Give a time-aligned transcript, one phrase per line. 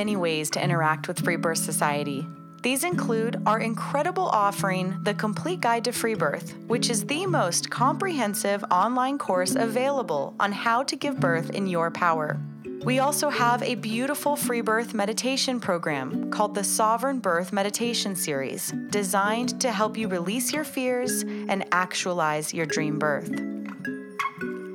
[0.00, 2.26] Many ways to interact with Free Birth Society.
[2.62, 7.68] These include our incredible offering, The Complete Guide to Free Birth, which is the most
[7.68, 12.40] comprehensive online course available on how to give birth in your power.
[12.82, 18.72] We also have a beautiful free birth meditation program called the Sovereign Birth Meditation Series,
[18.88, 23.59] designed to help you release your fears and actualize your dream birth.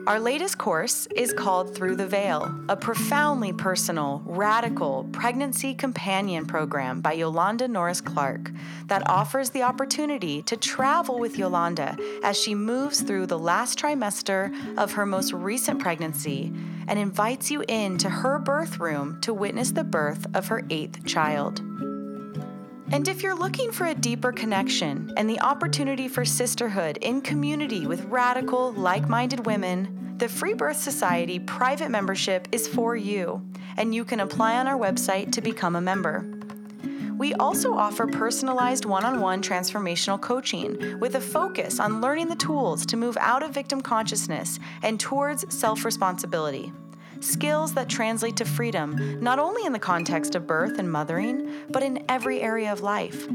[0.08, 7.02] Our latest course is called Through the Veil, a profoundly personal, radical pregnancy companion program
[7.02, 8.52] by Yolanda Norris Clark
[8.86, 14.54] that offers the opportunity to travel with Yolanda as she moves through the last trimester
[14.78, 16.54] of her most recent pregnancy
[16.88, 21.64] and invites you into her birth room to witness the birth of her eighth child.
[22.92, 27.88] And if you're looking for a deeper connection and the opportunity for sisterhood in community
[27.88, 33.44] with radical, like minded women, the Free Birth Society private membership is for you,
[33.76, 36.26] and you can apply on our website to become a member.
[37.18, 42.36] We also offer personalized one on one transformational coaching with a focus on learning the
[42.36, 46.72] tools to move out of victim consciousness and towards self responsibility
[47.26, 51.84] skills that translate to freedom, not only in the context of birth and mothering, but
[51.84, 53.28] in every area of life.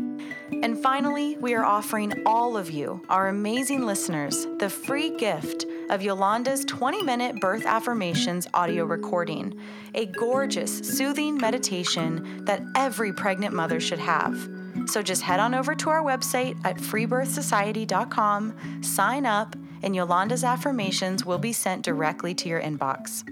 [0.63, 6.03] And finally, we are offering all of you, our amazing listeners, the free gift of
[6.03, 9.59] Yolanda's 20 minute birth affirmations audio recording,
[9.95, 14.49] a gorgeous, soothing meditation that every pregnant mother should have.
[14.87, 21.25] So just head on over to our website at freebirthsociety.com, sign up, and Yolanda's affirmations
[21.25, 23.25] will be sent directly to your inbox.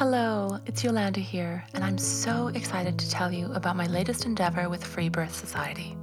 [0.00, 4.66] Hello, it's Yolanda here, and I'm so excited to tell you about my latest endeavor
[4.70, 5.94] with Free Birth Society.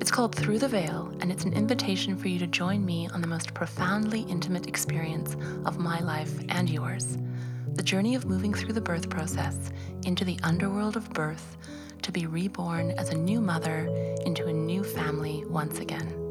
[0.00, 3.20] It's called Through the Veil, and it's an invitation for you to join me on
[3.20, 7.16] the most profoundly intimate experience of my life and yours
[7.74, 9.70] the journey of moving through the birth process
[10.04, 11.56] into the underworld of birth
[12.02, 13.86] to be reborn as a new mother
[14.26, 16.21] into a new family once again.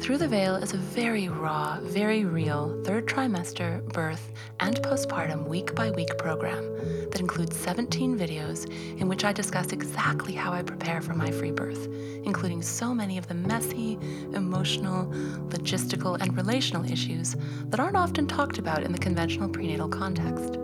[0.00, 5.74] Through the Veil is a very raw, very real third trimester, birth, and postpartum week
[5.74, 6.64] by week program
[7.10, 11.52] that includes 17 videos in which I discuss exactly how I prepare for my free
[11.52, 11.86] birth,
[12.24, 13.98] including so many of the messy,
[14.34, 15.06] emotional,
[15.50, 17.36] logistical, and relational issues
[17.66, 20.58] that aren't often talked about in the conventional prenatal context.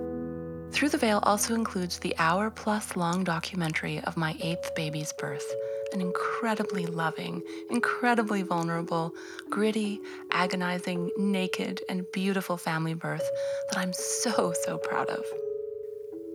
[0.73, 5.49] Through the Veil also includes the hour plus long documentary of my eighth baby's birth
[5.93, 9.15] an incredibly loving, incredibly vulnerable,
[9.51, 10.01] gritty,
[10.31, 13.29] agonizing, naked, and beautiful family birth
[13.71, 15.25] that I'm so, so proud of.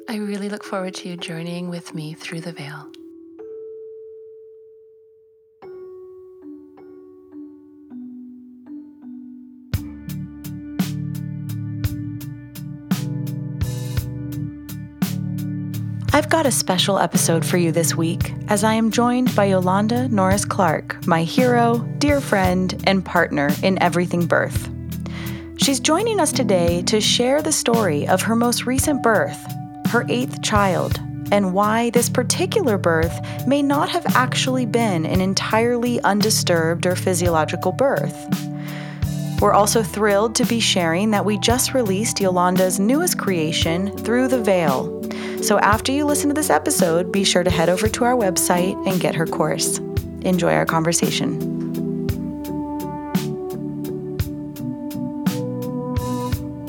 [0.08, 2.88] I really look forward to you journeying with me through the veil.
[16.16, 20.08] I've got a special episode for you this week as I am joined by Yolanda
[20.10, 24.70] Norris Clark, my hero, dear friend, and partner in everything birth.
[25.58, 29.44] She's joining us today to share the story of her most recent birth,
[29.88, 31.00] her eighth child,
[31.32, 37.72] and why this particular birth may not have actually been an entirely undisturbed or physiological
[37.72, 38.53] birth.
[39.44, 44.42] We're also thrilled to be sharing that we just released Yolanda's newest creation, Through the
[44.42, 45.04] Veil,
[45.44, 48.74] so after you listen to this episode, be sure to head over to our website
[48.88, 49.80] and get her course.
[50.22, 51.42] Enjoy our conversation.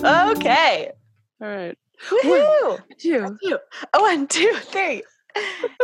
[0.05, 0.91] Okay.
[1.41, 1.79] All right.
[2.11, 2.71] Woohoo!
[2.71, 3.39] One, two.
[3.41, 3.59] Two.
[3.93, 5.05] Oh, one, two, three.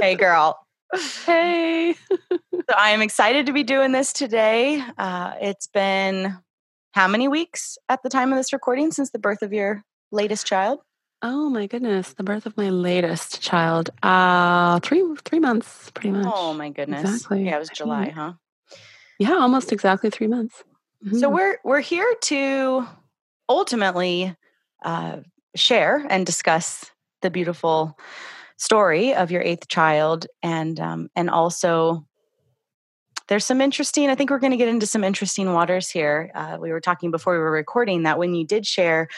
[0.00, 0.58] hey, girl.
[1.24, 1.94] Hey.
[2.68, 4.84] So I am excited to be doing this today.
[4.96, 6.36] Uh, it's been
[6.92, 9.82] how many weeks at the time of this recording since the birth of your
[10.12, 10.80] latest child?
[11.22, 13.90] Oh my goodness, the birth of my latest child.
[14.02, 16.32] Uh three three months pretty much.
[16.34, 17.02] Oh my goodness.
[17.02, 17.44] Exactly.
[17.44, 18.32] Yeah, it was July, huh?
[19.18, 20.64] Yeah, almost exactly three months.
[21.12, 21.34] So Mhm.
[21.34, 22.86] we're we're here to
[23.48, 24.34] ultimately
[24.84, 25.18] uh,
[25.54, 26.90] share and discuss
[27.22, 27.98] the beautiful
[28.56, 32.06] story of your eighth child and um, and also
[33.30, 36.30] there's some interesting i think we're going to get into some interesting waters here.
[36.34, 39.08] Uh, we were talking before we were recording that when you did share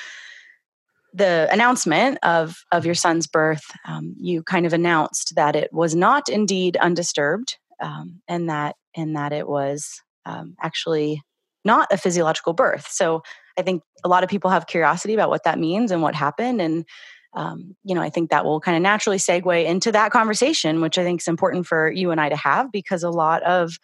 [1.13, 5.95] the announcement of of your son's birth um, you kind of announced that it was
[5.97, 11.21] not indeed undisturbed um, and that and that it was um, actually
[11.65, 12.87] not a physiological birth.
[12.89, 13.23] So
[13.59, 16.61] i think a lot of people have curiosity about what that means and what happened
[16.61, 16.85] and
[17.35, 20.99] um, you know, I think that will kind of naturally segue into that conversation, which
[20.99, 23.79] I think is important for you and I to have because a lot of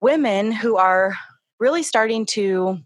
[0.00, 1.16] women who are
[1.58, 2.78] really starting to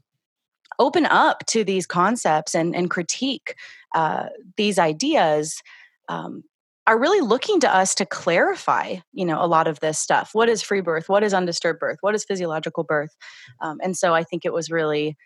[0.78, 3.54] open up to these concepts and, and critique
[3.94, 4.26] uh,
[4.56, 5.62] these ideas
[6.08, 6.44] um,
[6.86, 10.30] are really looking to us to clarify you know a lot of this stuff.
[10.32, 11.08] What is free birth?
[11.08, 11.98] What is undisturbed birth?
[12.00, 13.14] What is physiological birth?
[13.60, 15.16] Um, and so i think it was really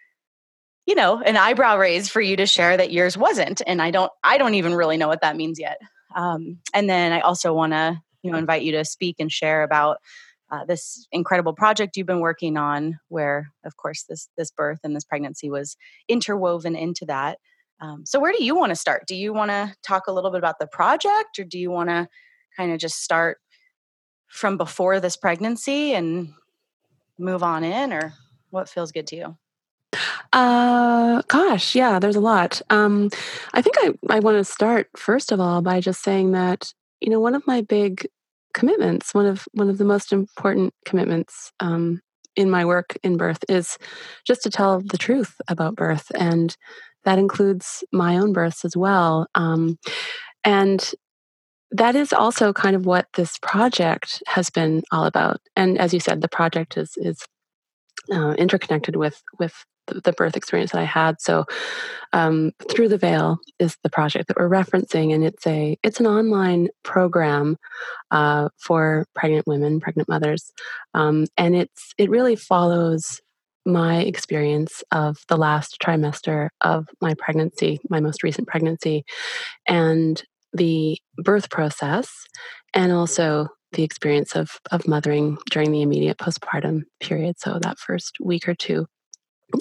[0.86, 4.12] you know an eyebrow raise for you to share that yours wasn't and i don't
[4.22, 5.78] i don't even really know what that means yet.
[6.14, 9.62] Um, and then i also want to you know invite you to speak and share
[9.62, 9.98] about
[10.50, 14.94] uh, this incredible project you've been working on where of course this this birth and
[14.94, 15.76] this pregnancy was
[16.08, 17.38] interwoven into that.
[17.80, 19.06] Um, so where do you want to start?
[19.06, 21.88] Do you want to talk a little bit about the project or do you want
[21.90, 22.08] to
[22.56, 23.38] kind of just start
[24.28, 26.32] from before this pregnancy and
[27.18, 28.14] move on in or
[28.50, 29.36] what feels good to you
[30.34, 32.60] uh, gosh, yeah, there's a lot.
[32.68, 33.08] Um,
[33.52, 37.08] I think I, I want to start first of all by just saying that you
[37.08, 38.08] know one of my big
[38.52, 42.00] commitments, one of one of the most important commitments um,
[42.34, 43.78] in my work in birth is
[44.26, 46.56] just to tell the truth about birth, and
[47.04, 49.28] that includes my own births as well.
[49.36, 49.78] Um,
[50.42, 50.92] and
[51.70, 55.40] that is also kind of what this project has been all about.
[55.54, 57.24] And as you said, the project is is
[58.12, 59.54] uh, interconnected with with
[59.86, 61.20] the birth experience that I had.
[61.20, 61.44] So,
[62.12, 66.06] um, through the veil is the project that we're referencing, and it's a it's an
[66.06, 67.56] online program
[68.10, 70.52] uh, for pregnant women, pregnant mothers,
[70.94, 73.20] um, and it's it really follows
[73.66, 79.04] my experience of the last trimester of my pregnancy, my most recent pregnancy,
[79.66, 80.22] and
[80.52, 82.26] the birth process,
[82.74, 87.38] and also the experience of of mothering during the immediate postpartum period.
[87.38, 88.86] So that first week or two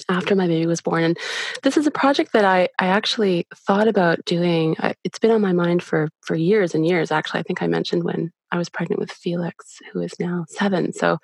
[0.10, 1.04] after my baby was born.
[1.04, 1.18] And
[1.62, 4.76] this is a project that I, I actually thought about doing.
[4.80, 7.12] I, it's been on my mind for, for years and years.
[7.12, 10.94] Actually, I think I mentioned when I was pregnant with Felix, who is now seven.
[10.94, 11.18] So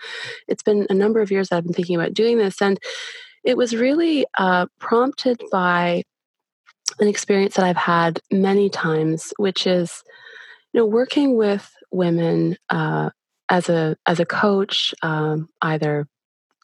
[0.48, 2.62] it's been a number of years that I've been thinking about doing this.
[2.62, 2.80] And
[3.44, 6.04] it was really uh, prompted by
[7.00, 10.04] an experience that I've had many times, which is,
[10.74, 13.12] you know, working with women uh,
[13.48, 16.08] as a as a coach, um, either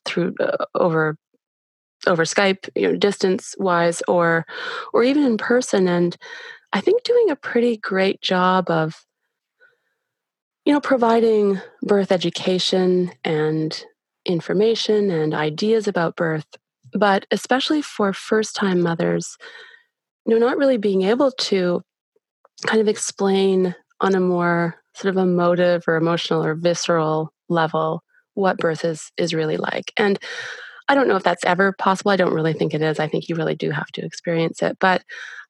[0.03, 1.15] through uh, over
[2.07, 4.45] over Skype, you know, distance wise, or
[4.93, 5.87] or even in person.
[5.87, 6.15] And
[6.73, 9.05] I think doing a pretty great job of,
[10.65, 13.85] you know, providing birth education and
[14.25, 16.47] information and ideas about birth,
[16.93, 19.37] but especially for first time mothers,
[20.25, 21.81] you know, not really being able to
[22.65, 28.01] kind of explain on a more sort of emotive or emotional or visceral level
[28.33, 29.91] what birth is is really like.
[29.97, 30.19] And
[30.87, 32.11] I don't know if that's ever possible.
[32.11, 32.99] I don't really think it is.
[32.99, 34.77] I think you really do have to experience it.
[34.79, 35.03] But,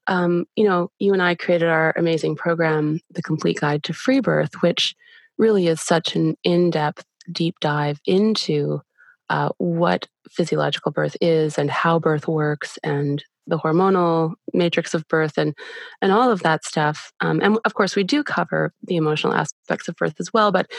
[0.08, 4.20] um, you know, you and I created our amazing program, The Complete Guide to Free
[4.20, 4.96] Birth, which
[5.38, 8.82] really is such an in depth, deep dive into
[9.30, 15.38] uh, what physiological birth is and how birth works and the hormonal matrix of birth
[15.38, 15.54] and
[16.02, 19.88] and all of that stuff um, and of course we do cover the emotional aspects
[19.88, 20.70] of birth as well but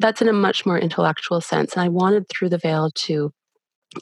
[0.00, 3.32] that's in a much more intellectual sense and i wanted through the veil to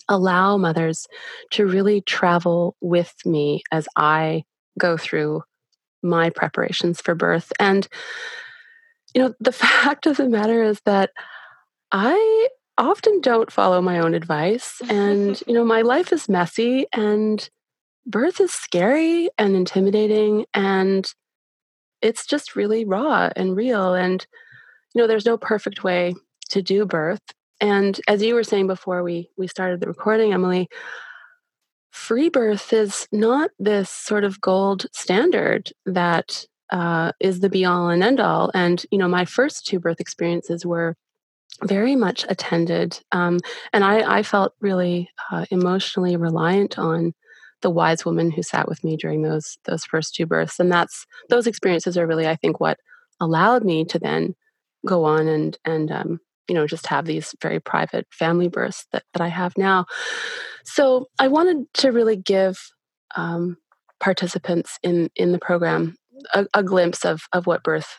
[0.08, 1.06] allow mothers
[1.52, 4.44] to really travel with me as I
[4.78, 5.42] go through
[6.02, 7.52] my preparations for birth.
[7.58, 7.88] And,
[9.14, 11.10] you know, the fact of the matter is that
[11.90, 14.80] I often don't follow my own advice.
[14.88, 17.48] And, you know, my life is messy and
[18.06, 20.44] birth is scary and intimidating.
[20.54, 21.10] And
[22.02, 23.94] it's just really raw and real.
[23.94, 24.26] And,
[24.94, 26.14] you know, there's no perfect way
[26.50, 27.22] to do birth.
[27.64, 30.68] And as you were saying before we we started the recording, Emilee,
[31.90, 37.88] free birth is not this sort of gold standard that uh, is the be all
[37.88, 38.50] and end all.
[38.52, 40.94] And you know, my first two birth experiences were
[41.62, 43.40] very much attended, um,
[43.72, 47.14] and I, I, felt really uh, emotionally reliant on
[47.62, 50.60] the wise woman who sat with me during those those first two births.
[50.60, 52.78] And that's those experiences are really, I think, what
[53.20, 54.34] allowed me to then
[54.84, 59.04] go on and and um, you know just have these very private family births that,
[59.12, 59.84] that i have now
[60.64, 62.58] so i wanted to really give
[63.16, 63.56] um,
[64.00, 65.96] participants in in the program
[66.32, 67.98] a, a glimpse of of what birth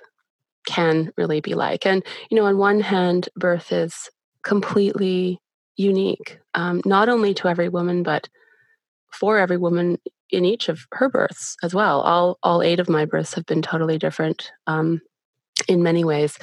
[0.66, 1.86] can really be like.
[1.86, 4.10] And you know, on one hand, birth is
[4.44, 5.40] completely
[5.78, 8.28] unique, um, not only to every woman, but
[9.12, 9.98] for every woman
[10.32, 12.02] in each of her births as well.
[12.02, 15.02] All all eight of my births have been totally different um,
[15.68, 16.38] in many ways.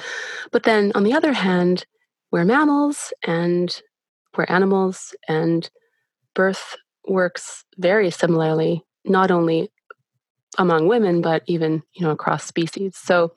[0.51, 1.85] But then on the other hand,
[2.31, 3.81] we're mammals and
[4.35, 5.69] we're animals, and
[6.33, 6.75] birth
[7.07, 9.69] works very similarly, not only
[10.57, 12.97] among women, but even you know across species.
[12.97, 13.33] So,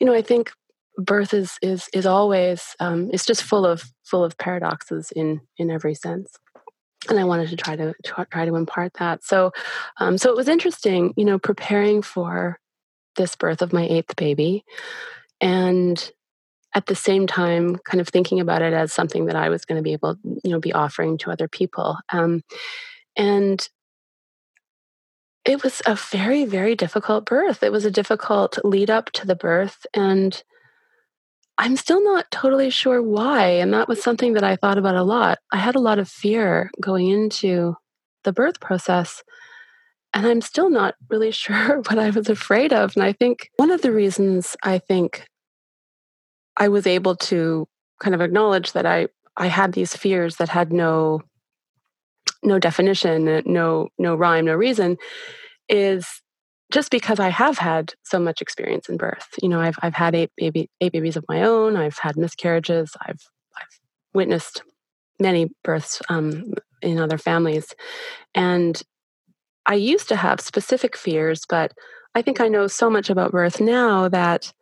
[0.00, 0.50] you know, I think
[0.96, 5.70] birth is is is always um, it's just full of full of paradoxes in in
[5.70, 6.36] every sense
[7.08, 9.24] and I wanted to try to try to impart that.
[9.24, 9.52] So,
[9.98, 12.58] um, so it was interesting, you know, preparing for
[13.16, 14.64] this birth of my eighth baby,
[15.40, 16.12] and
[16.74, 19.76] at the same time, kind of thinking about it as something that I was going
[19.76, 21.96] to be able, you know, be offering to other people.
[22.10, 22.42] Um,
[23.16, 23.68] and
[25.44, 27.62] it was a very, very difficult birth.
[27.62, 30.42] It was a difficult lead up to the birth, and
[31.58, 33.46] I'm still not totally sure why.
[33.46, 35.38] And that was something that I thought about a lot.
[35.52, 37.74] I had a lot of fear going into
[38.24, 39.22] the birth process.
[40.12, 42.96] And I'm still not really sure what I was afraid of.
[42.96, 45.26] And I think one of the reasons I think
[46.56, 47.66] I was able to
[48.00, 51.20] kind of acknowledge that I, I had these fears that had no
[52.42, 54.96] no definition, no no rhyme, no reason,
[55.68, 56.06] is
[56.72, 59.26] just because I have had so much experience in birth.
[59.42, 61.76] You know, I've I've had eight baby eight babies of my own.
[61.76, 62.92] I've had miscarriages.
[63.00, 63.20] I've
[63.56, 63.80] I've
[64.14, 64.62] witnessed
[65.18, 67.74] many births um, in other families,
[68.34, 68.80] and
[69.70, 71.72] I used to have specific fears, but
[72.16, 74.52] I think I know so much about birth now that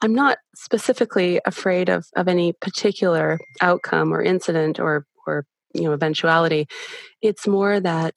[0.00, 5.92] I'm not specifically afraid of of any particular outcome or incident or or you know
[5.92, 6.68] eventuality.
[7.20, 8.14] It's more that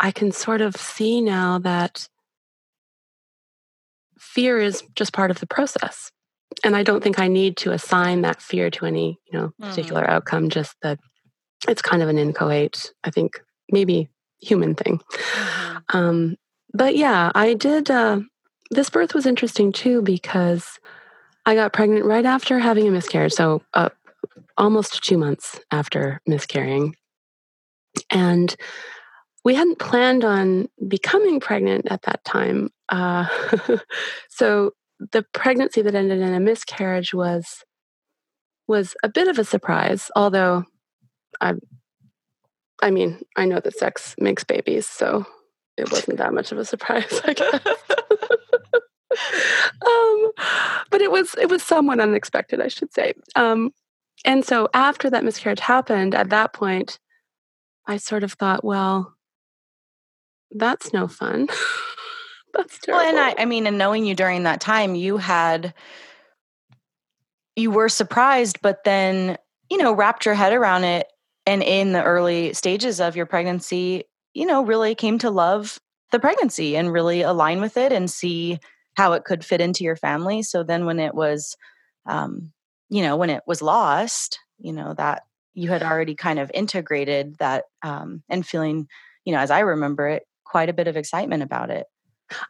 [0.00, 2.08] I can sort of see now that
[4.18, 6.10] fear is just part of the process.
[6.64, 10.04] And I don't think I need to assign that fear to any, you know, particular
[10.04, 10.08] mm.
[10.08, 10.98] outcome, just that
[11.68, 14.08] it's kind of an inchoate, I think, maybe
[14.40, 14.98] human thing.
[14.98, 15.96] Mm-hmm.
[15.96, 16.36] Um,
[16.72, 17.90] but yeah, I did.
[17.90, 18.20] Uh,
[18.70, 20.78] this birth was interesting too because
[21.44, 23.32] I got pregnant right after having a miscarriage.
[23.32, 23.90] So, uh,
[24.58, 26.96] almost two months after miscarrying.
[28.10, 28.54] And
[29.44, 32.70] we hadn't planned on becoming pregnant at that time.
[32.88, 33.26] Uh,
[34.28, 34.72] so
[35.12, 37.64] the pregnancy that ended in a miscarriage was
[38.66, 40.10] was a bit of a surprise.
[40.16, 40.64] Although,
[41.40, 41.54] I,
[42.82, 45.24] I mean, I know that sex makes babies, so
[45.76, 47.66] it wasn't that much of a surprise, I guess.
[49.86, 50.32] um,
[50.90, 53.14] but it was it was somewhat unexpected, I should say.
[53.34, 53.72] Um,
[54.24, 56.98] and so after that miscarriage happened, at that point,
[57.86, 59.14] I sort of thought, well,
[60.50, 61.48] that's no fun.
[62.54, 63.04] that's terrible.
[63.04, 65.74] Well, and I, I mean, and knowing you during that time, you had,
[67.54, 69.36] you were surprised, but then,
[69.70, 71.06] you know, wrapped your head around it.
[71.46, 75.78] And in the early stages of your pregnancy, you know, really came to love
[76.12, 78.58] the pregnancy and really align with it and see
[78.94, 80.42] how it could fit into your family.
[80.42, 81.56] So then when it was,
[82.06, 82.52] um,
[82.88, 85.22] you know, when it was lost, you know, that
[85.54, 88.88] you had already kind of integrated that um, and feeling,
[89.24, 91.86] you know, as I remember it, quite a bit of excitement about it.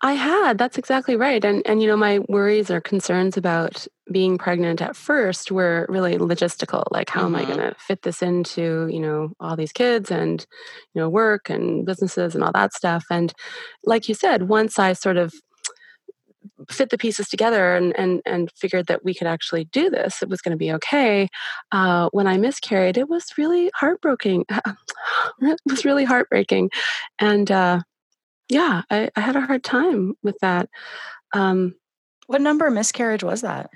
[0.03, 0.59] I had.
[0.59, 1.45] That's exactly right.
[1.45, 6.17] And and you know, my worries or concerns about being pregnant at first were really
[6.17, 6.85] logistical.
[6.91, 7.35] Like, how mm-hmm.
[7.35, 7.69] am I going mm-hmm.
[7.69, 10.45] to fit this into you know all these kids and
[10.95, 13.05] you know work and businesses and all that stuff?
[13.11, 13.33] And
[13.85, 15.35] like you said, once I sort of
[16.71, 20.29] fit the pieces together and and and figured that we could actually do this, it
[20.29, 21.29] was going to be okay.
[21.73, 24.45] Uh, when I miscarried, it was really heartbreaking.
[25.41, 26.71] it was really heartbreaking,
[27.19, 27.81] and uh,
[28.49, 30.69] yeah, I, I, had a hard time with that.
[31.33, 31.75] Um,
[32.27, 33.71] what number miscarriage was that?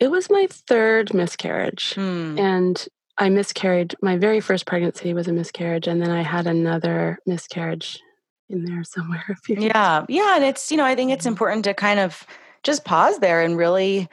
[0.00, 2.38] It was my third miscarriage, hmm.
[2.38, 2.86] and
[3.18, 3.94] I miscarried.
[4.02, 8.00] My very first pregnancy was a miscarriage, and then I had another miscarriage
[8.48, 9.24] in there somewhere.
[9.28, 12.26] A few yeah, yeah, and it's you know I think it's important to kind of
[12.62, 14.08] just pause there and really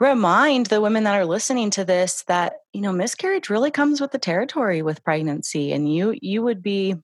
[0.00, 4.10] remind the women that are listening to this that you know miscarriage really comes with
[4.10, 6.96] the territory with pregnancy and you you would be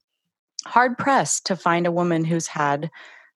[0.67, 2.91] hard pressed to find a woman who's had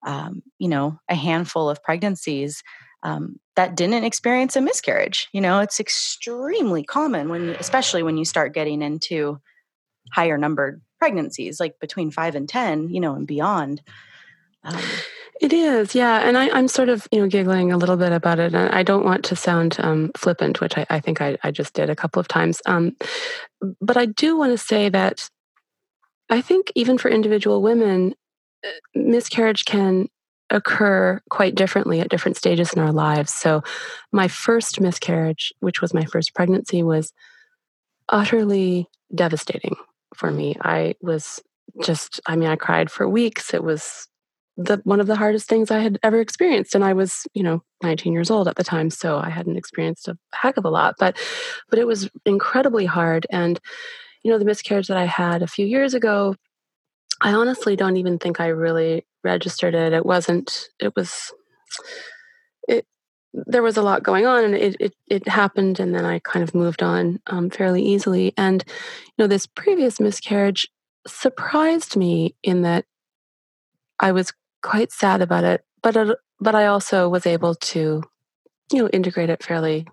[0.06, 2.62] um, you know a handful of pregnancies
[3.02, 8.24] um, that didn't experience a miscarriage you know it's extremely common when especially when you
[8.24, 9.40] start getting into
[10.12, 13.82] higher numbered pregnancies like between five and ten you know and beyond
[14.64, 14.80] um,
[15.40, 16.26] it is, yeah.
[16.26, 18.54] And I, am sort of, you know, giggling a little bit about it.
[18.54, 21.74] And I don't want to sound um, flippant, which I, I think I, I, just
[21.74, 22.62] did a couple of times.
[22.64, 22.96] Um,
[23.80, 25.28] but I do want to say that
[26.30, 28.14] I think even for individual women,
[28.64, 30.08] uh, miscarriage can
[30.50, 33.32] occur quite differently at different stages in our lives.
[33.32, 33.62] So,
[34.12, 37.12] my first miscarriage, which was my first pregnancy, was
[38.08, 39.76] utterly devastating
[40.14, 40.56] for me.
[40.62, 41.40] I was
[41.82, 43.54] just, I mean, I cried for weeks.
[43.54, 44.08] It was
[44.56, 46.74] the one of the hardest things I had ever experienced.
[46.74, 50.06] And I was, you know, 19 years old at the time, so I hadn't experienced
[50.08, 50.94] a heck of a lot.
[50.98, 51.18] But
[51.70, 53.26] but it was incredibly hard.
[53.30, 53.58] And,
[54.24, 56.34] you know, the miscarriage that I had a few years ago,
[57.20, 59.92] I honestly don't even think I really registered it.
[59.92, 61.32] It wasn't, it was
[62.66, 62.86] it
[63.32, 66.42] there was a lot going on and it, it, it happened and then I kind
[66.42, 68.32] of moved on um, fairly easily.
[68.36, 70.68] And, you know, this previous miscarriage
[71.06, 72.86] surprised me in that
[74.00, 78.02] I was quite sad about it, but it, but I also was able to,
[78.72, 79.86] you know, integrate it fairly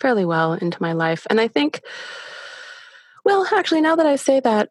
[0.00, 1.26] fairly well into my life.
[1.28, 1.82] And I think,
[3.26, 4.70] well, actually, now that I say that,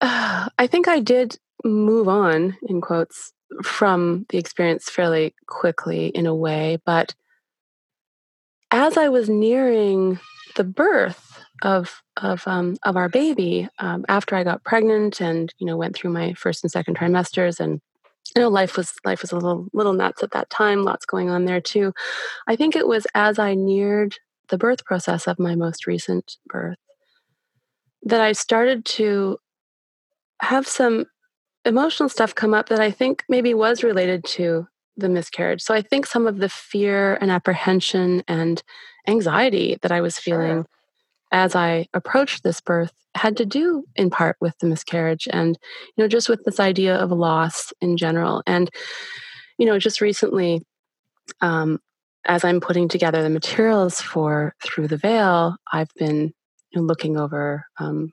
[0.00, 6.24] uh, I think I did move on in quotes from the experience fairly quickly in
[6.24, 7.14] a way, but
[8.70, 10.18] as I was nearing
[10.56, 15.66] the birth of of um, of our baby, um, after I got pregnant and you
[15.66, 17.82] know went through my first and second trimesters and
[18.34, 21.28] you know life was life was a little little nuts at that time lots going
[21.30, 21.92] on there too
[22.46, 24.16] i think it was as i neared
[24.50, 26.78] the birth process of my most recent birth
[28.02, 29.38] that i started to
[30.42, 31.04] have some
[31.64, 34.66] emotional stuff come up that i think maybe was related to
[34.96, 38.62] the miscarriage so i think some of the fear and apprehension and
[39.06, 40.66] anxiety that i was feeling sure
[41.32, 45.58] as I approached this birth had to do in part with the miscarriage and,
[45.96, 48.42] you know, just with this idea of loss in general.
[48.46, 48.70] And,
[49.58, 50.62] you know, just recently,
[51.40, 51.78] um,
[52.26, 56.32] as I'm putting together the materials for Through the Veil, I've been
[56.70, 58.12] you know, looking over um,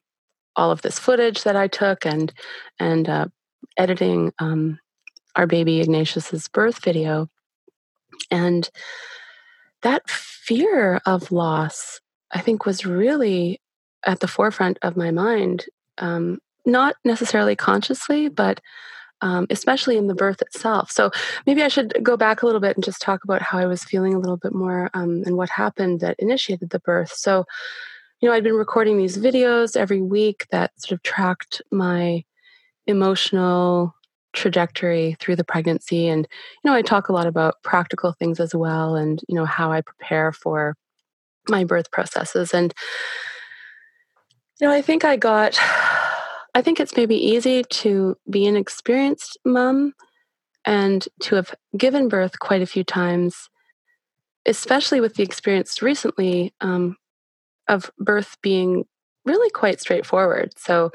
[0.55, 2.33] all of this footage that I took and
[2.79, 3.27] and uh,
[3.77, 4.79] editing um,
[5.35, 7.29] our baby Ignatius's birth video,
[8.31, 8.69] and
[9.83, 13.61] that fear of loss I think was really
[14.05, 15.65] at the forefront of my mind,
[15.97, 18.61] um, not necessarily consciously, but
[19.21, 20.91] um, especially in the birth itself.
[20.91, 21.11] So
[21.45, 23.83] maybe I should go back a little bit and just talk about how I was
[23.83, 27.13] feeling a little bit more um, and what happened that initiated the birth.
[27.13, 27.45] So,
[28.21, 32.23] you know, I'd been recording these videos every week that sort of tracked my
[32.85, 33.93] emotional
[34.33, 36.27] trajectory through the pregnancy and
[36.63, 39.71] you know i talk a lot about practical things as well and you know how
[39.71, 40.75] i prepare for
[41.49, 42.53] my birth processes.
[42.53, 42.73] And,
[44.59, 45.57] you know, I think I got,
[46.53, 49.93] I think it's maybe easy to be an experienced mom
[50.65, 53.49] and to have given birth quite a few times,
[54.45, 56.97] especially with the experience recently um,
[57.67, 58.85] of birth being
[59.25, 60.57] really quite straightforward.
[60.57, 60.91] So,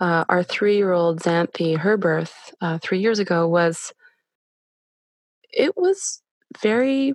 [0.00, 3.92] uh, our three year old Xanthi, her birth uh, three years ago was,
[5.52, 6.20] it was
[6.60, 7.14] very,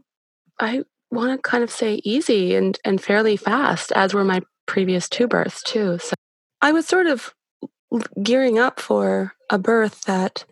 [0.59, 5.09] I want to kind of say easy and, and fairly fast, as were my previous
[5.09, 5.97] two births, too.
[5.99, 6.13] So
[6.61, 7.33] I was sort of
[8.21, 10.45] gearing up for a birth that,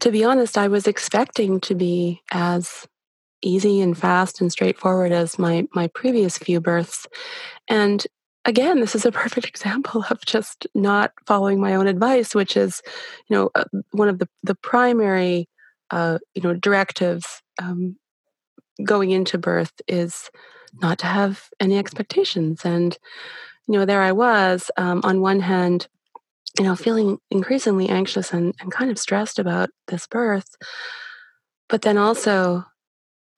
[0.00, 2.86] to be honest, I was expecting to be as
[3.42, 7.06] easy and fast and straightforward as my, my previous few births.
[7.68, 8.06] And
[8.44, 12.82] again, this is a perfect example of just not following my own advice, which is,
[13.28, 15.48] you know, uh, one of the, the primary,
[15.90, 17.96] uh, you know, directives um,
[18.84, 20.30] going into birth is
[20.80, 22.62] not to have any expectations.
[22.64, 22.96] And,
[23.66, 25.88] you know, there I was, um, on one hand,
[26.58, 30.56] you know, feeling increasingly anxious and, and kind of stressed about this birth,
[31.68, 32.64] but then also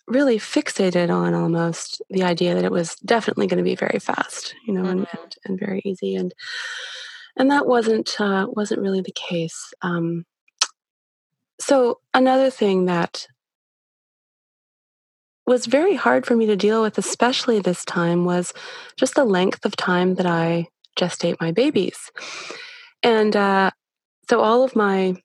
[0.08, 4.54] really fixated on almost the idea that it was definitely going to be very fast,
[4.66, 4.90] you know, mm-hmm.
[4.90, 6.16] and, and, and, very easy.
[6.16, 6.34] And,
[7.36, 9.72] and that wasn't, uh, wasn't really the case.
[9.80, 10.26] Um,
[11.60, 13.26] so another thing that
[15.46, 18.52] was very hard for me to deal with, especially this time, was
[18.96, 22.10] just the length of time that I gestate my babies.
[23.02, 23.70] And uh,
[24.28, 25.16] so all of my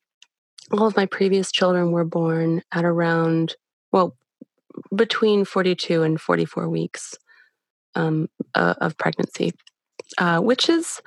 [0.72, 3.56] all of my previous children were born at around
[3.92, 4.18] well
[4.96, 7.16] between 42 and 44 weeks
[7.96, 9.54] um, uh, of pregnancy,
[10.18, 11.02] uh, which is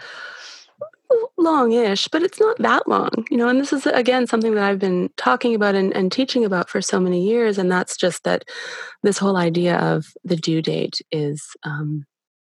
[1.36, 3.48] long-ish, but it's not that long, you know.
[3.48, 6.80] And this is again something that I've been talking about and, and teaching about for
[6.80, 8.44] so many years, and that's just that
[9.02, 12.04] this whole idea of the due date is, um,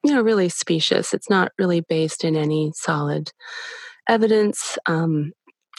[0.05, 1.13] you know, really specious.
[1.13, 3.33] It's not really based in any solid
[4.09, 4.79] evidence.
[4.87, 5.33] Um,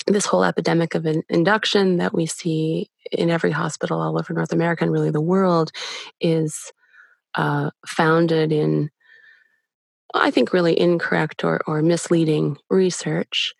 [0.08, 4.84] this whole epidemic of induction that we see in every hospital all over North America
[4.84, 5.72] and really the world
[6.20, 6.72] is
[7.36, 8.90] uh, founded in
[10.14, 13.54] I think, really incorrect or, or misleading research,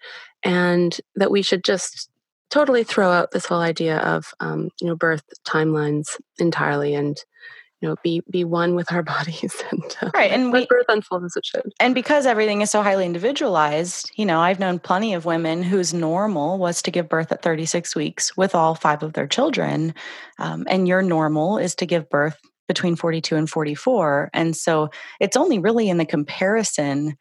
[0.44, 2.10] and that we should just
[2.50, 7.24] totally throw out this whole idea of um, you know birth timelines entirely and
[7.82, 11.26] you know be be one with our bodies and uh, right and we, birth unfolds
[11.26, 11.74] as it should.
[11.80, 15.94] and because everything is so highly individualized you know i've known plenty of women whose
[15.94, 19.94] normal was to give birth at 36 weeks with all five of their children
[20.40, 22.38] um, and your normal is to give birth
[22.68, 27.16] between 42 and 44 and so it's only really in the comparison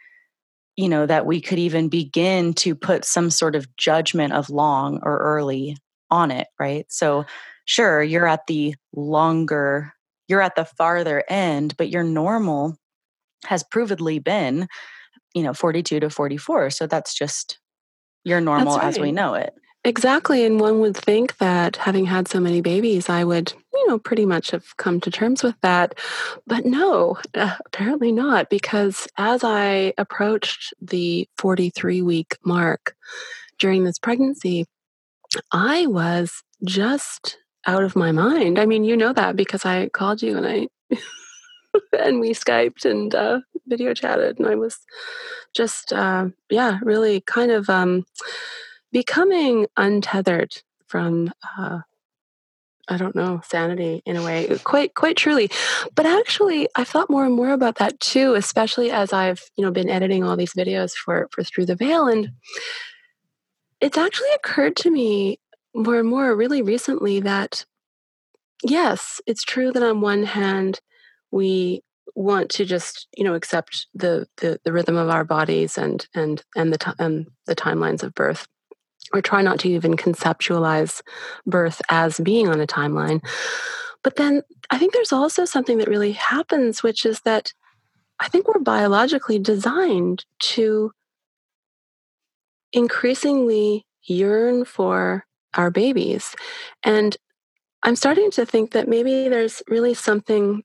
[0.77, 5.01] you know that we could even begin to put some sort of judgment of long
[5.03, 5.77] or early
[6.11, 6.87] on it right?
[6.89, 7.25] So
[7.65, 9.93] sure you're at the longer
[10.29, 12.77] you're at the farther end, but your normal
[13.45, 14.69] has provedly been,
[15.35, 16.71] you know, 42 to 44.
[16.71, 17.59] So that's just
[18.25, 18.87] your normal right.
[18.87, 19.55] as we know it.
[19.87, 20.45] Exactly.
[20.45, 24.27] And one would think that having had so many babies, I would, you know, pretty
[24.27, 25.97] much have come to terms with that.
[26.45, 32.97] But no, uh, apparently not, because as I approached the 43 week mark
[33.61, 34.67] during this pregnancy,
[35.53, 38.59] I was just out of my mind.
[38.59, 40.69] I mean, you know that because I called you and I
[41.99, 44.79] and we skyped and uh, video chatted, and I was
[45.55, 48.07] just uh, yeah, really kind of um,
[48.93, 51.33] becoming untethered from.
[51.59, 51.81] Uh,
[52.89, 55.51] I don't know, sanity in a way, quite quite truly.
[55.97, 59.73] But actually, I thought more and more about that too, especially as I've you know
[59.73, 62.31] been editing all these videos for for Through the Veil, and
[63.81, 65.41] it's actually occurred to me
[65.77, 67.65] more and more really recently that
[68.65, 70.81] yes, it's true that on one hand,
[71.31, 71.83] we
[72.15, 76.43] want to just you know accept the the, the rhythm of our bodies and and
[76.57, 78.47] and the and the timelines of birth.
[79.13, 81.01] Or try not to even conceptualize
[81.47, 83.25] birth as being on a timeline.
[84.03, 87.53] But then i think there's also something that really happens which is that
[88.21, 90.93] i think we're biologically designed to
[92.73, 95.26] increasingly yearn for
[95.57, 96.35] our babies.
[96.85, 97.17] And
[97.83, 100.63] I'm starting to think that maybe there's really something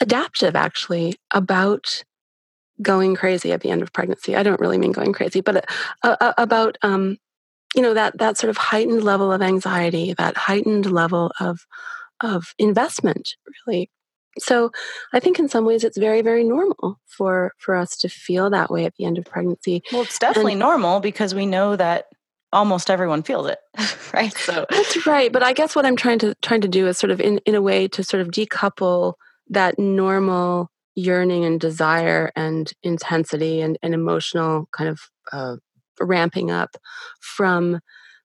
[0.00, 2.04] adaptive actually about
[2.80, 4.36] going crazy at the end of pregnancy.
[4.36, 5.68] I don't really mean going crazy, but
[6.02, 7.16] uh, uh, about um,
[7.74, 11.66] you know that that sort of heightened level of anxiety, that heightened level of
[12.20, 13.90] of investment, really.
[14.38, 14.70] So
[15.12, 18.70] I think in some ways it's very very normal for for us to feel that
[18.70, 19.82] way at the end of pregnancy.
[19.92, 22.06] Well, it's definitely and, normal because we know that
[22.52, 23.58] almost everyone feels it
[24.14, 26.98] right so that's right but i guess what i'm trying to trying to do is
[26.98, 29.14] sort of in, in a way to sort of decouple
[29.48, 35.00] that normal yearning and desire and intensity and, and emotional kind of
[35.32, 35.56] uh,
[36.00, 36.76] ramping up
[37.20, 37.80] from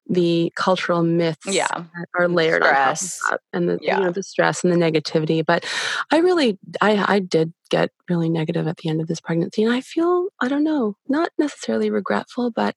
[0.09, 1.67] the cultural myths yeah.
[1.67, 3.21] that are layered stress.
[3.23, 3.97] on top of that and the yeah.
[3.97, 5.65] you know the stress and the negativity but
[6.11, 9.71] i really i i did get really negative at the end of this pregnancy and
[9.71, 12.75] i feel i don't know not necessarily regretful but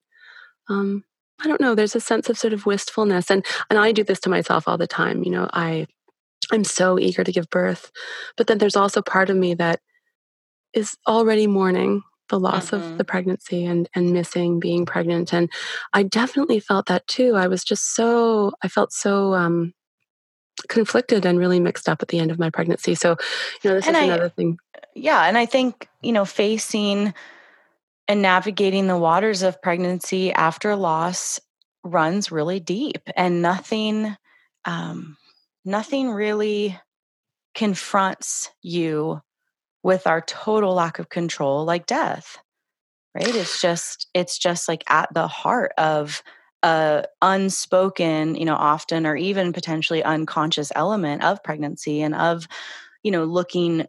[0.68, 1.02] um
[1.42, 3.30] I don't know, there's a sense of sort of wistfulness.
[3.30, 5.22] And and I do this to myself all the time.
[5.22, 5.86] You know, I
[6.52, 7.90] I'm so eager to give birth.
[8.36, 9.80] But then there's also part of me that
[10.72, 12.92] is already mourning the loss mm-hmm.
[12.92, 15.32] of the pregnancy and and missing being pregnant.
[15.32, 15.50] And
[15.92, 17.34] I definitely felt that too.
[17.36, 19.74] I was just so I felt so um
[20.68, 22.94] conflicted and really mixed up at the end of my pregnancy.
[22.94, 23.16] So,
[23.62, 24.58] you know, this and is I, another thing.
[24.94, 25.22] Yeah.
[25.24, 27.12] And I think, you know, facing
[28.08, 31.40] and navigating the waters of pregnancy after loss
[31.84, 34.16] runs really deep and nothing
[34.64, 35.16] um,
[35.64, 36.78] nothing really
[37.54, 39.20] confronts you
[39.82, 42.38] with our total lack of control like death
[43.14, 43.34] right?
[43.34, 46.22] It's just it's just like at the heart of
[46.62, 52.46] a unspoken you know often or even potentially unconscious element of pregnancy and of
[53.02, 53.86] you know looking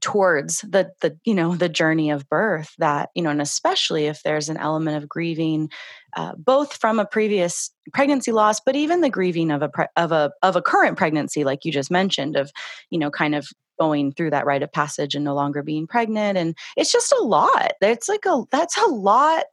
[0.00, 4.22] towards the the you know the journey of birth that you know and especially if
[4.22, 5.68] there's an element of grieving
[6.16, 10.12] uh, both from a previous pregnancy loss but even the grieving of a pre- of
[10.12, 12.50] a of a current pregnancy like you just mentioned of
[12.90, 16.36] you know kind of going through that rite of passage and no longer being pregnant.
[16.36, 17.72] And it's just a lot.
[17.80, 19.44] It's like a that's a lot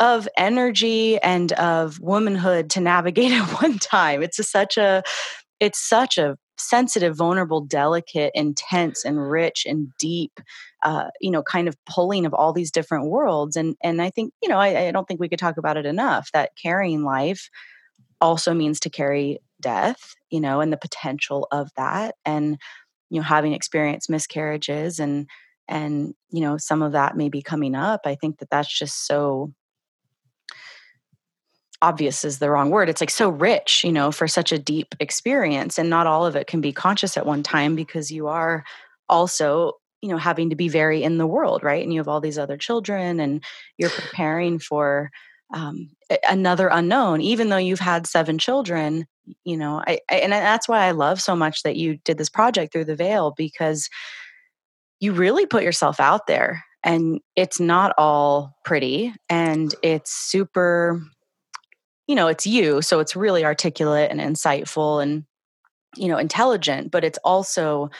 [0.00, 4.22] of energy and of womanhood to navigate at one time.
[4.22, 5.02] It's a, such a
[5.60, 6.36] it's such a
[6.68, 10.40] sensitive, vulnerable, delicate, intense, and rich and deep,
[10.84, 13.56] uh, you know, kind of pulling of all these different worlds.
[13.56, 15.86] And and I think, you know, I, I don't think we could talk about it
[15.86, 17.48] enough that carrying life
[18.20, 22.14] also means to carry death, you know, and the potential of that.
[22.24, 22.58] And,
[23.10, 25.28] you know, having experienced miscarriages and
[25.68, 29.06] and you know some of that may be coming up i think that that's just
[29.06, 29.52] so
[31.84, 32.88] obvious is the wrong word.
[32.88, 35.78] It's like so rich, you know, for such a deep experience.
[35.78, 38.64] And not all of it can be conscious at one time because you are
[39.08, 42.20] also, you know having to be very in the world right and you have all
[42.20, 43.42] these other children and
[43.78, 45.10] you're preparing for
[45.54, 45.88] um,
[46.28, 49.06] another unknown even though you've had seven children
[49.44, 52.28] you know I, I, and that's why i love so much that you did this
[52.28, 53.88] project through the veil because
[55.00, 61.00] you really put yourself out there and it's not all pretty and it's super
[62.06, 65.24] you know it's you so it's really articulate and insightful and
[65.96, 67.90] you know intelligent but it's also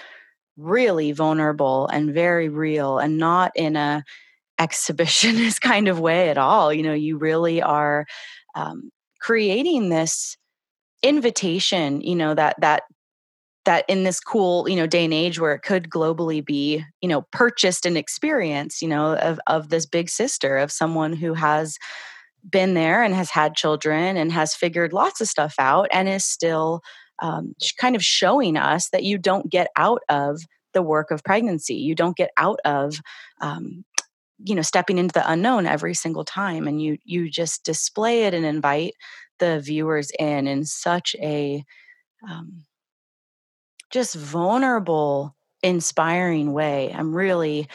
[0.57, 4.05] really vulnerable and very real and not in a
[4.61, 8.07] exhibitionist kind of way at all you know you really are
[8.55, 8.90] um,
[9.21, 10.37] creating this
[11.03, 12.83] invitation you know that that
[13.64, 17.09] that in this cool you know day and age where it could globally be you
[17.09, 21.79] know purchased and experienced you know of of this big sister of someone who has
[22.49, 26.25] been there and has had children and has figured lots of stuff out and is
[26.25, 26.83] still
[27.21, 31.75] um, kind of showing us that you don't get out of the work of pregnancy
[31.75, 33.01] you don't get out of
[33.41, 33.85] um,
[34.43, 38.35] you know stepping into the unknown every single time and you you just display it
[38.35, 38.95] and invite
[39.39, 41.65] the viewers in in such a
[42.29, 42.65] um,
[43.95, 46.93] just vulnerable, inspiring way.
[46.93, 47.69] I'm really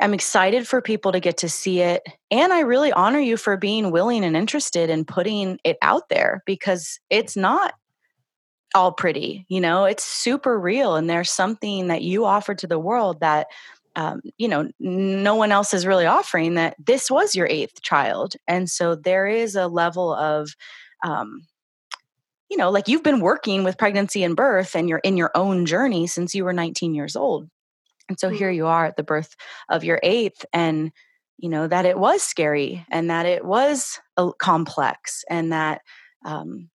[0.00, 2.02] I'm excited for people to get to see it.
[2.30, 6.42] And I really honor you for being willing and interested in putting it out there
[6.46, 7.74] because it's not
[8.74, 10.96] all pretty, you know, it's super real.
[10.96, 13.48] And there's something that you offer to the world that,
[13.96, 18.34] um, you know, no one else is really offering that this was your eighth child.
[18.46, 20.54] And so there is a level of,
[21.04, 21.42] um,
[22.48, 25.66] you know, like you've been working with pregnancy and birth and you're in your own
[25.66, 27.48] journey since you were 19 years old.
[28.10, 28.36] And so mm-hmm.
[28.36, 29.36] here you are at the birth
[29.70, 30.90] of your eighth, and
[31.38, 33.98] you know that it was scary and that it was
[34.38, 35.80] complex, and that,
[36.26, 36.68] um,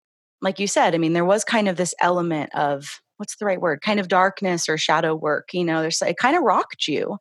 [0.41, 3.59] like you said, I mean, there was kind of this element of what's the right
[3.59, 5.49] word, kind of darkness or shadow work.
[5.53, 7.17] You know, there's it kind of rocked you,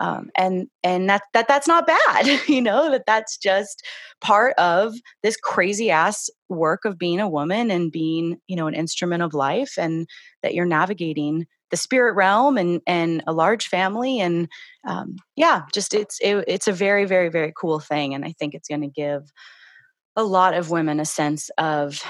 [0.00, 3.86] um, and and that that that's not bad you know that that's just
[4.22, 8.74] part of this crazy ass work of being a woman and being you know an
[8.74, 10.08] instrument of life and
[10.42, 14.48] that you're navigating the spirit realm and and a large family and
[14.86, 18.54] um, yeah just it's it, it's a very very very cool thing and i think
[18.54, 19.30] it's going to give
[20.16, 22.02] a lot of women a sense of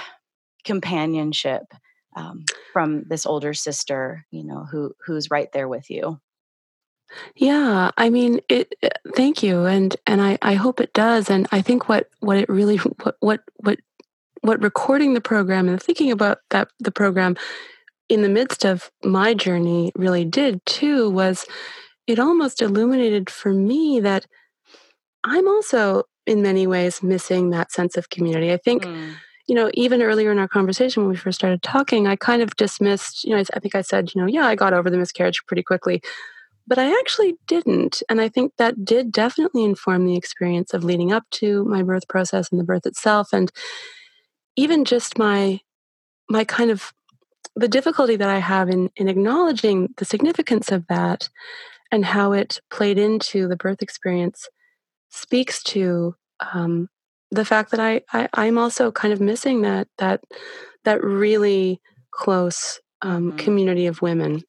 [0.64, 1.62] companionship
[2.16, 6.18] um, from this older sister you know who who's right there with you
[7.34, 8.74] yeah, I mean, it.
[8.82, 11.28] Uh, thank you, and and I I hope it does.
[11.28, 13.80] And I think what what it really what what what
[14.42, 17.36] what recording the program and thinking about that the program
[18.10, 21.46] in the midst of my journey really did too was
[22.06, 24.26] it almost illuminated for me that
[25.24, 28.52] I'm also in many ways missing that sense of community.
[28.52, 28.84] I think.
[28.84, 29.14] Mm.
[29.46, 32.54] You know, even earlier in our conversation when we first started talking, I kind of
[32.54, 34.96] dismissed, you know, I, I think I said, you know, yeah, I got over the
[34.96, 36.00] miscarriage pretty quickly
[36.70, 38.00] but I actually didn't.
[38.08, 42.06] And I think that did definitely inform the experience of leading up to my birth
[42.06, 43.32] process and the birth itself.
[43.32, 43.50] And
[44.54, 45.60] even just my
[46.28, 46.92] my kind of
[47.60, 51.28] the difficulty that I have in, in acknowledging the significance of that
[51.92, 54.48] and how it played into the birth experience
[55.10, 56.14] speaks to
[56.54, 56.88] um,
[57.30, 60.22] the fact that I, I am also kind of missing that that
[60.84, 63.36] that really close um, mm-hmm.
[63.38, 64.42] community of women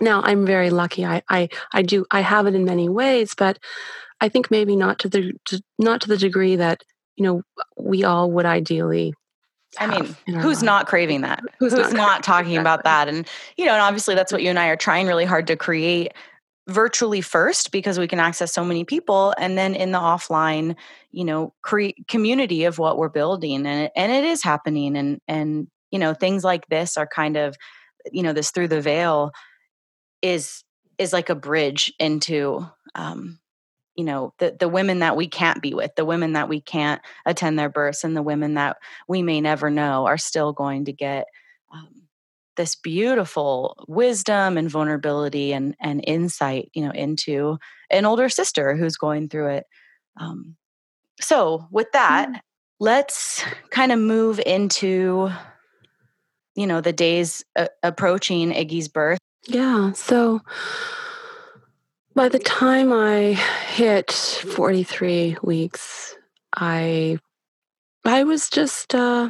[0.00, 3.58] now i'm very lucky I, I i do i have it in many ways but
[4.20, 6.82] i think maybe not to the to, not to the degree that
[7.16, 7.42] you know
[7.78, 9.14] we all would ideally
[9.78, 10.64] I mean, who's life.
[10.64, 11.42] not craving that?
[11.58, 13.08] Who's, who's not, not talking about that?
[13.08, 15.56] And, you know, and obviously that's what you and I are trying really hard to
[15.56, 16.12] create
[16.68, 20.74] virtually first because we can access so many people and then in the offline
[21.12, 25.20] you know create community of what we're building and it, and it is happening and
[25.28, 27.56] and you know things like this are kind of
[28.10, 29.30] you know this through the veil
[30.22, 30.64] is
[30.98, 33.38] is like a bridge into um,
[33.96, 37.00] you know the the women that we can't be with the women that we can't
[37.24, 38.76] attend their births and the women that
[39.08, 41.26] we may never know are still going to get
[41.72, 42.02] um,
[42.56, 47.58] this beautiful wisdom and vulnerability and and insight you know into
[47.90, 49.64] an older sister who's going through it
[50.18, 50.56] um,
[51.20, 52.40] so with that mm.
[52.80, 55.30] let's kind of move into
[56.54, 59.92] you know the days uh, approaching iggy's birth yeah.
[59.92, 60.40] So
[62.16, 63.34] by the time I
[63.68, 66.16] hit 43 weeks,
[66.56, 67.18] I
[68.04, 69.28] I was just uh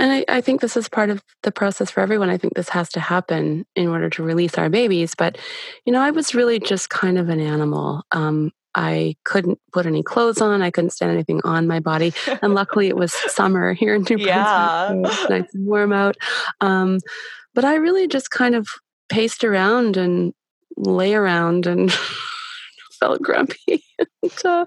[0.00, 2.30] and I, I think this is part of the process for everyone.
[2.30, 5.14] I think this has to happen in order to release our babies.
[5.16, 5.38] But,
[5.86, 8.02] you know, I was really just kind of an animal.
[8.12, 10.60] Um, I couldn't put any clothes on.
[10.60, 12.12] I couldn't stand anything on my body.
[12.42, 14.26] And luckily, it was summer here in New Brunswick.
[14.26, 14.88] Yeah.
[14.88, 16.16] So nice and warm out.
[16.60, 16.98] Um,
[17.54, 18.68] but I really just kind of
[19.08, 20.34] paced around and
[20.76, 21.92] lay around and
[23.00, 23.84] felt grumpy.
[23.98, 24.66] and, uh,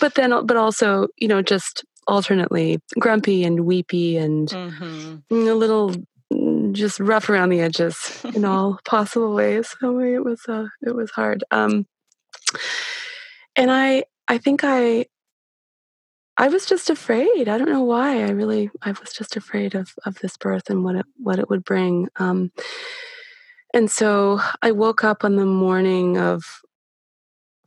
[0.00, 5.34] but then, but also, you know, just alternately grumpy and weepy and mm-hmm.
[5.34, 5.94] a little
[6.32, 9.74] mm, just rough around the edges in all possible ways.
[9.80, 11.44] So it was, uh, it was hard.
[11.50, 11.86] Um,
[13.56, 15.06] and I, I think I,
[16.38, 17.48] I was just afraid.
[17.48, 18.22] I don't know why.
[18.22, 21.50] I really, I was just afraid of of this birth and what it what it
[21.50, 22.08] would bring.
[22.14, 22.52] Um,
[23.74, 26.62] and so I woke up on the morning of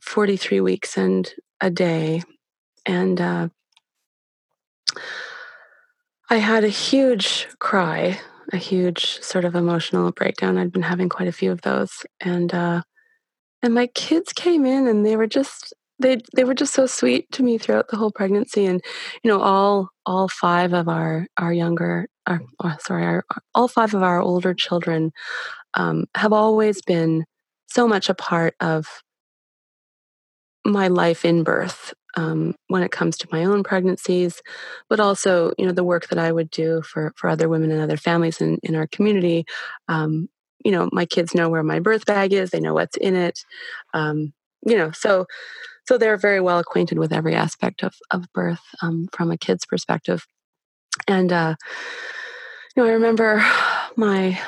[0.00, 2.22] 43 weeks and a day.
[2.84, 3.48] And uh,
[6.28, 8.20] I had a huge cry,
[8.52, 10.58] a huge sort of emotional breakdown.
[10.58, 12.04] I'd been having quite a few of those.
[12.20, 12.82] And, uh,
[13.62, 17.30] and my kids came in and they were just they they were just so sweet
[17.30, 18.82] to me throughout the whole pregnancy and
[19.22, 23.94] you know all all five of our our younger our, oh, sorry our, all five
[23.94, 25.12] of our older children
[25.74, 27.24] um, have always been
[27.66, 29.02] so much a part of
[30.64, 34.42] my life in birth um, when it comes to my own pregnancies,
[34.88, 37.80] but also you know the work that I would do for for other women and
[37.80, 39.44] other families in in our community.
[39.88, 40.28] Um,
[40.64, 43.40] you know, my kids know where my birth bag is; they know what's in it.
[43.94, 44.32] Um,
[44.66, 45.26] you know, so
[45.88, 49.66] so they're very well acquainted with every aspect of of birth um, from a kid's
[49.66, 50.26] perspective.
[51.08, 51.56] And uh,
[52.76, 53.44] you know, I remember
[53.96, 54.38] my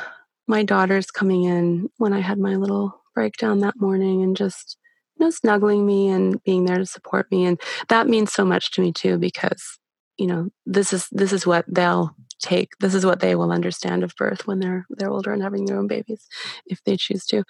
[0.46, 4.76] my daughters coming in when I had my little breakdown that morning and just
[5.16, 7.44] you know snuggling me and being there to support me.
[7.44, 9.78] And that means so much to me too because
[10.18, 14.04] you know this is this is what they'll take this is what they will understand
[14.04, 16.26] of birth when they're they're older and having their own babies
[16.66, 17.44] if they choose to.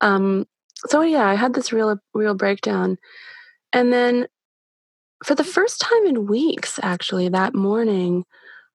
[0.00, 0.46] Um
[0.86, 2.98] so yeah i had this real real breakdown.
[3.72, 4.26] And then
[5.24, 8.24] for the first time in weeks actually that morning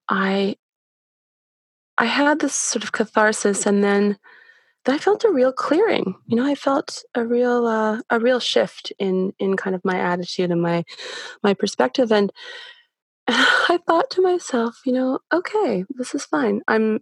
[0.10, 0.56] i
[1.98, 4.18] i had this sort of catharsis and then
[4.86, 6.16] then I felt a real clearing.
[6.28, 10.00] You know, I felt a real uh, a real shift in in kind of my
[10.00, 10.86] attitude and my
[11.44, 12.12] my perspective.
[12.12, 12.32] And
[13.28, 16.62] I thought to myself, you know, okay, this is fine.
[16.68, 17.00] I'm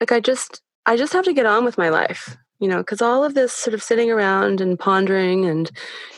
[0.00, 2.36] like I just I just have to get on with my life.
[2.58, 5.70] You know, because all of this sort of sitting around and pondering and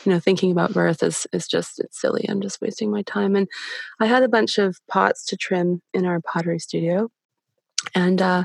[0.03, 2.25] you know thinking about birth is is just it's silly.
[2.27, 3.37] I'm just wasting my time.
[3.37, 3.47] And
[4.01, 7.09] I had a bunch of pots to trim in our pottery studio,
[7.95, 8.43] and uh,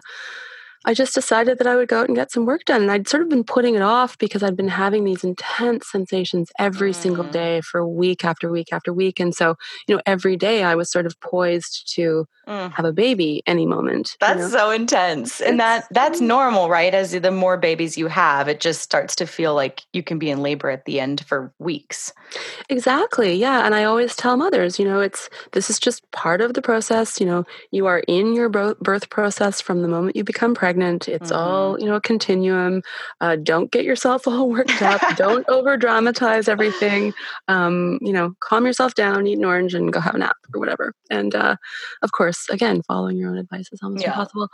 [0.85, 2.83] I just decided that I would go out and get some work done.
[2.83, 6.51] And I'd sort of been putting it off because I'd been having these intense sensations
[6.59, 6.95] every mm.
[6.95, 9.19] single day for week after week after week.
[9.19, 12.73] And so, you know, every day I was sort of poised to mm.
[12.73, 14.17] have a baby any moment.
[14.21, 14.51] That's you know?
[14.51, 15.41] so intense.
[15.41, 16.95] And that that's normal, right?
[16.95, 20.31] As the more babies you have, it just starts to feel like you can be
[20.31, 22.13] in labor at the end for weeks.
[22.69, 23.35] Exactly.
[23.35, 23.67] Yeah.
[23.67, 27.21] And I always tell mothers, you know, it's this is just part of the process.
[27.21, 31.09] You know, you are in your birth process from the moment you become pregnant pregnant.
[31.09, 31.41] It's mm-hmm.
[31.41, 32.83] all, you know, a continuum.
[33.23, 35.01] Uh, don't get yourself all worked up.
[35.17, 37.15] don't over dramatize everything.
[37.49, 40.61] Um, you know, calm yourself down, eat an orange, and go have a nap or
[40.61, 40.93] whatever.
[41.09, 41.57] And uh,
[42.03, 44.11] of course, again, following your own advice is almost yeah.
[44.11, 44.49] impossible.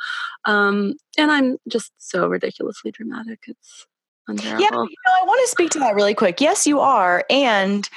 [0.45, 3.41] Um, and I'm just so ridiculously dramatic.
[3.49, 3.87] It's
[4.29, 4.63] unbearable.
[4.63, 6.41] Yeah, you know, I want to speak to that really quick.
[6.41, 7.25] Yes, you are.
[7.29, 7.89] And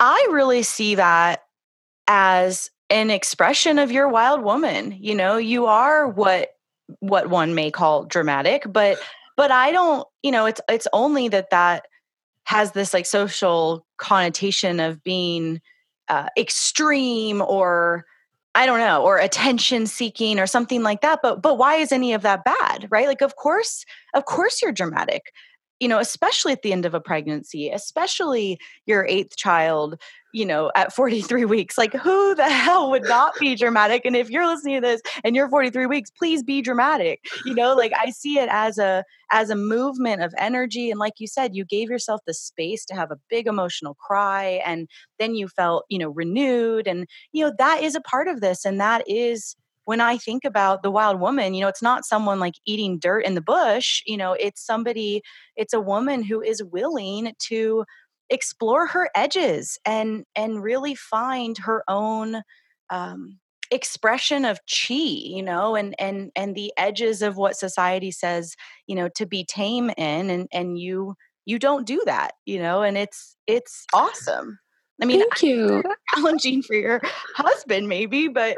[0.00, 1.44] I really see that
[2.08, 4.96] as an expression of your wild woman.
[4.98, 6.53] You know, you are what
[7.00, 8.98] what one may call dramatic but
[9.36, 11.86] but i don't you know it's it's only that that
[12.44, 15.60] has this like social connotation of being
[16.08, 18.04] uh, extreme or
[18.54, 22.12] i don't know or attention seeking or something like that but but why is any
[22.12, 23.08] of that bad right?
[23.08, 25.32] Like of course of course you're dramatic
[25.84, 29.96] you know especially at the end of a pregnancy especially your eighth child
[30.34, 31.78] you know, at 43 weeks.
[31.78, 34.04] Like, who the hell would not be dramatic?
[34.04, 37.20] And if you're listening to this and you're 43 weeks, please be dramatic.
[37.46, 40.90] You know, like I see it as a as a movement of energy.
[40.90, 44.60] And like you said, you gave yourself the space to have a big emotional cry,
[44.66, 44.88] and
[45.20, 46.88] then you felt, you know, renewed.
[46.88, 50.44] And you know, that is a part of this, and that is when I think
[50.44, 54.02] about the wild woman, you know, it's not someone like eating dirt in the bush.
[54.06, 55.22] You know, it's somebody,
[55.56, 57.84] it's a woman who is willing to
[58.30, 62.42] explore her edges and and really find her own
[62.90, 63.38] um,
[63.70, 68.54] expression of chi you know and and and the edges of what society says
[68.86, 71.14] you know to be tame in and and you
[71.46, 74.58] you don't do that you know and it's it's awesome
[75.02, 75.82] I mean, thank you.
[76.14, 77.00] Challenging for your
[77.34, 78.56] husband, maybe, but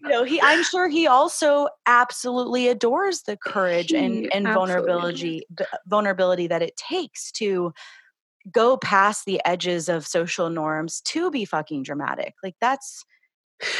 [0.00, 0.40] you know, he.
[0.40, 5.42] I'm sure he also absolutely adores the courage and and vulnerability
[5.86, 7.72] vulnerability that it takes to
[8.50, 12.34] go past the edges of social norms to be fucking dramatic.
[12.42, 13.04] Like that's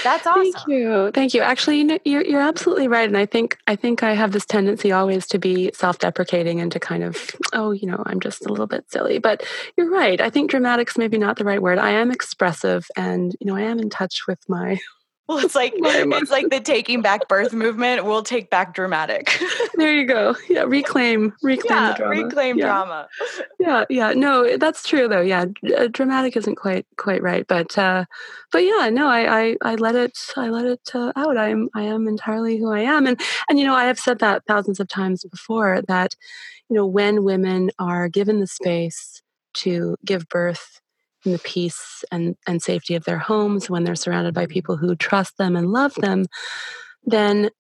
[0.03, 0.53] That's awesome.
[0.53, 1.11] Thank you.
[1.13, 1.43] Thank you.
[1.43, 4.47] Actually, you know, you're you're absolutely right, and I think I think I have this
[4.47, 8.49] tendency always to be self-deprecating and to kind of, oh, you know, I'm just a
[8.49, 9.19] little bit silly.
[9.19, 9.45] But
[9.77, 10.21] you're right.
[10.21, 11.79] I think dramatic's maybe not the right word.
[11.79, 14.79] I am expressive, and you know, I am in touch with my
[15.29, 18.05] well, it's like it's like the taking back birth movement.
[18.05, 19.41] We'll take back dramatic.
[19.75, 20.37] there you go.
[20.51, 22.23] Yeah, reclaim, reclaim yeah, the drama.
[22.23, 22.67] Reclaim yeah.
[22.67, 23.09] drama.
[23.59, 24.13] Yeah, yeah.
[24.13, 25.23] No, that's true though.
[25.23, 28.05] Yeah, uh, dramatic isn't quite quite right, but uh,
[28.53, 31.39] but yeah, no, I I, I let it I let it uh, out.
[31.39, 33.19] I'm I am entirely who I am, and
[33.49, 36.15] and you know I have said that thousands of times before that
[36.69, 39.23] you know when women are given the space
[39.55, 40.83] to give birth
[41.25, 44.53] in the peace and, and safety of their homes, when they're surrounded by mm-hmm.
[44.53, 46.27] people who trust them and love them,
[47.05, 47.51] then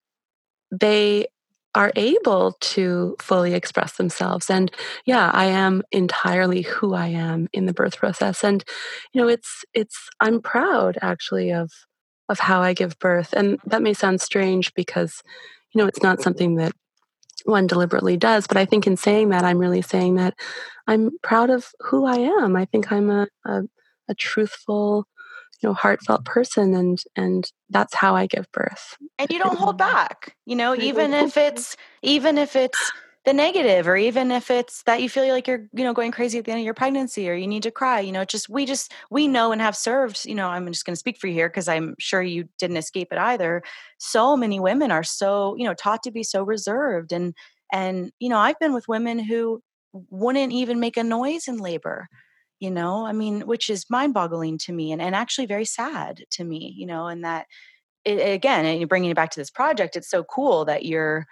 [0.70, 1.26] they
[1.74, 4.48] are able to fully express themselves.
[4.48, 4.70] And
[5.06, 8.44] yeah, I am entirely who I am in the birth process.
[8.44, 8.64] And,
[9.12, 11.72] you know, it's, it's, I'm proud actually of,
[12.28, 13.32] of how I give birth.
[13.32, 15.22] And that may sound strange because,
[15.72, 16.22] you know, it's not mm-hmm.
[16.22, 16.72] something that
[17.44, 18.46] one deliberately does.
[18.46, 20.34] But I think in saying that, I'm really saying that
[20.86, 22.56] I'm proud of who I am.
[22.56, 23.62] I think I'm a, a,
[24.08, 25.06] a truthful,
[25.60, 28.96] you know, heartfelt person, and and that's how I give birth.
[29.18, 32.92] And you don't hold back, you know, even if it's even if it's
[33.24, 36.38] the negative or even if it's that you feel like you're you know going crazy
[36.38, 38.66] at the end of your pregnancy or you need to cry you know just we
[38.66, 41.32] just we know and have served you know i'm just going to speak for you
[41.32, 43.62] here because i'm sure you didn't escape it either.
[43.98, 47.34] So many women are so you know taught to be so reserved and
[47.72, 49.62] and you know i've been with women who
[50.10, 52.08] wouldn't even make a noise in labor
[52.60, 53.04] you know?
[53.04, 56.74] I mean which is mind boggling to me and, and actually very sad to me
[56.76, 57.46] you know and that
[58.04, 61.26] it, again and bringing it back to this project it's so cool that you're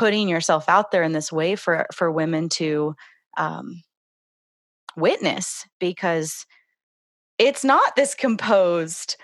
[0.00, 2.96] putting yourself out there in this way for for women to
[3.36, 3.82] um,
[4.96, 6.46] witness because
[7.36, 9.16] it's not this composed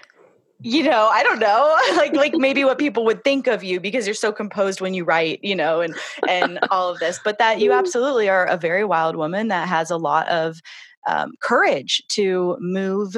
[0.61, 4.07] you know i don't know like like maybe what people would think of you because
[4.07, 5.95] you're so composed when you write you know and
[6.29, 7.79] and all of this but that you mm.
[7.79, 10.61] absolutely are a very wild woman that has a lot of
[11.07, 13.16] um, courage to move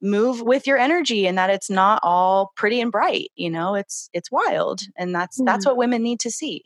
[0.00, 4.08] move with your energy and that it's not all pretty and bright you know it's
[4.14, 6.62] it's wild and that's that's what women need to see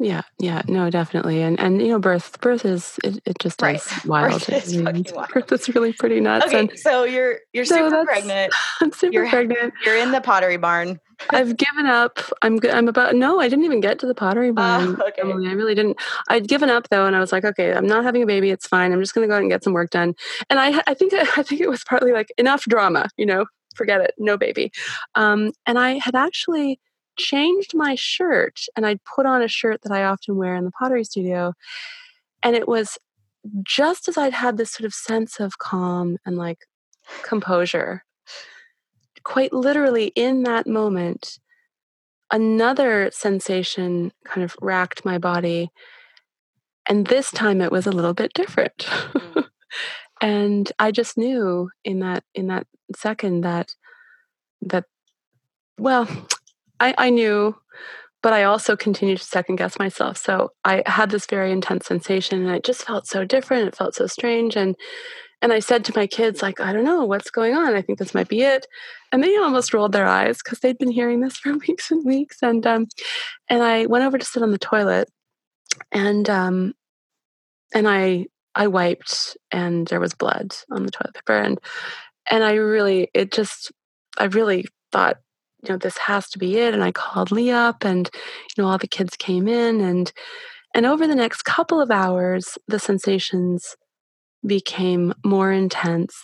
[0.00, 3.76] yeah, yeah, no, definitely, and and you know, birth, birth is it, it just right.
[3.76, 4.46] is wild.
[4.46, 5.28] Birth is, wild.
[5.30, 6.46] birth is really pretty nuts.
[6.46, 8.54] Okay, and so you're you're so super pregnant.
[8.80, 9.74] I'm super you're, pregnant.
[9.84, 11.00] You're in the pottery barn.
[11.30, 12.20] I've given up.
[12.42, 15.00] I'm I'm about no, I didn't even get to the pottery barn.
[15.00, 15.22] Uh, okay.
[15.22, 15.48] Emilee.
[15.48, 15.98] I really didn't.
[16.28, 18.50] I'd given up though, and I was like, okay, I'm not having a baby.
[18.50, 18.92] It's fine.
[18.92, 20.14] I'm just going to go out and get some work done.
[20.48, 23.08] And I I think I think it was partly like enough drama.
[23.16, 24.70] You know, forget it, no baby.
[25.16, 26.78] Um, and I had actually
[27.18, 30.70] changed my shirt and I'd put on a shirt that I often wear in the
[30.70, 31.52] pottery studio.
[32.42, 32.98] And it was
[33.62, 36.66] just as I'd had this sort of sense of calm and like
[37.22, 38.04] composure.
[39.24, 41.38] Quite literally, in that moment,
[42.30, 45.70] another sensation kind of racked my body.
[46.88, 48.78] And this time it was a little bit different.
[48.78, 49.44] Mm.
[50.20, 52.66] and I just knew in that in that
[52.96, 53.74] second that
[54.62, 54.84] that
[55.78, 56.08] well
[56.80, 57.56] I, I knew,
[58.22, 60.16] but I also continued to second guess myself.
[60.16, 63.68] So I had this very intense sensation and it just felt so different.
[63.68, 64.56] It felt so strange.
[64.56, 64.76] And
[65.40, 67.74] and I said to my kids, like, I don't know what's going on.
[67.74, 68.66] I think this might be it.
[69.12, 72.38] And they almost rolled their eyes because they'd been hearing this for weeks and weeks.
[72.42, 72.86] And um,
[73.48, 75.08] and I went over to sit on the toilet,
[75.92, 76.74] and um,
[77.72, 81.60] and I I wiped, and there was blood on the toilet paper, and
[82.28, 83.70] and I really it just
[84.18, 85.18] I really thought
[85.62, 86.74] you know, this has to be it.
[86.74, 88.08] And I called Lee up and,
[88.56, 90.12] you know, all the kids came in and
[90.74, 93.74] and over the next couple of hours, the sensations
[94.46, 96.14] became more intense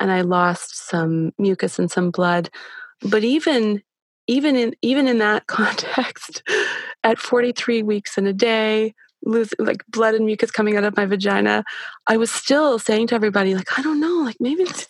[0.00, 2.50] and I lost some mucus and some blood.
[3.02, 3.82] But even
[4.26, 6.42] even in even in that context,
[7.02, 8.94] at 43 weeks in a day,
[9.24, 11.64] lose like blood and mucus coming out of my vagina,
[12.06, 14.88] I was still saying to everybody, like, I don't know, like maybe this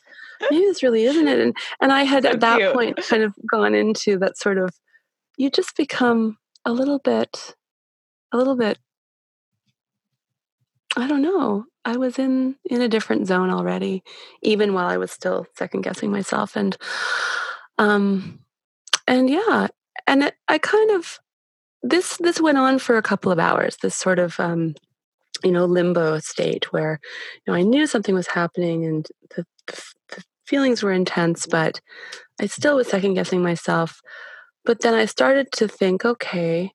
[0.51, 2.75] maybe this really isn't it and and i had so at that cute.
[2.75, 4.71] point kind of gone into that sort of
[5.37, 7.55] you just become a little bit
[8.33, 8.79] a little bit
[10.97, 14.03] i don't know i was in in a different zone already
[14.43, 16.77] even while i was still second guessing myself and
[17.79, 18.41] um
[19.07, 19.69] and yeah
[20.07, 21.19] and it, i kind of
[21.83, 24.75] this this went on for a couple of hours this sort of um
[25.45, 27.01] you know limbo state where
[27.35, 29.83] you know i knew something was happening and the, the
[30.49, 31.81] feelings were intense, but
[32.41, 34.01] I still was second guessing myself.
[34.65, 36.73] But then I started to think, okay,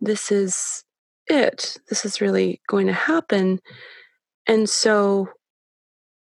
[0.00, 0.84] this is
[1.26, 1.78] it.
[1.88, 3.60] This is really going to happen.
[4.46, 5.28] And so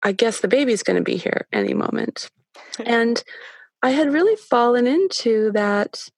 [0.03, 2.31] I guess the baby's going to be here any moment.
[2.85, 3.23] and
[3.83, 6.09] I had really fallen into that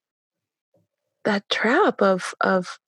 [1.25, 2.79] that trap of of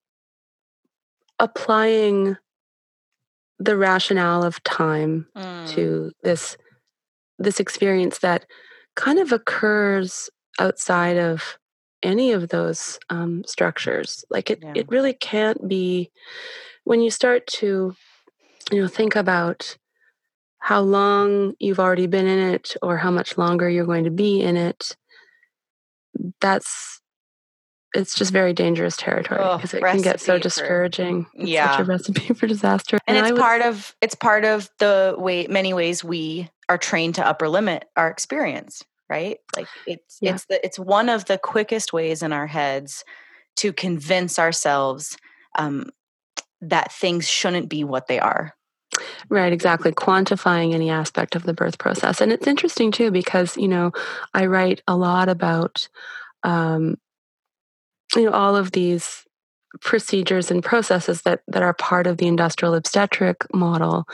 [1.38, 2.36] applying
[3.58, 5.68] the rationale of time mm.
[5.68, 6.56] to this
[7.40, 8.46] this experience that
[8.94, 11.58] kind of occurs outside of
[12.02, 14.72] any of those um, structures like it, yeah.
[14.74, 16.10] it really can't be
[16.84, 17.94] when you start to
[18.70, 19.76] you know think about
[20.60, 24.40] how long you've already been in it or how much longer you're going to be
[24.40, 24.96] in it
[26.40, 27.00] that's
[27.94, 31.24] it's just very dangerous territory because oh, it can get so discouraging.
[31.24, 32.98] For, yeah, such a recipe for disaster.
[33.06, 36.78] And, and it's was, part of it's part of the way many ways we are
[36.78, 38.82] trained to upper limit our experience.
[39.10, 40.34] Right, like it's yeah.
[40.34, 43.04] it's the it's one of the quickest ways in our heads
[43.56, 45.18] to convince ourselves
[45.58, 45.90] um,
[46.60, 48.54] that things shouldn't be what they are.
[49.28, 49.92] Right, exactly.
[49.92, 52.20] Quantifying any aspect of the birth process.
[52.20, 53.92] And it's interesting too, because, you know,
[54.34, 55.88] I write a lot about,
[56.42, 56.96] um,
[58.14, 59.24] you know, all of these
[59.80, 64.04] procedures and processes that that are part of the industrial obstetric model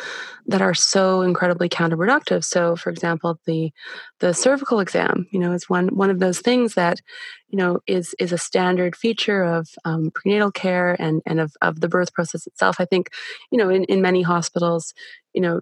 [0.46, 2.44] that are so incredibly counterproductive.
[2.44, 3.72] So for example the
[4.20, 7.00] the cervical exam you know is one one of those things that
[7.48, 11.80] you know is is a standard feature of um, prenatal care and and of, of
[11.80, 12.76] the birth process itself.
[12.78, 13.08] I think
[13.50, 14.92] you know in, in many hospitals
[15.32, 15.60] you know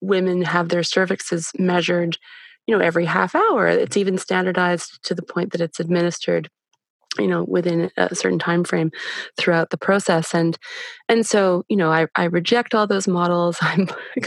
[0.00, 2.16] women have their cervixes measured
[2.68, 3.66] you know every half hour.
[3.66, 6.48] It's even standardized to the point that it's administered
[7.18, 8.90] you know within a certain time frame
[9.36, 10.58] throughout the process and
[11.08, 14.24] and so you know i, I reject all those models i'm i'm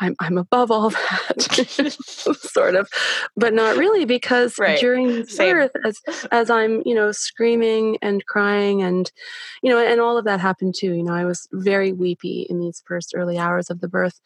[0.00, 1.96] i'm, I'm above all that
[2.38, 2.88] sort of
[3.36, 4.78] but not really because right.
[4.78, 9.10] during birth as as i'm you know screaming and crying and
[9.62, 12.60] you know and all of that happened too you know i was very weepy in
[12.60, 14.20] these first early hours of the birth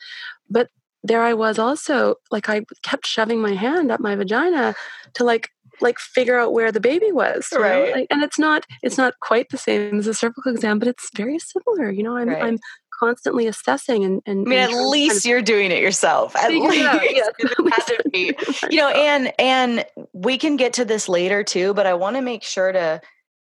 [0.49, 0.69] but
[1.03, 4.75] there i was also like i kept shoving my hand up my vagina
[5.15, 5.51] to like
[5.83, 9.49] like figure out where the baby was right like, and it's not it's not quite
[9.51, 12.43] the same as a cervical exam but it's very similar you know i'm right.
[12.43, 12.59] i'm
[13.01, 16.37] constantly assessing and, and I mean, at least you're doing it yourself.
[16.37, 18.63] At least, yes.
[18.71, 22.23] you know, and and we can get to this later too, but I want to
[22.23, 23.01] make sure to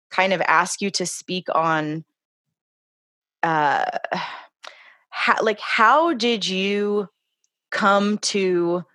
[0.10, 2.06] kind of ask you to speak on,
[3.44, 3.86] uh,
[5.10, 7.10] how like how did you
[7.70, 8.86] come to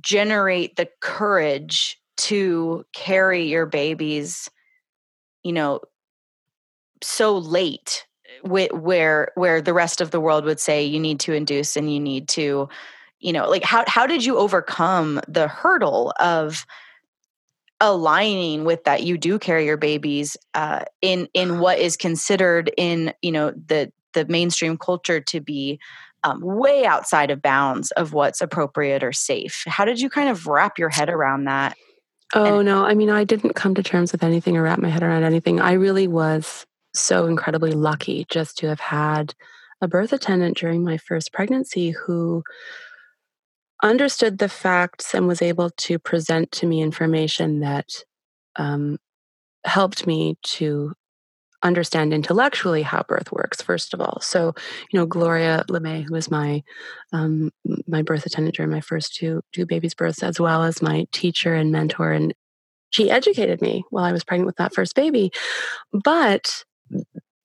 [0.00, 4.50] generate the courage to carry your babies
[5.42, 5.80] you know
[7.02, 8.06] so late
[8.42, 12.00] where where the rest of the world would say you need to induce and you
[12.00, 12.68] need to
[13.20, 16.66] you know like how how did you overcome the hurdle of
[17.80, 23.12] aligning with that you do carry your babies uh, in in what is considered in
[23.22, 25.78] you know the the mainstream culture to be
[26.24, 29.62] um, way outside of bounds of what's appropriate or safe?
[29.66, 31.76] How did you kind of wrap your head around that
[32.34, 32.84] Oh, no.
[32.84, 35.60] I mean, I didn't come to terms with anything or wrap my head around anything.
[35.60, 39.34] I really was so incredibly lucky just to have had
[39.80, 42.42] a birth attendant during my first pregnancy who
[43.82, 47.86] understood the facts and was able to present to me information that
[48.56, 48.98] um,
[49.64, 50.92] helped me to
[51.62, 54.20] understand intellectually how birth works first of all.
[54.20, 54.54] So
[54.90, 56.62] you know gloria lemay who was my
[57.12, 57.50] um,
[57.86, 61.54] my birth attendant during my first two two babies births as well as my teacher
[61.54, 62.34] and mentor and
[62.90, 65.30] she educated me while i was pregnant with that first baby.
[65.92, 66.64] But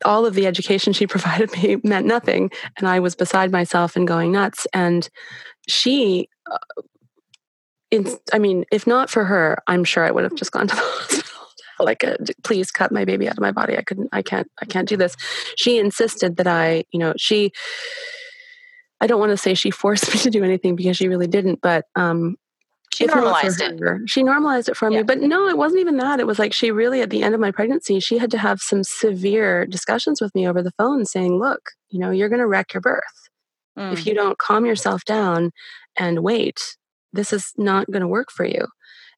[0.03, 4.07] all of the education she provided me meant nothing and i was beside myself and
[4.07, 4.67] going nuts.
[4.73, 5.07] And
[5.67, 6.57] she uh,
[7.91, 10.75] in, i mean if not for her i'm sure i would have just gone to
[10.75, 11.20] the hospital
[11.85, 14.65] like a, please cut my baby out of my body i couldn't i can't i
[14.65, 15.15] can't do this
[15.55, 17.51] she insisted that i you know she
[18.99, 21.61] i don't want to say she forced me to do anything because she really didn't
[21.61, 22.35] but um
[22.93, 23.79] she normalized it.
[24.07, 24.97] She normalized it for yeah.
[24.97, 25.03] me.
[25.03, 26.19] But no, it wasn't even that.
[26.19, 28.59] It was like she really, at the end of my pregnancy, she had to have
[28.59, 32.47] some severe discussions with me over the phone saying, look, you know, you're going to
[32.47, 33.29] wreck your birth.
[33.77, 33.93] Mm.
[33.93, 35.51] If you don't calm yourself down
[35.97, 36.59] and wait,
[37.13, 38.67] this is not going to work for you.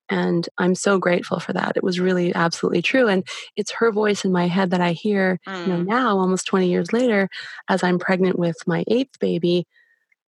[0.09, 1.77] And I'm so grateful for that.
[1.77, 3.07] It was really absolutely true.
[3.07, 3.25] And
[3.55, 5.61] it's her voice in my head that I hear mm.
[5.61, 5.87] you know, mm.
[5.87, 7.29] now, almost 20 years later,
[7.69, 9.65] as I'm pregnant with my eighth baby,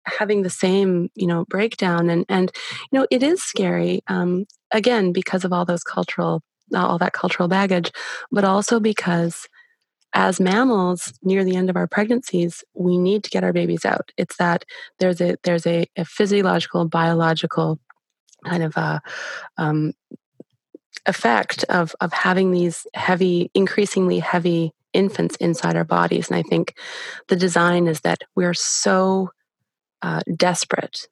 [0.06, 2.10] having the same, you know, breakdown.
[2.10, 2.52] And, and
[2.92, 6.42] you know, it is scary, um, again, because of all those cultural,
[6.74, 7.92] all that cultural baggage,
[8.32, 9.48] but also because
[10.14, 14.12] as mammals near the end of our pregnancies we need to get our babies out
[14.16, 14.64] it's that
[15.00, 17.80] there's a there's a, a physiological biological
[18.44, 19.02] kind of a
[19.58, 19.94] um,
[21.06, 26.30] effect of of having these heavy, increasingly heavy infants inside our bodies.
[26.30, 26.76] And I think
[27.28, 29.32] the design is that we're so
[30.02, 31.08] uh, desperate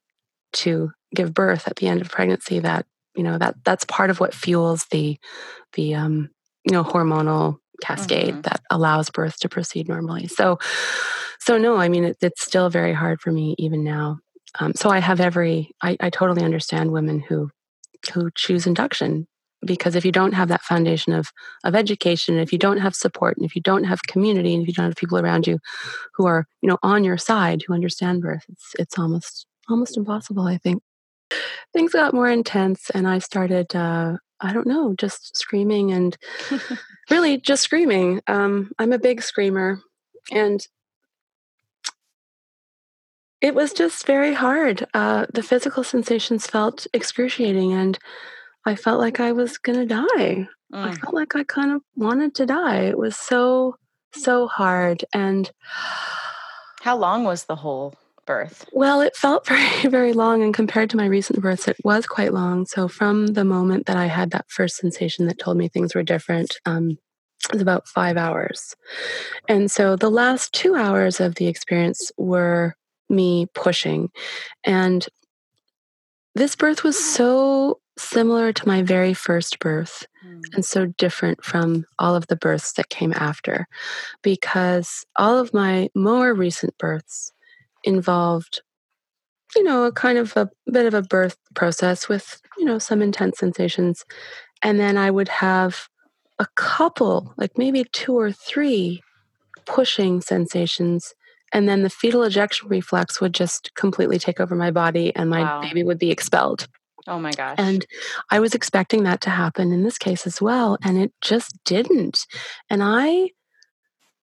[0.52, 4.20] to give birth at the end of pregnancy that you know that that's part of
[4.20, 5.18] what fuels the
[5.74, 6.30] the um,
[6.64, 8.40] you know hormonal cascade mm-hmm.
[8.42, 10.28] that allows birth to proceed normally.
[10.28, 10.58] So,
[11.40, 14.18] so no, I mean it, it's still very hard for me even now.
[14.60, 17.50] Um, so I have every I, I totally understand women who
[18.12, 19.26] who choose induction
[19.64, 21.30] because if you don't have that foundation of
[21.64, 24.68] of education if you don't have support and if you don't have community and if
[24.68, 25.58] you don't have people around you
[26.14, 30.46] who are you know on your side who understand birth it's it's almost almost impossible
[30.46, 30.82] i think.
[31.72, 36.16] Things got more intense and i started uh, i don't know just screaming and
[37.10, 38.20] really just screaming.
[38.26, 39.80] Um, i'm a big screamer
[40.30, 40.66] and
[43.42, 47.98] it was just very hard uh, the physical sensations felt excruciating and
[48.64, 50.48] I felt like I was going to die.
[50.72, 50.86] Mm.
[50.86, 52.82] I felt like I kind of wanted to die.
[52.82, 53.76] It was so,
[54.14, 55.04] so hard.
[55.12, 55.50] And
[56.80, 58.68] how long was the whole birth?
[58.72, 60.42] Well, it felt very, very long.
[60.42, 62.66] And compared to my recent births, it was quite long.
[62.66, 66.04] So, from the moment that I had that first sensation that told me things were
[66.04, 66.98] different, um,
[67.44, 68.76] it was about five hours.
[69.48, 72.76] And so, the last two hours of the experience were
[73.12, 74.10] me pushing.
[74.64, 75.06] And
[76.34, 80.40] this birth was so similar to my very first birth mm.
[80.54, 83.66] and so different from all of the births that came after
[84.22, 87.32] because all of my more recent births
[87.84, 88.62] involved
[89.54, 93.02] you know a kind of a bit of a birth process with you know some
[93.02, 94.04] intense sensations
[94.62, 95.88] and then i would have
[96.38, 99.02] a couple like maybe two or three
[99.66, 101.14] pushing sensations
[101.52, 105.42] and then the fetal ejection reflex would just completely take over my body and my
[105.42, 105.60] wow.
[105.62, 106.68] baby would be expelled
[107.06, 107.56] Oh my gosh.
[107.58, 107.84] And
[108.30, 110.78] I was expecting that to happen in this case as well.
[110.82, 112.26] And it just didn't.
[112.70, 113.30] And I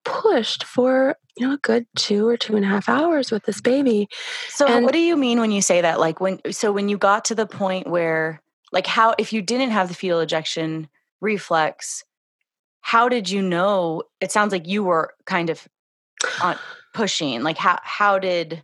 [0.05, 3.61] pushed for, you know, a good two or two and a half hours with this
[3.61, 4.07] baby.
[4.47, 5.99] So and what do you mean when you say that?
[5.99, 9.71] Like when so when you got to the point where like how if you didn't
[9.71, 10.88] have the fetal ejection
[11.21, 12.03] reflex,
[12.82, 15.67] how did you know it sounds like you were kind of
[16.41, 16.57] on
[16.94, 17.44] pushing.
[17.44, 18.64] Like how how did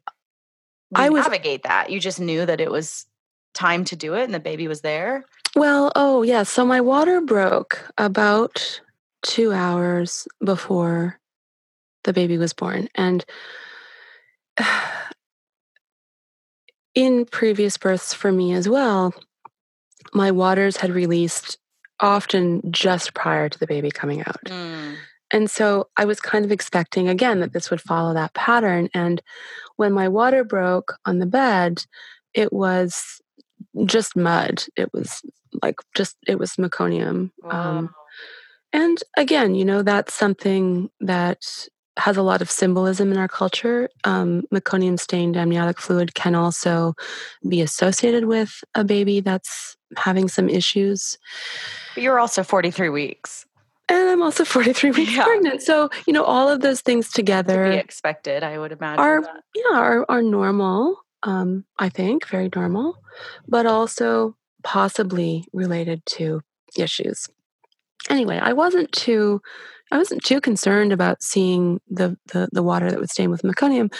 [0.93, 1.89] I was, navigate that?
[1.89, 3.05] You just knew that it was
[3.53, 5.25] time to do it and the baby was there?
[5.55, 6.43] Well, oh, yeah.
[6.43, 8.81] So my water broke about
[9.23, 11.17] two hours before
[12.03, 12.89] the baby was born.
[12.93, 13.25] And
[16.95, 19.13] in previous births for me as well,
[20.13, 21.57] my waters had released
[21.99, 24.43] often just prior to the baby coming out.
[24.45, 24.95] Mm.
[25.31, 28.89] And so I was kind of expecting again that this would follow that pattern.
[28.93, 29.21] And
[29.75, 31.83] when my water broke on the bed,
[32.33, 33.21] it was
[33.85, 34.63] just mud.
[34.75, 35.21] It was
[35.61, 37.31] like just it was meconium.
[37.43, 37.77] Wow.
[37.77, 37.95] Um,
[38.73, 41.67] and again, you know, that's something that
[41.97, 43.89] has a lot of symbolism in our culture.
[44.03, 46.93] Um, meconium stained amniotic fluid can also
[47.47, 51.17] be associated with a baby that's having some issues.
[51.93, 53.45] But you're also 43 weeks.
[53.87, 55.23] And I'm also 43 weeks yeah.
[55.23, 55.61] pregnant.
[55.61, 57.65] So, you know, all of those things together.
[57.65, 58.99] To be expected, I would imagine.
[58.99, 59.43] Are, that.
[59.55, 62.97] yeah, are, are normal um, I think, very normal,
[63.47, 66.41] but also possibly related to
[66.77, 67.27] issues.
[68.09, 69.41] Anyway, I wasn't too
[69.91, 73.93] I wasn't too concerned about seeing the, the, the water that would stain with meconium,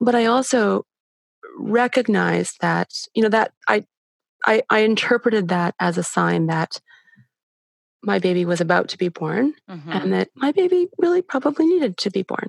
[0.00, 0.86] but I also
[1.56, 3.84] recognized that, you know, that I,
[4.46, 6.80] I I interpreted that as a sign that
[8.02, 9.90] my baby was about to be born mm-hmm.
[9.90, 12.48] and that my baby really probably needed to be born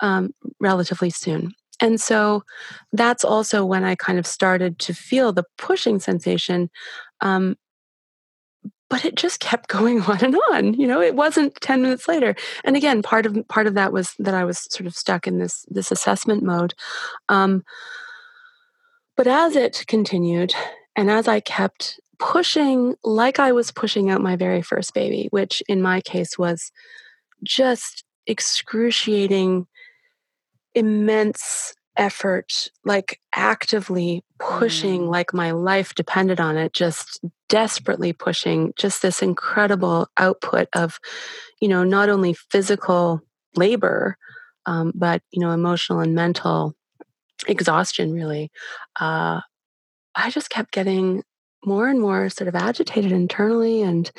[0.00, 1.52] um, relatively soon.
[1.80, 2.44] And so
[2.92, 6.70] that's also when I kind of started to feel the pushing sensation.
[7.20, 7.56] Um,
[8.88, 10.74] but it just kept going on and on.
[10.74, 12.34] You know, it wasn't 10 minutes later.
[12.64, 15.38] And again, part of part of that was that I was sort of stuck in
[15.38, 16.74] this this assessment mode.
[17.28, 17.64] Um,
[19.16, 20.54] but as it continued,
[20.96, 25.62] and as I kept pushing like I was pushing out my very first baby, which
[25.68, 26.70] in my case was
[27.42, 29.66] just excruciating
[30.74, 35.08] immense effort, like actively pushing, mm.
[35.08, 40.98] like my life depended on it, just desperately pushing, just this incredible output of,
[41.60, 43.20] you know, not only physical
[43.56, 44.16] labor,
[44.66, 46.74] um, but, you know, emotional and mental
[47.48, 48.50] exhaustion, really.
[48.98, 49.40] Uh,
[50.14, 51.22] I just kept getting
[51.64, 54.10] more and more sort of agitated internally and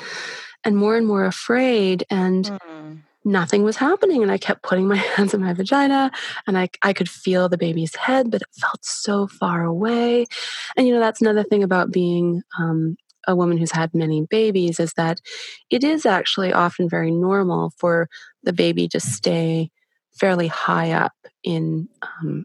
[0.64, 4.22] and more and more afraid and mm nothing was happening.
[4.22, 6.10] And I kept putting my hands in my vagina
[6.46, 10.26] and I, I could feel the baby's head, but it felt so far away.
[10.76, 12.96] And, you know, that's another thing about being um,
[13.28, 15.20] a woman who's had many babies is that
[15.70, 18.08] it is actually often very normal for
[18.42, 19.70] the baby to stay
[20.12, 21.12] fairly high up
[21.44, 22.44] in um,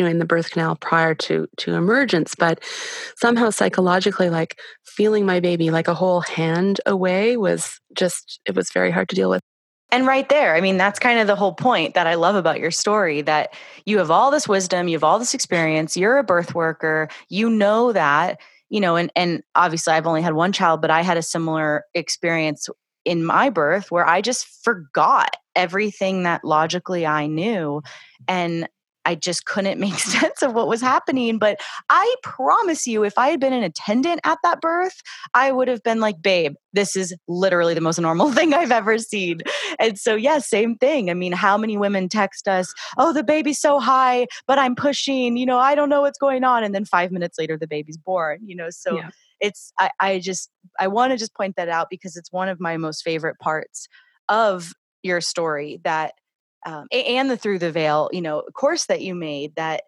[0.00, 2.58] you know in the birth canal prior to to emergence but
[3.16, 8.70] somehow psychologically like feeling my baby like a whole hand away was just it was
[8.70, 9.42] very hard to deal with.
[9.92, 12.60] And right there, I mean, that's kind of the whole point that I love about
[12.60, 13.54] your story that
[13.86, 17.50] you have all this wisdom, you have all this experience, you're a birth worker, you
[17.50, 18.38] know that,
[18.68, 21.84] you know, and and obviously I've only had one child, but I had a similar
[21.94, 22.68] experience
[23.04, 27.82] in my birth where I just forgot everything that logically I knew.
[28.28, 28.68] And
[29.04, 31.38] I just couldn't make sense of what was happening.
[31.38, 35.00] But I promise you, if I had been an attendant at that birth,
[35.34, 38.98] I would have been like, babe, this is literally the most normal thing I've ever
[38.98, 39.40] seen.
[39.78, 41.10] And so, yeah, same thing.
[41.10, 45.36] I mean, how many women text us, oh, the baby's so high, but I'm pushing,
[45.36, 46.64] you know, I don't know what's going on.
[46.64, 48.96] And then five minutes later, the baby's born, you know, so.
[48.96, 49.10] Yeah.
[49.42, 52.60] It's, I, I just, I want to just point that out because it's one of
[52.60, 53.88] my most favorite parts
[54.28, 56.12] of your story that
[56.66, 59.82] um, and the through the veil you know course that you made that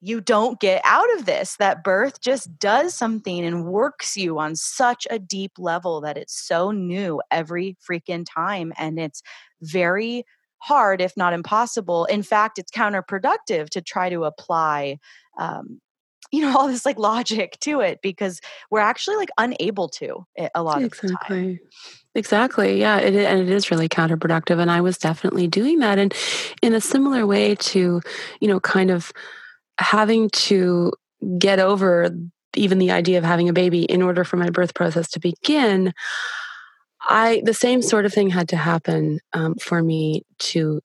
[0.00, 4.54] you don't get out of this that birth just does something and works you on
[4.54, 9.22] such a deep level that it's so new every freaking time and it's
[9.62, 10.24] very
[10.58, 14.98] hard if not impossible in fact it's counterproductive to try to apply
[15.38, 15.80] um,
[16.30, 18.40] you know all this like logic to it because
[18.70, 21.06] we're actually like unable to eh, a lot exactly.
[21.06, 21.58] of the time
[22.14, 22.78] Exactly.
[22.78, 22.98] Yeah.
[22.98, 24.60] It, and it is really counterproductive.
[24.60, 25.98] And I was definitely doing that.
[25.98, 26.14] And
[26.62, 28.00] in a similar way to,
[28.40, 29.12] you know, kind of
[29.80, 30.92] having to
[31.38, 32.10] get over
[32.56, 35.92] even the idea of having a baby in order for my birth process to begin,
[37.08, 40.80] I, the same sort of thing had to happen um, for me to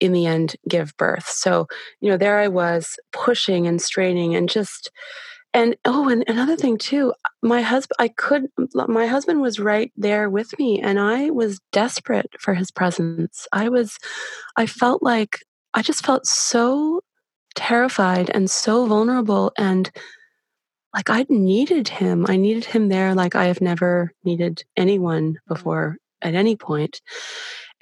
[0.00, 1.26] in the end give birth.
[1.28, 1.66] So,
[2.00, 4.92] you know, there I was pushing and straining and just
[5.54, 8.46] and oh and another thing too my husband i could
[8.88, 13.46] my husband was right there with me and i was desperate for his presence.
[13.52, 13.98] I was
[14.56, 15.38] i felt like
[15.74, 17.00] i just felt so
[17.54, 19.90] terrified and so vulnerable and
[20.94, 22.26] like i needed him.
[22.28, 25.36] I needed him there like i have never needed anyone mm.
[25.48, 27.00] before at any point.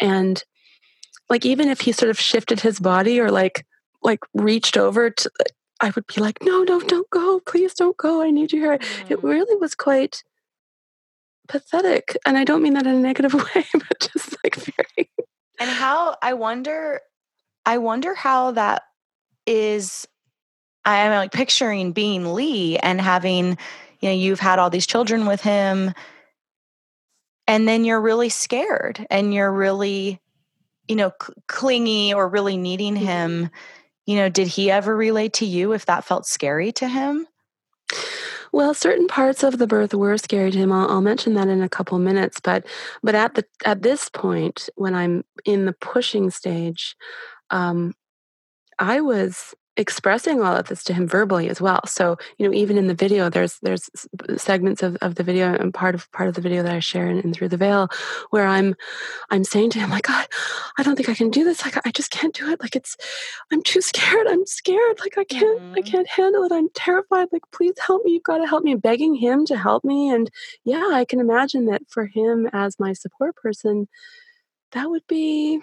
[0.00, 0.42] And
[1.28, 3.66] like even if he sort of shifted his body or like
[4.02, 5.30] like reached over to
[5.80, 7.40] I would be like, no, no, don't go.
[7.40, 8.22] Please don't go.
[8.22, 8.78] I need you here.
[8.78, 9.10] Mm.
[9.10, 10.22] It really was quite
[11.48, 12.16] pathetic.
[12.26, 15.10] And I don't mean that in a negative way, but just like very.
[15.58, 17.00] And how, I wonder,
[17.64, 18.82] I wonder how that
[19.46, 20.06] is.
[20.84, 23.58] I'm like picturing being Lee and having,
[24.00, 25.92] you know, you've had all these children with him.
[27.48, 30.20] And then you're really scared and you're really,
[30.86, 33.04] you know, cl- clingy or really needing mm-hmm.
[34.06, 37.26] You know, did he ever relate to you if that felt scary to him?
[38.52, 40.72] Well, certain parts of the birth were scary to him.
[40.72, 42.40] I'll, I'll, mention that in a couple minutes.
[42.40, 42.66] But
[43.02, 46.96] but at the at this point, when I'm in the pushing stage,
[47.50, 47.92] um,
[48.78, 51.80] I was expressing all of this to him verbally as well.
[51.86, 53.90] So, you know, even in the video, there's there's
[54.36, 57.08] segments of, of the video and part of part of the video that I share
[57.08, 57.88] in, in through the veil
[58.30, 58.74] where I'm
[59.30, 60.26] I'm saying to him, like, God,
[60.78, 61.64] I don't think I can do this.
[61.64, 62.60] Like I just can't do it.
[62.60, 62.96] Like it's
[63.52, 64.26] I'm too scared.
[64.28, 65.00] I'm scared.
[65.00, 65.74] Like I can't mm-hmm.
[65.76, 66.52] I can't handle it.
[66.52, 67.28] I'm terrified.
[67.32, 68.12] Like, please help me.
[68.12, 68.74] You've got to help me.
[68.74, 70.10] begging him to help me.
[70.10, 70.30] And
[70.64, 73.88] yeah, I can imagine that for him as my support person,
[74.72, 75.60] that would be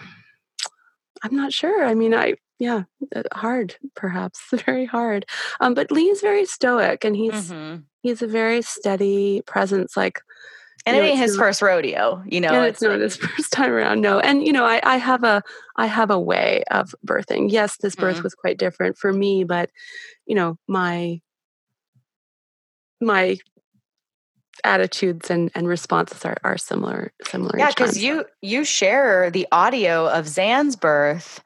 [1.24, 1.86] I'm not sure.
[1.86, 2.84] I mean, I yeah,
[3.14, 5.26] uh, hard perhaps, very hard.
[5.60, 7.82] Um, but Lee's very stoic, and he's mm-hmm.
[8.02, 9.98] he's a very steady presence.
[9.98, 10.22] Like,
[10.86, 12.64] and it ain't his not, first rodeo, you know.
[12.64, 14.00] it's, it's not his first time around.
[14.00, 15.44] No, and you know, I, I have a
[15.76, 17.52] I have a way of birthing.
[17.52, 18.24] Yes, this birth mm-hmm.
[18.24, 19.70] was quite different for me, but
[20.26, 21.20] you know, my
[23.02, 23.38] my
[24.64, 30.08] attitudes and, and responses are, are similar similar yeah because you you share the audio
[30.08, 31.42] of zan's birth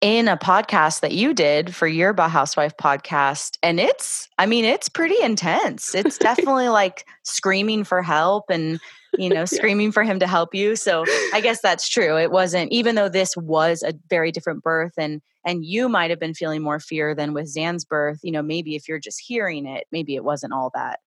[0.00, 3.56] in a podcast that you did for your Housewife podcast.
[3.62, 5.94] And it's, I mean, it's pretty intense.
[5.94, 8.78] It's definitely like screaming for help and,
[9.16, 10.76] you know, screaming for him to help you.
[10.76, 12.18] So I guess that's true.
[12.18, 16.20] It wasn't, even though this was a very different birth and, and you might have
[16.20, 19.66] been feeling more fear than with Zan's birth, you know, maybe if you're just hearing
[19.66, 21.00] it, maybe it wasn't all that.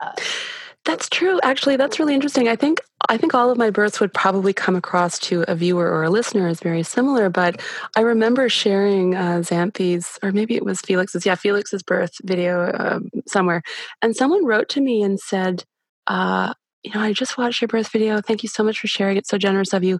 [0.00, 0.12] Uh,
[0.86, 1.40] that's true.
[1.42, 2.48] Actually, that's really interesting.
[2.48, 5.86] I think I think all of my births would probably come across to a viewer
[5.86, 7.28] or a listener as very similar.
[7.28, 7.60] But
[7.96, 13.10] I remember sharing uh, Xanthi's, or maybe it was Felix's, yeah, Felix's birth video um,
[13.26, 13.62] somewhere,
[14.00, 15.64] and someone wrote to me and said,
[16.06, 18.20] uh, "You know, I just watched your birth video.
[18.20, 19.26] Thank you so much for sharing it.
[19.26, 19.98] So generous of you."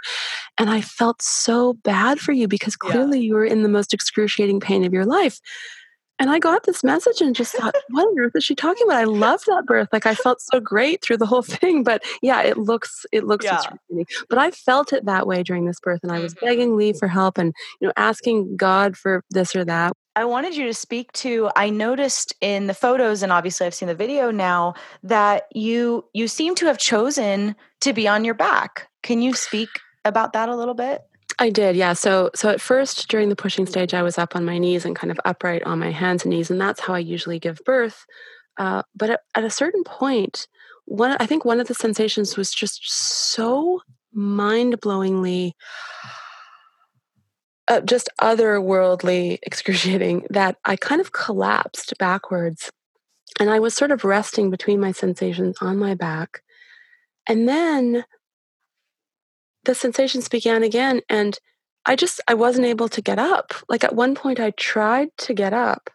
[0.57, 3.26] And I felt so bad for you because clearly yeah.
[3.26, 5.41] you were in the most excruciating pain of your life.
[6.18, 8.96] And I got this message and just thought, what on earth is she talking about?
[8.96, 9.88] I loved that birth.
[9.92, 11.82] Like I felt so great through the whole thing.
[11.82, 13.60] But yeah, it looks it looks yeah.
[14.28, 16.46] But I felt it that way during this birth and I was mm-hmm.
[16.46, 19.92] begging Lee for help and you know asking God for this or that.
[20.14, 23.88] I wanted you to speak to I noticed in the photos and obviously I've seen
[23.88, 28.88] the video now that you you seem to have chosen to be on your back.
[29.02, 29.68] Can you speak
[30.04, 31.02] about that a little bit?
[31.39, 31.93] I did, yeah.
[31.93, 34.97] So so at first during the pushing stage I was up on my knees and
[34.97, 38.07] kind of upright on my hands and knees and that's how I usually give birth.
[38.59, 40.49] Uh, but at, at a certain point,
[40.87, 43.80] one I think one of the sensations was just so
[44.14, 45.53] mind-blowingly
[47.68, 52.70] uh, just otherworldly excruciating that I kind of collapsed backwards.
[53.39, 56.41] And I was sort of resting between my sensations on my back.
[57.28, 58.05] And then
[59.66, 61.02] the sensations began again.
[61.08, 61.38] And
[61.84, 63.54] I just, I wasn't able to get up.
[63.68, 65.90] Like at one point, I tried to get up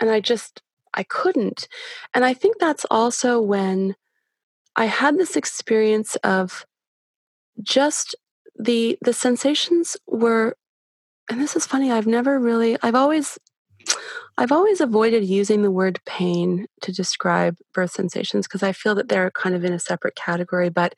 [0.00, 0.62] and I just,
[0.94, 1.68] I couldn't.
[2.14, 3.94] And I think that's also when
[4.74, 6.64] I had this experience of
[7.62, 8.14] just
[8.58, 10.56] the the sensations were
[11.30, 13.38] and this is funny i've never really i've always
[14.38, 19.08] i've always avoided using the word pain to describe birth sensations because i feel that
[19.08, 20.94] they're kind of in a separate category but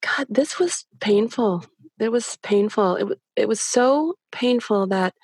[0.00, 1.64] god this was painful.
[1.98, 2.96] It was painful.
[2.96, 5.14] It, it was so painful that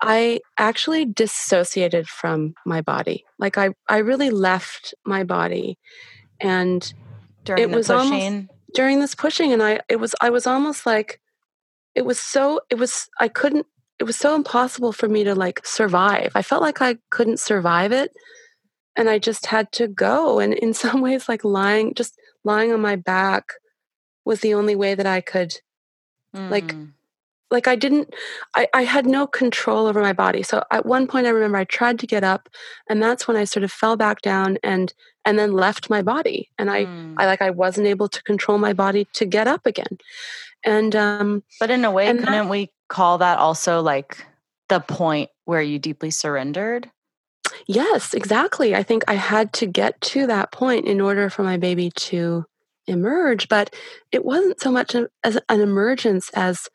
[0.00, 3.24] i actually dissociated from my body.
[3.38, 5.78] Like i i really left my body
[6.40, 6.92] and
[7.44, 8.12] during it was pushing.
[8.12, 11.20] almost during this pushing and i it was i was almost like
[11.94, 13.66] it was so it was i couldn't
[14.00, 16.32] it was so impossible for me to like survive.
[16.34, 18.12] I felt like i couldn't survive it
[18.96, 22.80] and i just had to go and in some ways like lying just lying on
[22.80, 23.54] my back
[24.24, 25.60] was the only way that i could
[26.34, 26.50] mm.
[26.50, 26.74] like
[27.54, 28.12] like i didn't
[28.54, 30.42] I, I had no control over my body.
[30.42, 32.48] So at one point i remember i tried to get up
[32.88, 34.92] and that's when i sort of fell back down and
[35.24, 36.50] and then left my body.
[36.58, 37.14] And i mm.
[37.16, 39.98] i like i wasn't able to control my body to get up again.
[40.64, 44.26] And um but in a way couldn't that, we call that also like
[44.68, 46.90] the point where you deeply surrendered?
[47.66, 48.74] Yes exactly.
[48.74, 52.46] I think i had to get to that point in order for my baby to
[52.86, 53.74] emerge but
[54.12, 56.68] it wasn't so much as an emergence as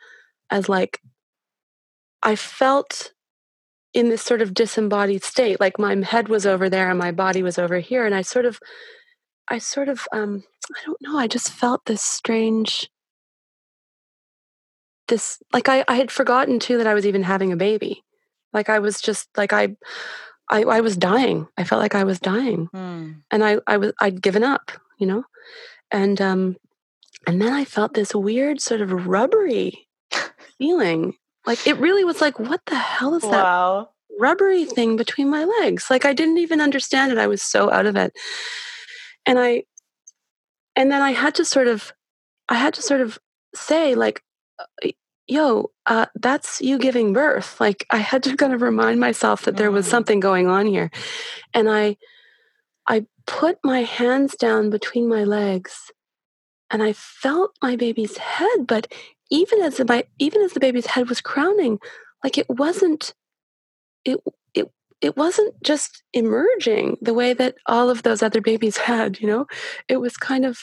[0.49, 1.01] as like
[2.23, 3.13] i felt
[3.93, 7.43] in this sort of disembodied state like my head was over there and my body
[7.43, 8.59] was over here and i sort of
[9.47, 10.43] i sort of um
[10.75, 12.89] i don't know i just felt this strange
[15.09, 18.03] this like I, I had forgotten too that I was even having a baby.
[18.53, 19.75] Like I was just like I
[20.49, 21.47] I, I was dying.
[21.57, 22.69] I felt like I was dying.
[22.73, 23.21] Mm.
[23.29, 25.23] And I, I was I'd given up, you know?
[25.91, 26.57] And um
[27.27, 29.87] and then I felt this weird sort of rubbery
[30.57, 31.13] feeling.
[31.45, 33.89] Like it really was like, what the hell is wow.
[33.89, 35.89] that rubbery thing between my legs?
[35.89, 37.17] Like I didn't even understand it.
[37.17, 38.13] I was so out of it.
[39.25, 39.63] And I
[40.75, 41.91] and then I had to sort of
[42.47, 43.19] I had to sort of
[43.55, 44.21] say like
[45.29, 47.61] yo, uh, that's you giving birth.
[47.61, 49.89] Like I had to kind of remind myself that there was mm.
[49.89, 50.89] something going on here.
[51.53, 51.97] And I
[52.87, 55.91] I put my hands down between my legs
[56.71, 58.91] and I felt my baby's head, but
[59.29, 61.77] even as the, my even as the baby's head was crowning,
[62.23, 63.13] like it wasn't
[64.03, 64.19] it
[64.55, 69.27] it it wasn't just emerging the way that all of those other babies had, you
[69.27, 69.45] know?
[69.87, 70.61] It was kind of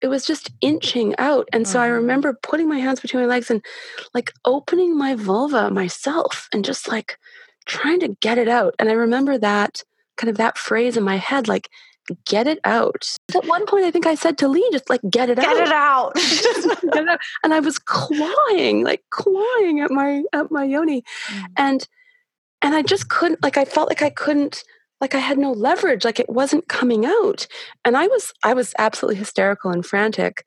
[0.00, 1.48] it was just inching out.
[1.52, 1.86] And so mm-hmm.
[1.86, 3.64] I remember putting my hands between my legs and
[4.14, 7.18] like opening my vulva myself and just like
[7.66, 8.76] trying to get it out.
[8.78, 9.82] And I remember that
[10.20, 11.68] kind of that phrase in my head, like,
[12.26, 13.16] get it out.
[13.34, 15.56] At one point, I think I said to Lee, just like, get it get out.
[15.56, 16.14] It out.
[16.92, 17.20] get it out.
[17.42, 21.02] And I was clawing, like clawing at my, at my yoni.
[21.28, 21.44] Mm-hmm.
[21.56, 21.88] And,
[22.62, 24.62] and I just couldn't, like, I felt like I couldn't
[25.00, 27.46] like I had no leverage, like it wasn't coming out.
[27.86, 30.44] And I was I was absolutely hysterical and frantic,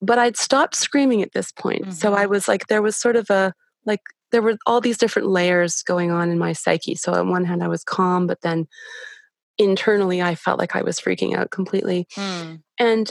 [0.00, 1.82] but I'd stopped screaming at this point.
[1.82, 1.92] Mm-hmm.
[1.92, 2.30] So I mm-hmm.
[2.30, 3.52] was like there was sort of a
[3.84, 6.94] like there were all these different layers going on in my psyche.
[6.94, 8.66] So on one hand I was calm, but then
[9.56, 12.06] internally I felt like I was freaking out completely.
[12.14, 12.62] Mm.
[12.78, 13.10] And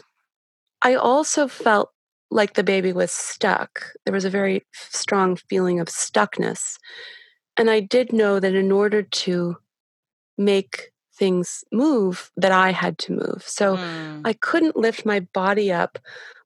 [0.82, 1.91] I also felt
[2.30, 3.93] like the baby was stuck.
[4.05, 6.78] There was a very strong feeling of stuckness.
[7.57, 9.57] And I did know that in order to
[10.38, 13.43] make things move that I had to move.
[13.45, 14.22] So mm.
[14.24, 15.97] I couldn't lift my body up,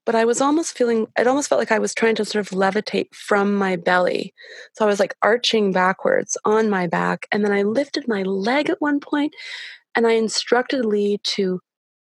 [0.04, 2.58] but I was almost feeling, it almost felt like I was trying to sort of
[2.58, 4.34] levitate from my belly.
[4.74, 7.26] So I was like arching backwards on my back.
[7.32, 9.34] And then I lifted my leg at one point
[9.94, 11.60] and I instructed Lee to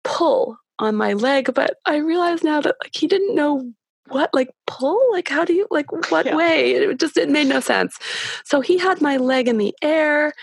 [0.04, 1.52] pull on my leg.
[1.54, 3.72] But I realized now that like he didn't know
[4.08, 6.36] what like pull like how do you like what yeah.
[6.36, 7.96] way it just it made no sense
[8.44, 10.34] so he had my leg in the air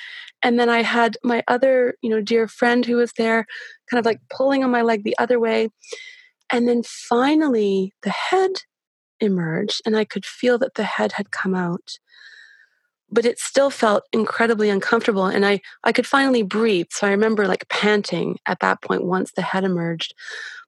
[0.41, 3.45] and then I had my other, you know, dear friend who was there
[3.89, 5.69] kind of like pulling on my leg the other way.
[6.51, 8.51] And then finally the head
[9.19, 11.97] emerged and I could feel that the head had come out.
[13.11, 17.47] but it still felt incredibly uncomfortable and i i could finally breathe so i remember
[17.47, 20.13] like panting at that point once the head emerged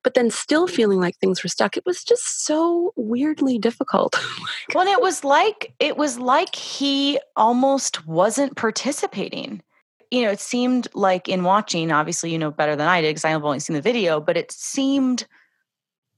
[0.04, 4.20] but then still feeling like things were stuck it was just so weirdly difficult
[4.74, 9.62] well it was like it was like he almost wasn't participating
[10.10, 13.26] you know it seemed like in watching obviously you know better than i did because
[13.26, 15.28] i've only seen the video but it seemed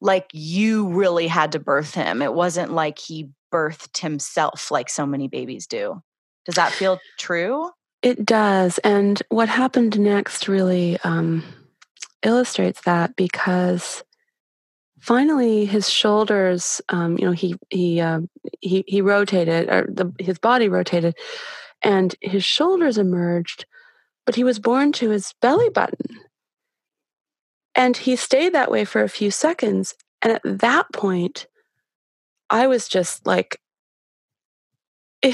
[0.03, 5.05] like you really had to birth him it wasn't like he birthed himself like so
[5.05, 5.99] many babies do
[6.45, 7.69] does that feel true?
[8.01, 8.77] It does.
[8.79, 11.43] And what happened next really um,
[12.21, 14.03] illustrates that because
[14.99, 18.21] finally his shoulders, um, you know, he he uh,
[18.59, 21.15] he he rotated, or the, his body rotated,
[21.81, 23.65] and his shoulders emerged,
[24.25, 26.19] but he was born to his belly button,
[27.75, 29.95] and he stayed that way for a few seconds.
[30.21, 31.47] And at that point,
[32.49, 33.59] I was just like.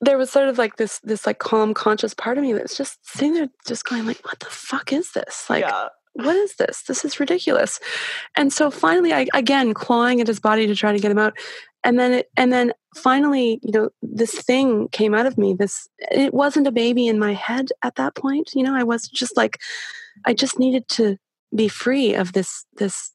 [0.00, 2.98] there was sort of like this this like calm conscious part of me that's just
[3.06, 5.88] sitting there just going like what the fuck is this like yeah.
[6.12, 7.80] what is this this is ridiculous
[8.36, 11.36] and so finally i again clawing at his body to try to get him out
[11.84, 15.88] and then it and then finally you know this thing came out of me this
[16.10, 19.36] it wasn't a baby in my head at that point you know i was just
[19.36, 19.58] like
[20.26, 21.16] i just needed to
[21.54, 23.12] be free of this this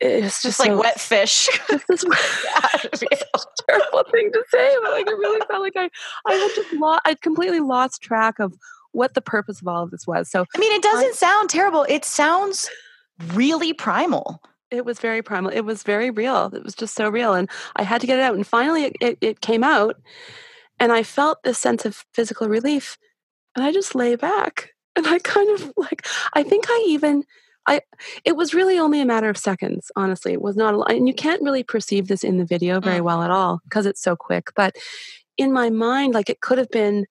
[0.00, 1.48] it's just, like wet fish.
[1.68, 2.04] This is
[3.34, 3.38] a
[3.68, 5.90] terrible thing to say, but like it really felt like I,
[6.26, 8.54] I had just lost, I'd completely lost track of
[8.92, 10.30] what the purpose of all of this was.
[10.30, 11.84] So I mean, it doesn't I, sound terrible.
[11.88, 12.70] It sounds
[13.34, 14.42] really primal.
[14.70, 15.50] It was very primal.
[15.50, 16.50] It was very real.
[16.54, 18.34] It was just so real, and I had to get it out.
[18.34, 19.96] And finally, it, it, it came out,
[20.78, 22.96] and I felt this sense of physical relief,
[23.56, 27.24] and I just lay back, and I kind of like I think I even
[27.66, 27.80] I
[28.24, 30.32] it was really only a matter of seconds, honestly.
[30.32, 33.04] It was not a, and you can't really perceive this in the video very mm.
[33.04, 34.76] well at all because it's so quick, but
[35.36, 37.06] in my mind like it could have been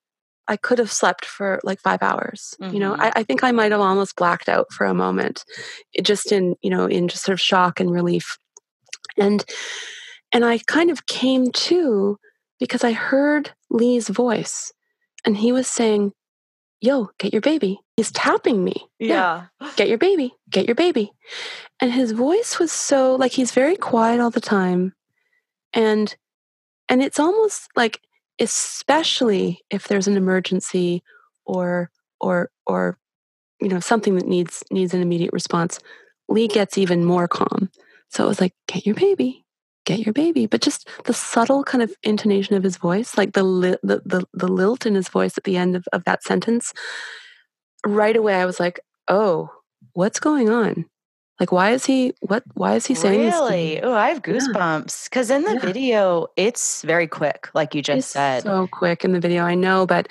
[0.49, 2.55] I could have slept for like five hours.
[2.61, 2.73] Mm-hmm.
[2.73, 3.01] You know, mm-hmm.
[3.01, 5.45] I, I, think I might have almost blacked out for a moment,
[6.03, 8.37] just in you know in just sort of shock and relief,
[9.17, 9.45] and
[10.33, 12.17] and I kind of came to
[12.59, 14.73] because I heard Lee's voice,
[15.23, 16.13] and he was saying,
[16.81, 17.79] yo, get your baby.
[17.95, 18.87] He's tapping me.
[18.97, 19.45] Yeah.
[19.61, 19.71] yeah.
[19.75, 20.33] Get your baby.
[20.49, 21.11] Get your baby.
[21.81, 24.93] And his voice was so like he's very quiet all the time.
[25.73, 26.15] And
[26.87, 27.99] and it's almost like
[28.39, 31.03] especially if there's an emergency
[31.45, 32.97] or or or
[33.59, 35.79] you know something that needs needs an immediate response,
[36.27, 37.69] Lee gets even more calm.
[38.09, 39.45] So it was like, get your baby,
[39.85, 40.47] get your baby.
[40.47, 44.25] But just the subtle kind of intonation of his voice like the li- the, the,
[44.33, 46.73] the lilt in his voice at the end of, of that sentence
[47.85, 49.49] right away i was like oh
[49.93, 50.85] what's going on
[51.39, 55.29] like why is he what why is he saying really oh i have goosebumps because
[55.29, 55.37] yeah.
[55.37, 55.59] in the yeah.
[55.59, 59.55] video it's very quick like you just it's said so quick in the video i
[59.55, 60.07] know but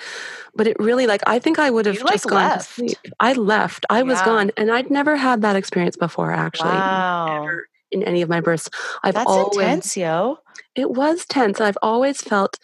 [0.55, 2.67] but it really like i think i would have you, just like, gone left.
[2.69, 4.25] to sleep i left i was yeah.
[4.25, 7.43] gone and i'd never had that experience before actually wow.
[7.43, 8.69] Never, in any of my births.
[9.03, 10.39] I've That's always, intense, yo.
[10.75, 11.59] It was tense.
[11.59, 12.57] I've always felt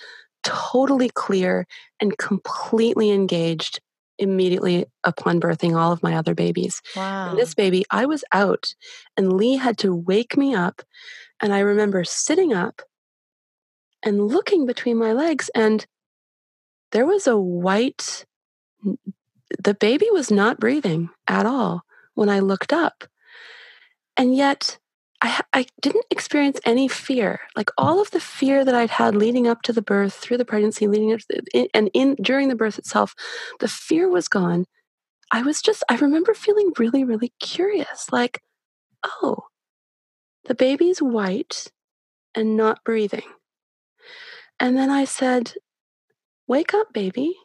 [0.44, 1.66] totally clear
[2.00, 3.80] and completely engaged
[4.18, 6.82] immediately upon birthing all of my other babies.
[6.96, 7.30] Wow.
[7.30, 8.74] And this baby, I was out
[9.18, 10.82] and Lee had to wake me up.
[11.42, 12.82] And I remember sitting up
[14.04, 15.86] and looking between my legs, and
[16.92, 18.26] there was a white,
[19.60, 23.06] the baby was not breathing at all when I looked up.
[24.16, 24.78] And yet,
[25.26, 27.40] I, I didn't experience any fear.
[27.56, 30.46] Like all of the fear that I'd had leading up to the birth, through the
[30.46, 33.16] pregnancy, leading up the, and in during the birth itself,
[33.60, 34.66] the fear was gone.
[35.32, 38.12] I was just, I remember feeling really, really curious.
[38.12, 38.44] Like,
[39.04, 39.46] oh,
[40.46, 41.72] the baby's white
[42.36, 43.34] and not breathing.
[44.60, 45.54] And then I said,
[46.48, 47.36] wake up, baby.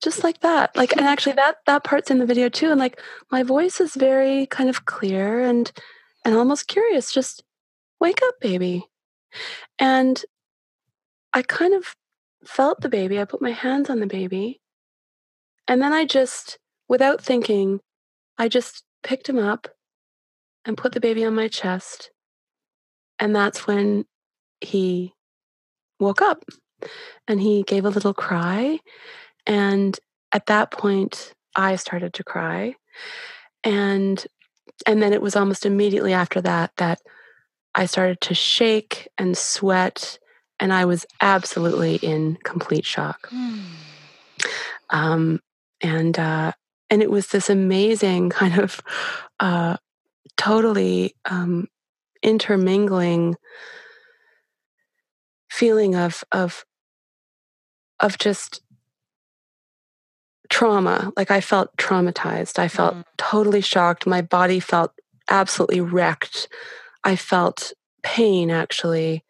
[0.00, 0.76] Just like that.
[0.76, 2.70] Like, and actually that, that part's in the video too.
[2.70, 3.00] And like,
[3.32, 5.72] my voice is very kind of clear and,
[6.24, 7.42] and almost curious, just
[8.00, 8.86] wake up, baby.
[9.78, 10.22] And
[11.32, 11.94] I kind of
[12.44, 13.20] felt the baby.
[13.20, 14.60] I put my hands on the baby.
[15.68, 16.58] And then I just,
[16.88, 17.80] without thinking,
[18.38, 19.68] I just picked him up
[20.64, 22.10] and put the baby on my chest.
[23.18, 24.04] And that's when
[24.60, 25.14] he
[25.98, 26.44] woke up
[27.28, 28.78] and he gave a little cry.
[29.46, 29.98] And
[30.32, 32.74] at that point, I started to cry.
[33.64, 34.24] And
[34.86, 37.00] and then it was almost immediately after that that
[37.74, 40.18] I started to shake and sweat,
[40.60, 43.30] and I was absolutely in complete shock.
[43.30, 43.64] Mm.
[44.90, 45.40] Um,
[45.80, 46.52] and uh,
[46.90, 48.80] and it was this amazing kind of
[49.40, 49.76] uh,
[50.36, 51.68] totally um,
[52.22, 53.36] intermingling
[55.50, 56.64] feeling of of
[58.00, 58.60] of just
[60.52, 61.10] trauma.
[61.16, 62.58] Like I felt traumatized.
[62.58, 63.04] I felt mm.
[63.16, 64.06] totally shocked.
[64.06, 64.92] My body felt
[65.30, 66.46] absolutely wrecked.
[67.02, 67.72] I felt
[68.02, 69.24] pain actually.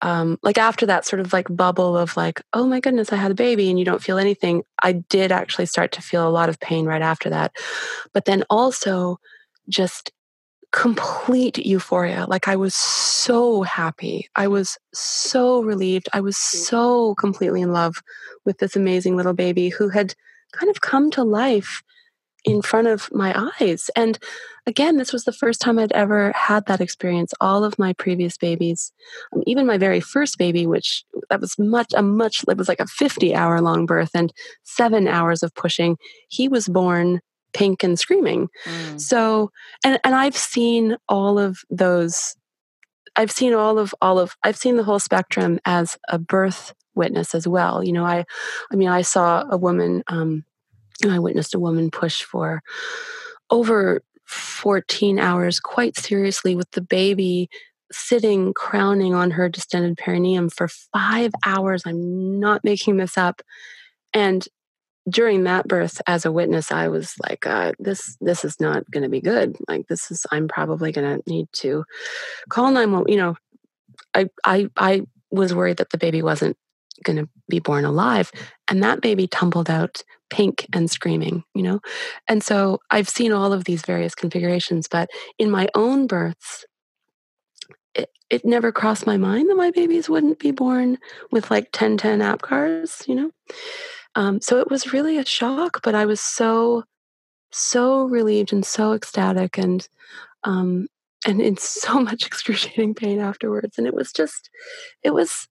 [0.00, 3.30] Um, like after that sort of like bubble of like, oh my goodness, I had
[3.30, 6.48] a baby and you don't feel anything, I did actually start to feel a lot
[6.48, 7.52] of pain right after that.
[8.14, 9.20] But then also
[9.68, 10.10] just
[10.72, 12.26] complete euphoria.
[12.28, 14.28] Like I was so happy.
[14.36, 16.08] I was so relieved.
[16.12, 17.96] I was so completely in love
[18.44, 20.14] with this amazing little baby who had
[20.52, 21.82] kind of come to life
[22.44, 23.90] in front of my eyes.
[23.96, 24.18] And
[24.66, 27.34] again, this was the first time I'd ever had that experience.
[27.40, 28.92] All of my previous babies,
[29.34, 32.80] um, even my very first baby, which that was much, a much, it was like
[32.80, 35.96] a 50 hour long birth and seven hours of pushing.
[36.28, 37.20] He was born
[37.52, 38.48] pink and screaming.
[38.64, 39.00] Mm.
[39.00, 39.50] So,
[39.84, 42.36] and, and I've seen all of those.
[43.16, 47.34] I've seen all of all of I've seen the whole spectrum as a birth witness
[47.34, 47.82] as well.
[47.82, 48.24] You know, I
[48.72, 50.44] I mean I saw a woman um
[51.08, 52.62] I witnessed a woman push for
[53.50, 57.48] over 14 hours quite seriously with the baby
[57.90, 61.82] sitting crowning on her distended perineum for 5 hours.
[61.84, 63.42] I'm not making this up.
[64.14, 64.46] And
[65.08, 69.02] during that birth as a witness i was like uh, this this is not going
[69.02, 69.56] to be good.
[69.68, 71.84] Like this is i'm probably going to need to
[72.48, 73.36] call 911 you know
[74.14, 76.56] i i i was worried that the baby wasn't
[77.04, 78.30] going to be born alive
[78.68, 81.80] and that baby tumbled out pink and screaming you know?
[82.28, 86.66] And so i've seen all of these various configurations but in my own births
[87.94, 90.98] it, it never crossed my mind that my babies wouldn't be born
[91.32, 93.30] with like 10 10 cars you know
[94.14, 96.84] um, so it was really a shock, but I was so,
[97.52, 99.86] so relieved and so ecstatic and,
[100.44, 100.88] um,
[101.26, 103.78] and in so much excruciating pain afterwards.
[103.78, 104.50] And it was just,
[105.02, 105.46] it was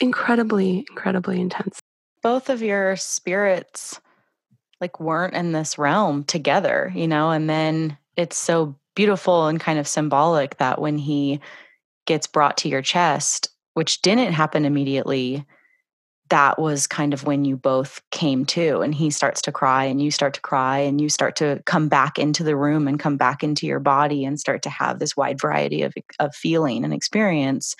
[0.00, 1.80] incredibly, incredibly intense.
[2.22, 4.00] Both of your spirits
[4.80, 9.78] like weren't in this realm together, you know, and then it's so beautiful and kind
[9.78, 11.40] of symbolic that when he
[12.06, 15.44] gets brought to your chest, which didn't happen immediately,
[16.30, 20.02] that was kind of when you both came to and he starts to cry and
[20.02, 23.16] you start to cry and you start to come back into the room and come
[23.16, 26.92] back into your body and start to have this wide variety of, of feeling and
[26.92, 27.74] experience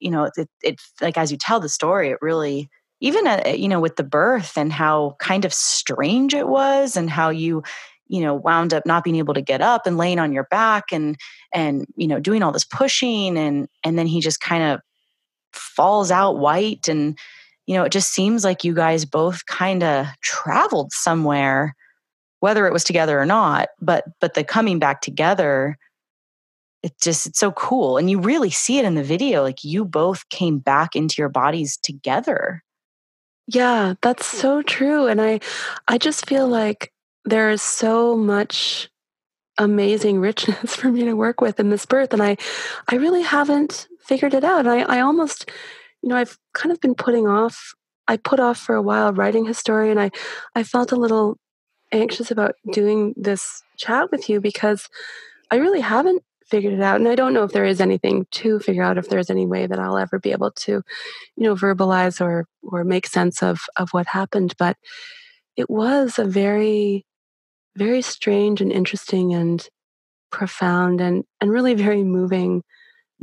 [0.00, 2.68] you know it, it like as you tell the story it really
[3.00, 7.10] even uh, you know with the birth and how kind of strange it was and
[7.10, 7.62] how you
[8.08, 10.92] you know wound up not being able to get up and laying on your back
[10.92, 11.16] and
[11.52, 14.80] and you know doing all this pushing and and then he just kind of
[15.54, 17.18] falls out white and
[17.66, 21.74] you know it just seems like you guys both kind of traveled somewhere
[22.40, 25.76] whether it was together or not but but the coming back together
[26.84, 29.84] it just it's so cool and you really see it in the video like you
[29.84, 32.62] both came back into your bodies together.
[33.46, 35.40] Yeah that's so true and i
[35.88, 36.92] i just feel like
[37.24, 38.90] there is so much
[39.58, 42.36] amazing richness for me to work with in this birth and i
[42.88, 44.66] i really haven't figured it out.
[44.66, 45.50] I, I almost,
[46.02, 47.74] you know, I've kind of been putting off.
[48.06, 50.10] I put off for a while writing his story, and I,
[50.54, 51.38] I felt a little
[51.92, 54.88] anxious about doing this chat with you because
[55.50, 58.60] I really haven't figured it out, and I don't know if there is anything to
[58.60, 58.98] figure out.
[58.98, 62.84] If there's any way that I'll ever be able to, you know, verbalize or or
[62.84, 64.76] make sense of of what happened, but
[65.56, 67.06] it was a very,
[67.76, 69.66] very strange and interesting and
[70.30, 72.62] profound and and really very moving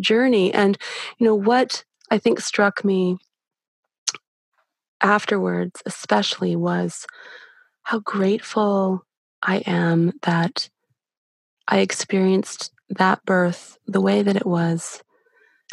[0.01, 0.53] journey.
[0.53, 0.77] And,
[1.17, 3.17] you know, what I think struck me
[5.01, 7.05] afterwards, especially, was
[7.83, 9.05] how grateful
[9.41, 10.69] I am that
[11.67, 15.01] I experienced that birth the way that it was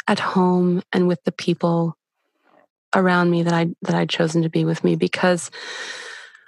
[0.07, 1.95] at home and with the people
[2.95, 5.51] around me that I that I'd chosen to be with me because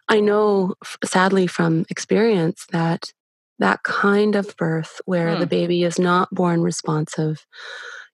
[0.07, 3.13] I know sadly from experience that
[3.61, 5.49] that kind of birth where the hmm.
[5.49, 7.45] baby is not born responsive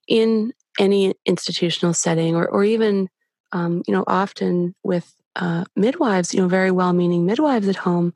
[0.06, 3.08] in any institutional setting or, or even
[3.52, 8.12] um, you know often with uh, midwives you know very well-meaning midwives at home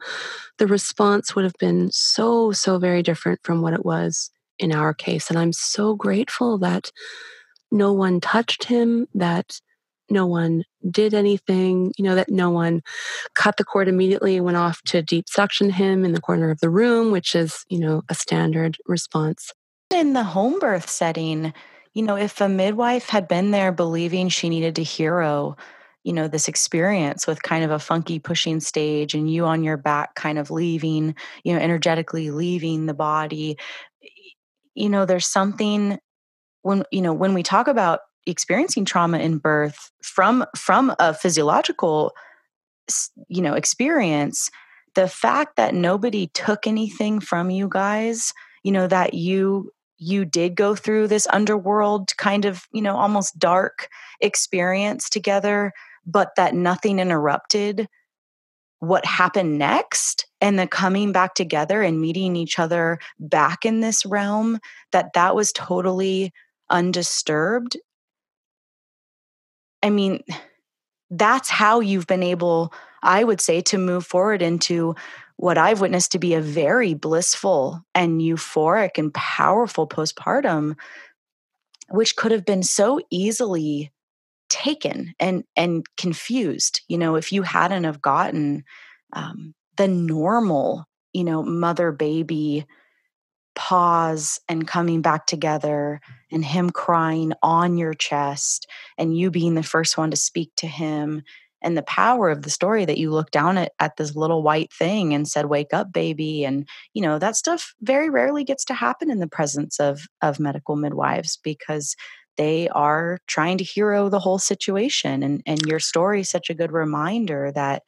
[0.59, 4.92] the response would have been so so very different from what it was in our
[4.92, 6.92] case and i'm so grateful that
[7.70, 9.59] no one touched him that
[10.12, 12.82] no one did anything, you know, that no one
[13.34, 16.70] cut the cord immediately went off to deep suction him in the corner of the
[16.70, 19.52] room, which is, you know, a standard response.
[19.90, 21.52] In the home birth setting,
[21.94, 25.56] you know, if a midwife had been there believing she needed to hero,
[26.05, 29.76] you know, this experience with kind of a funky pushing stage and you on your
[29.76, 31.14] back kind of leaving,
[31.44, 33.56] you know, energetically leaving the body,
[34.74, 35.98] you know, there's something
[36.62, 42.12] when, you know, when we talk about experiencing trauma in birth from from a physiological
[43.28, 44.51] you know experience
[44.94, 48.32] the fact that nobody took anything from you guys
[48.62, 53.39] you know that you you did go through this underworld kind of you know almost
[53.39, 53.89] dark
[54.20, 55.73] experience together
[56.05, 57.89] but that nothing interrupted
[58.81, 64.05] what happened next and the coming back together and meeting each other back in this
[64.05, 64.59] realm
[64.90, 66.32] that that was totally
[66.69, 67.77] undisturbed
[69.82, 70.22] i mean
[71.10, 72.72] that's how you've been able
[73.02, 74.94] i would say to move forward into
[75.36, 80.76] what i've witnessed to be a very blissful and euphoric and powerful postpartum
[81.90, 83.92] which could have been so easily
[84.48, 88.64] taken and and confused you know if you hadn't have gotten
[89.14, 92.66] um, the normal you know mother baby
[93.55, 96.01] pause and coming back together
[96.31, 98.66] and him crying on your chest
[98.99, 101.23] and you being the first one to speak to him
[101.62, 104.73] and the power of the story that you looked down at, at this little white
[104.73, 108.74] thing and said wake up baby and you know that stuff very rarely gets to
[108.74, 111.95] happen in the presence of of medical midwives because
[112.37, 116.55] they are trying to hero the whole situation and and your story is such a
[116.55, 117.83] good reminder that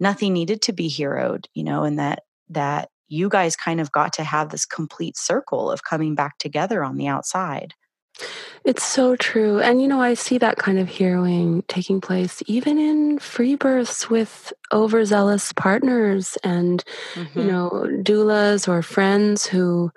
[0.00, 4.12] nothing needed to be heroed you know and that that you guys kind of got
[4.14, 7.74] to have this complete circle of coming back together on the outside
[8.64, 9.60] it's so true.
[9.60, 14.08] And, you know, I see that kind of heroing taking place even in free births
[14.08, 17.38] with overzealous partners and, mm-hmm.
[17.38, 17.70] you know,
[18.02, 19.92] doulas or friends who,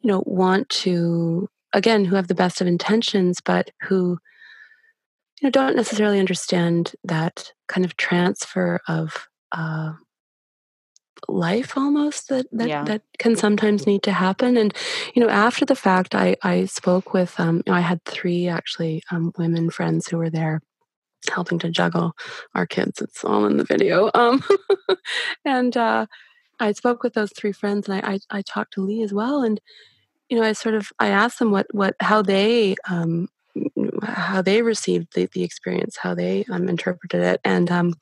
[0.00, 4.18] you know, want to again, who have the best of intentions, but who
[5.40, 9.92] you know don't necessarily understand that kind of transfer of uh,
[11.28, 12.84] life almost that that, yeah.
[12.84, 14.74] that can sometimes need to happen and
[15.14, 19.32] you know after the fact i i spoke with um i had three actually um,
[19.38, 20.60] women friends who were there
[21.30, 22.12] helping to juggle
[22.54, 24.42] our kids it's all in the video um
[25.44, 26.06] and uh
[26.60, 29.42] i spoke with those three friends and I, I i talked to lee as well
[29.42, 29.60] and
[30.28, 33.28] you know, I sort of I asked them what what how they um,
[34.02, 37.94] how they received the, the experience, how they um, interpreted it, and um,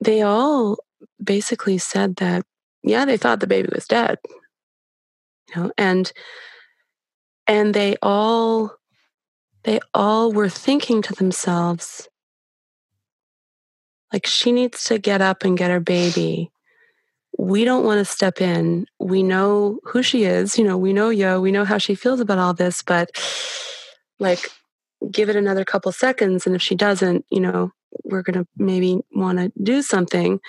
[0.00, 0.78] they all
[1.22, 2.44] basically said that
[2.82, 4.18] yeah, they thought the baby was dead,
[5.48, 6.12] you know, and
[7.46, 8.76] and they all
[9.64, 12.08] they all were thinking to themselves
[14.12, 16.50] like she needs to get up and get her baby
[17.38, 18.86] we don't want to step in.
[18.98, 20.58] We know who she is.
[20.58, 21.40] You know, we know Yo.
[21.40, 23.10] We know how she feels about all this, but
[24.18, 24.50] like,
[25.10, 26.46] give it another couple seconds.
[26.46, 27.72] And if she doesn't, you know,
[28.04, 30.40] we're going to maybe want to do something.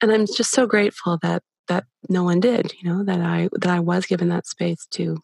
[0.00, 2.72] And I'm just so grateful that that no one did.
[2.80, 5.18] You know, that I that I was given that space to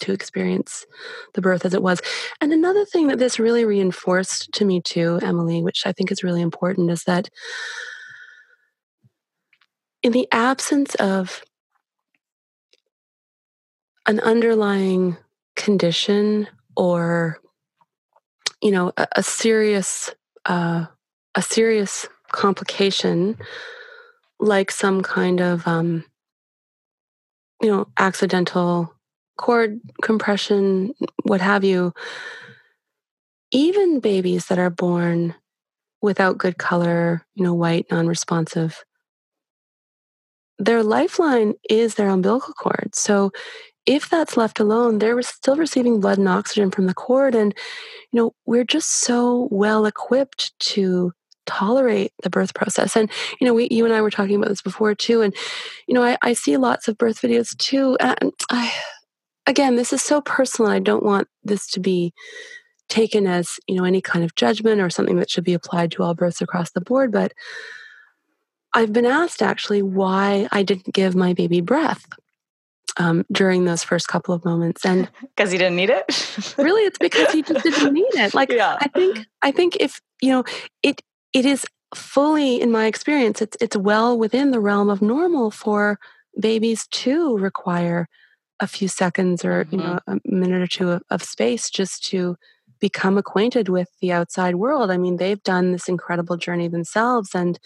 [0.00, 0.84] to experience
[1.34, 2.00] the birth as it was.
[2.40, 6.24] And another thing that this really reinforced to me too, Emilee, which I think is
[6.24, 7.28] really important, is that
[10.02, 11.42] in the absence of
[14.06, 15.16] an underlying
[15.56, 17.38] condition or
[18.60, 20.10] you know a, a serious
[20.44, 20.86] uh,
[21.34, 23.36] a serious complication
[24.40, 26.04] like some kind of um,
[27.62, 28.92] you know accidental
[29.36, 30.94] cord compression
[31.24, 31.92] what have you
[33.50, 35.34] even babies that are born
[36.02, 38.84] without good color you know white non-responsive
[40.58, 42.94] their lifeline is their umbilical cord.
[42.94, 43.32] So
[43.86, 47.34] if that's left alone, they're still receiving blood and oxygen from the cord.
[47.34, 47.54] And,
[48.12, 51.12] you know, we're just so well equipped to
[51.46, 52.96] tolerate the birth process.
[52.96, 53.10] And,
[53.40, 55.22] you know, we, you and I were talking about this before too.
[55.22, 55.34] And,
[55.86, 57.96] you know, I, I see lots of birth videos too.
[58.00, 58.72] And I,
[59.46, 60.70] again, this is so personal.
[60.70, 62.12] I don't want this to be
[62.88, 66.02] taken as, you know, any kind of judgment or something that should be applied to
[66.02, 67.12] all births across the board.
[67.12, 67.32] But,
[68.74, 72.04] I've been asked actually why I didn't give my baby breath
[72.96, 76.54] um, during those first couple of moments, and because he didn't need it.
[76.58, 78.34] really, it's because he just didn't need it.
[78.34, 78.76] Like yeah.
[78.80, 80.44] I think, I think if you know
[80.82, 81.00] it,
[81.34, 85.98] it is fully, in my experience, it's it's well within the realm of normal for
[86.40, 88.08] babies to require
[88.60, 89.74] a few seconds or mm-hmm.
[89.74, 92.36] you know a minute or two of, of space just to
[92.80, 94.90] become acquainted with the outside world.
[94.90, 97.30] I mean, they've done this incredible journey themselves.
[97.34, 97.58] And,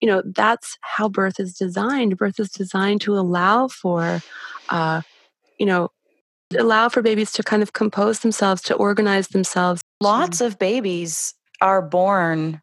[0.00, 2.16] you know, that's how birth is designed.
[2.16, 4.20] Birth is designed to allow for,
[4.68, 5.02] uh,
[5.58, 5.88] you know,
[6.56, 9.80] allow for babies to kind of compose themselves, to organize themselves.
[10.00, 12.60] Lots of babies are born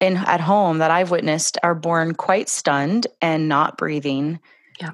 [0.00, 4.40] in at home that I've witnessed are born quite stunned and not breathing.
[4.80, 4.92] Yeah.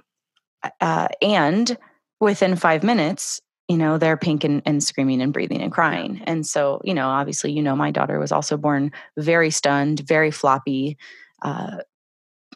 [0.81, 1.77] Uh, and
[2.20, 6.23] within five minutes you know they're pink and, and screaming and breathing and crying.
[6.24, 10.31] And so you know obviously you know my daughter was also born very stunned very
[10.31, 10.99] floppy
[11.43, 11.78] uh,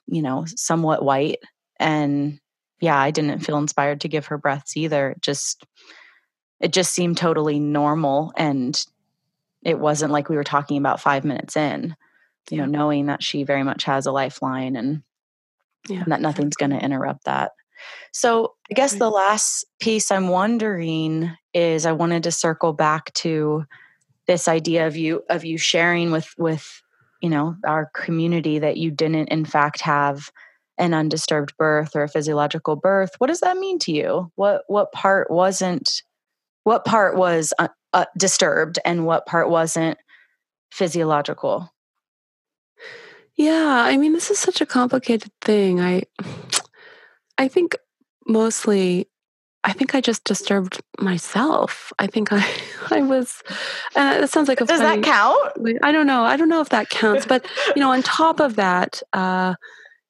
[0.07, 1.39] you know somewhat white.
[1.79, 2.41] And
[2.81, 5.11] yeah i didn't feel inspired to give her breaths either.
[5.11, 5.65] It just
[6.61, 8.85] it just seemed totally normal and
[9.63, 11.97] it wasn't like we were talking about five minutes in
[12.51, 15.03] you know knowing that she very much has a lifeline and,
[15.89, 16.03] yeah.
[16.03, 17.53] and that nothing's going to interrupt that
[18.13, 23.65] so I guess the last piece I'm wondering is I wanted to circle back to
[24.27, 26.83] this idea of you of you sharing with with
[27.21, 30.31] you know our community that you didn't in fact have
[30.79, 33.11] an undisturbed birth or a physiological birth.
[33.19, 34.33] What does that mean to you?
[34.37, 36.03] What what part wasn't
[36.65, 39.99] what part was uh, uh, disturbed and what part wasn't
[40.71, 41.73] physiological?
[43.41, 45.81] Yeah, I mean this is such a complicated thing.
[45.81, 46.03] I
[47.39, 47.75] I think
[48.27, 49.09] mostly
[49.65, 51.91] I think I just disturbed myself.
[51.99, 52.47] I think I
[52.91, 53.43] I was
[53.97, 55.81] uh, that sounds like a Does funny, that count?
[55.83, 56.23] I don't know.
[56.23, 59.55] I don't know if that counts, but you know, on top of that, uh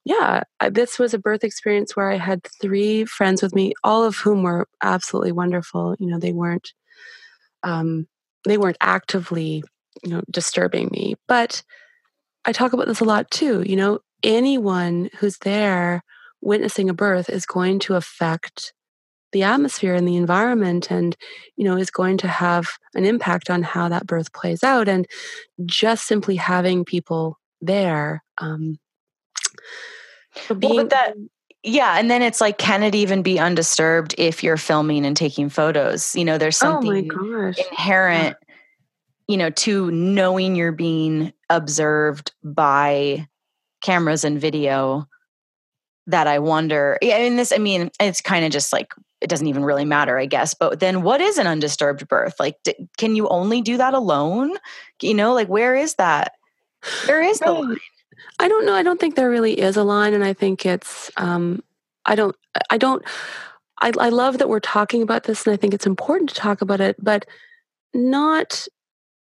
[0.05, 4.17] yeah, this was a birth experience where I had three friends with me, all of
[4.17, 5.95] whom were absolutely wonderful.
[6.01, 6.73] You know, they weren't
[7.63, 8.09] um
[8.45, 9.63] they weren't actively,
[10.03, 11.15] you know, disturbing me.
[11.29, 11.63] But
[12.45, 16.03] I talk about this a lot too, you know, anyone who's there
[16.41, 18.73] witnessing a birth is going to affect
[19.33, 21.17] the atmosphere and the environment and
[21.57, 24.89] you know is going to have an impact on how that birth plays out.
[24.89, 25.07] And
[25.65, 28.79] just simply having people there um
[30.59, 31.15] being, well, but that
[31.63, 35.49] yeah and then it's like can it even be undisturbed if you're filming and taking
[35.49, 36.17] photos?
[36.17, 38.37] You know there's oh something oh inherent
[39.31, 43.29] you know to knowing you're being observed by
[43.83, 45.07] cameras and video
[46.07, 46.99] that I wonder.
[47.01, 50.19] Yeah, and this, I mean, it's kind of just like it doesn't even really matter,
[50.19, 50.55] I guess.
[50.55, 52.41] But then, what is an undisturbed birth?
[52.41, 54.57] Like, d- can you only do that alone?
[55.01, 56.33] You know, like where is that?
[57.07, 57.77] There is the line.
[58.39, 58.75] I don't know.
[58.75, 61.11] I don't think there really is a line, and I think it's.
[61.17, 61.63] um
[62.07, 62.35] I don't.
[62.71, 63.05] I don't.
[63.83, 66.61] I, I love that we're talking about this, and I think it's important to talk
[66.61, 67.27] about it, but
[67.95, 68.67] not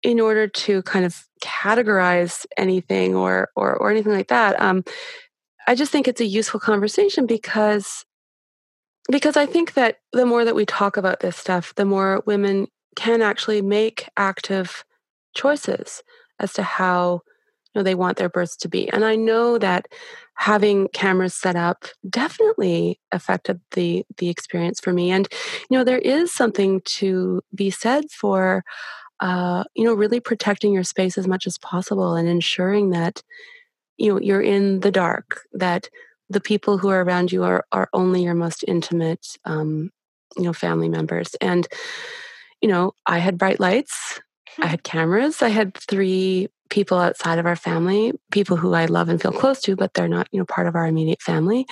[0.03, 4.59] in order to kind of categorize anything or or, or anything like that.
[4.61, 4.83] Um,
[5.67, 8.05] I just think it's a useful conversation because
[9.09, 12.67] because I think that the more that we talk about this stuff, the more women
[12.95, 14.83] can actually make active
[15.33, 16.01] choices
[16.39, 17.21] as to how
[17.73, 18.89] you know they want their births to be.
[18.91, 19.87] And I know that
[20.35, 25.11] having cameras set up definitely affected the the experience for me.
[25.11, 25.27] And
[25.69, 28.63] you know there is something to be said for
[29.19, 33.21] uh, you know really protecting your space as much as possible and ensuring that
[33.97, 35.89] you know you're in the dark that
[36.29, 39.91] the people who are around you are are only your most intimate um,
[40.35, 41.67] you know family members and
[42.61, 44.19] you know i had bright lights
[44.59, 44.69] i hmm.
[44.69, 49.21] had cameras i had three people outside of our family people who i love and
[49.21, 51.65] feel close to but they're not you know part of our immediate family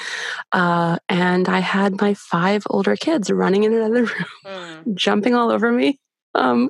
[0.51, 4.95] uh, and i had my five older kids running in another room mm.
[4.95, 5.99] jumping all over me
[6.35, 6.69] um,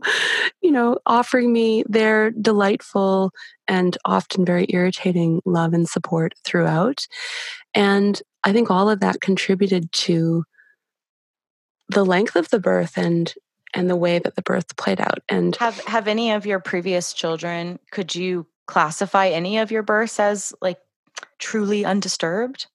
[0.62, 3.32] you know, offering me their delightful
[3.68, 7.08] and often very irritating love and support throughout.
[7.74, 10.46] And I think all of that contributed to
[11.90, 13.34] the length of the birth and
[13.74, 15.20] and the way that the birth played out.
[15.28, 17.80] And have have any of your previous children?
[17.92, 20.80] Could you classify any of your births as like
[21.40, 22.68] truly undisturbed?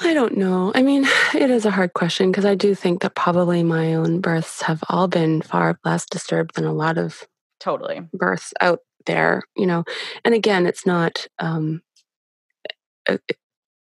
[0.00, 0.72] I don't know.
[0.74, 1.04] I mean,
[1.34, 4.82] it is a hard question because I do think that probably my own births have
[4.88, 7.26] all been far less disturbed than a lot of
[7.60, 9.84] totally births out there, you know.
[10.24, 11.82] And again, it's not um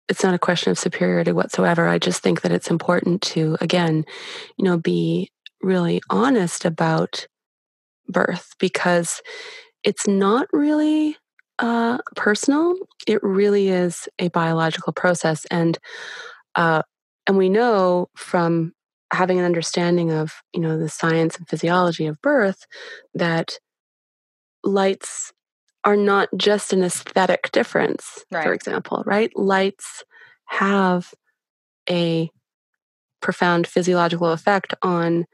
[0.09, 1.88] it's not a question of superiority whatsoever.
[1.88, 4.05] I just think that it's important to again,
[4.57, 5.31] you know, be
[5.61, 7.27] really honest about
[8.07, 9.21] birth because
[9.84, 11.17] it's not really
[11.59, 12.75] uh, personal.
[13.07, 15.77] It really is a biological process, and
[16.55, 16.84] uh,
[17.25, 18.73] and we know from
[19.11, 22.65] having an understanding of you know the science and physiology of birth
[23.13, 23.59] that
[24.63, 25.34] lights
[25.84, 28.25] are not just an aesthetic difference.
[28.31, 28.43] Right.
[28.43, 29.31] For example, right?
[29.38, 30.03] Lights
[30.45, 31.13] have
[31.89, 32.29] a
[33.21, 35.25] profound physiological effect on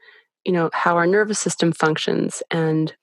[0.44, 2.94] you know how our nervous system functions and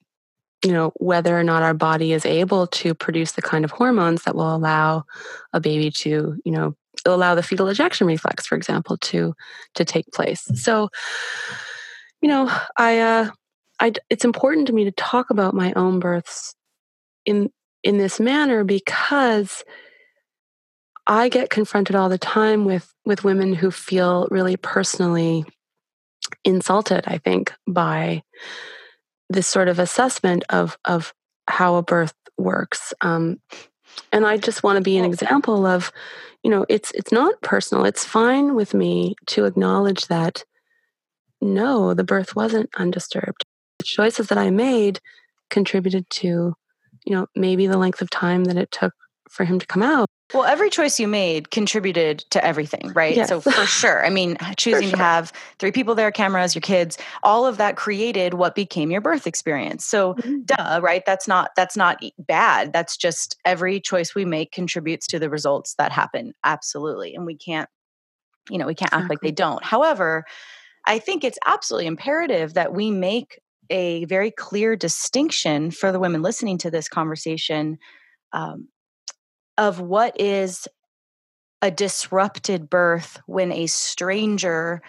[0.64, 4.24] you know whether or not our body is able to produce the kind of hormones
[4.24, 5.04] that will allow
[5.54, 6.76] a baby to you know
[7.06, 9.34] allow the fetal ejection reflex for example to
[9.76, 10.48] to take place.
[10.56, 10.90] So
[12.22, 13.30] you know i uh
[13.80, 16.56] i it's important to me to talk about my own births
[17.26, 17.50] in
[17.84, 19.64] in this manner because
[21.08, 25.44] I get confronted all the time with with women who feel really personally
[26.46, 28.24] insulted, I think, by
[29.32, 31.14] this sort of assessment of of
[31.48, 32.94] how a birth works.
[33.02, 33.40] Um,
[34.12, 35.92] and I just want to be an example of,
[36.44, 37.86] you know, it's it's not personal.
[37.86, 40.44] It's fine with me to acknowledge that
[41.42, 43.44] no, the birth wasn't undisturbed.
[43.80, 45.00] The choices that I made
[45.50, 46.54] contributed to,
[47.06, 48.94] you know, maybe the length of time that it took
[49.32, 50.08] for him to come out.
[50.34, 53.16] Well, every choice you made contributed to everything, right?
[53.16, 53.28] Yes.
[53.28, 54.06] So for sure.
[54.06, 54.92] I mean, choosing sure.
[54.92, 59.02] to have three people there, cameras, your kids, all of that created what became your
[59.02, 59.86] birth experience.
[59.86, 60.46] So Mhm.
[60.46, 61.04] duh, right?
[61.06, 62.72] That's not that's not bad.
[62.72, 66.34] That's just every choice we make contributes to the results that happen.
[66.46, 67.14] Absolutely.
[67.14, 67.70] And we can't
[68.50, 69.64] you know, we can't act like they don't.
[69.64, 70.26] However,
[70.88, 73.40] I think it's absolutely imperative that we make
[73.70, 77.78] a very clear distinction for the women listening to this conversation
[78.34, 78.68] um,
[79.58, 80.68] of what is
[81.62, 84.82] a disrupted birth when a stranger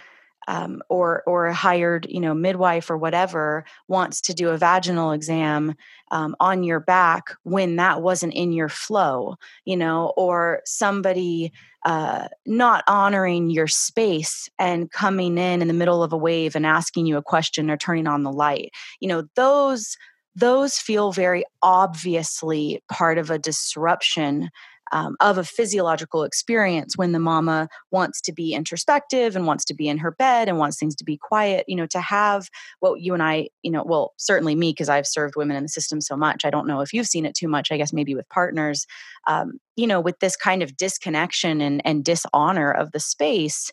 [0.48, 5.12] um, or or a hired you know midwife or whatever wants to do a vaginal
[5.12, 5.74] exam
[6.10, 11.52] um, on your back when that wasn't in your flow you know or somebody
[11.84, 16.64] uh, not honoring your space and coming in in the middle of a wave and
[16.64, 18.70] asking you a question or turning on the light.
[19.00, 19.96] You know those
[20.34, 24.50] those feel very obviously part of a disruption
[24.92, 29.74] um, of a physiological experience when the mama wants to be introspective and wants to
[29.74, 32.48] be in her bed and wants things to be quiet you know to have
[32.80, 35.68] what you and i you know well certainly me because i've served women in the
[35.68, 38.14] system so much i don't know if you've seen it too much i guess maybe
[38.14, 38.86] with partners
[39.26, 43.72] um, you know with this kind of disconnection and, and dishonor of the space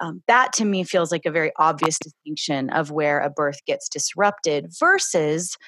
[0.00, 3.88] um, that to me feels like a very obvious distinction of where a birth gets
[3.88, 5.58] disrupted versus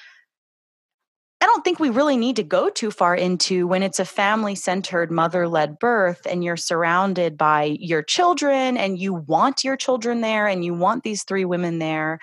[1.43, 4.55] I don't think we really need to go too far into when it's a family
[4.55, 10.21] centered, mother led birth and you're surrounded by your children and you want your children
[10.21, 12.19] there and you want these three women there.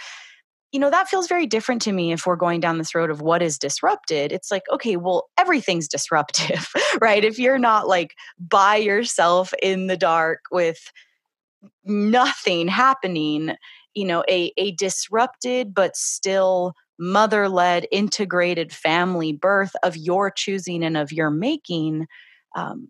[0.72, 3.20] You know, that feels very different to me if we're going down this road of
[3.20, 4.32] what is disrupted.
[4.32, 6.72] It's like, okay, well, everything's disruptive,
[7.02, 7.22] right?
[7.22, 10.90] If you're not like by yourself in the dark with
[11.84, 13.52] nothing happening,
[13.92, 20.84] you know, a, a disrupted but still mother led integrated family birth of your choosing
[20.84, 22.06] and of your making,
[22.54, 22.88] um,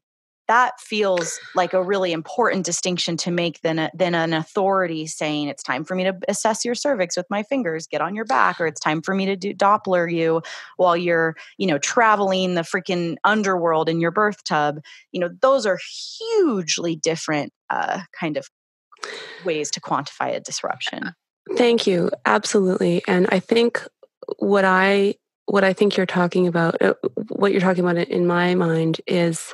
[0.49, 5.47] that feels like a really important distinction to make than, a, than an authority saying
[5.47, 8.61] it's time for me to assess your cervix with my fingers, get on your back,
[8.61, 10.43] or it's time for me to do Doppler you
[10.77, 14.81] while you're, you know, traveling the freaking underworld in your birth tub.
[15.13, 15.79] You know, those are
[16.19, 18.49] hugely different uh, kind of
[19.45, 21.13] ways to quantify a disruption.
[21.57, 22.11] Thank you.
[22.27, 23.03] Absolutely.
[23.07, 23.87] And I think
[24.39, 25.15] what I
[25.47, 26.95] what I think you're talking about, uh,
[27.29, 29.53] what you're talking about in my mind is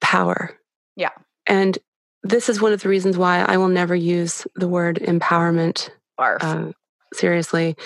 [0.00, 0.56] power.
[0.94, 1.10] Yeah.
[1.46, 1.76] And
[2.22, 6.70] this is one of the reasons why I will never use the word empowerment uh,
[7.12, 7.76] seriously,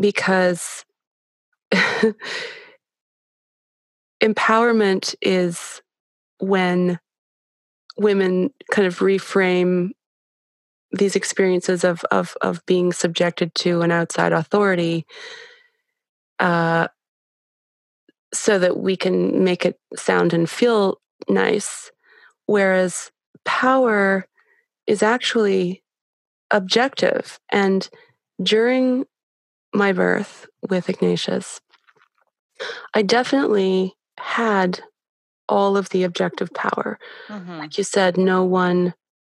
[0.00, 0.86] because
[4.22, 5.82] empowerment is
[6.38, 6.98] when
[7.98, 9.90] women kind of reframe
[10.92, 15.06] these experiences of of of being subjected to an outside authority
[16.38, 16.88] uh,
[18.34, 21.90] so that we can make it sound and feel nice.
[22.46, 23.10] Whereas
[23.44, 24.26] power
[24.86, 25.82] is actually
[26.50, 27.38] objective.
[27.50, 27.88] And
[28.42, 29.04] during
[29.74, 31.60] my birth with ignatius
[32.94, 34.80] i definitely had
[35.48, 36.98] all of the objective power.
[37.28, 37.58] Mhm.
[37.58, 38.94] like you said, no one,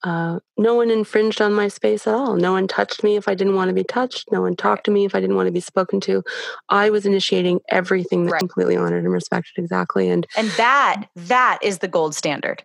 [0.05, 2.37] uh, no one infringed on my space at all.
[2.37, 4.33] No one touched me if I didn't want to be touched.
[4.33, 6.23] No one talked to me if I didn't want to be spoken to.
[6.69, 8.41] I was initiating everything that Right.
[8.41, 10.09] completely honored and respected exactly.
[10.09, 12.65] And And that that is the gold standard.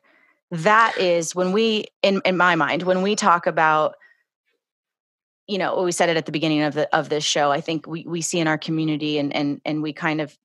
[0.50, 3.96] That is when we in in my mind when we talk about
[5.48, 7.86] you know we said it at the beginning of the of this show I think
[7.86, 10.36] we we see in our community and and and we kind of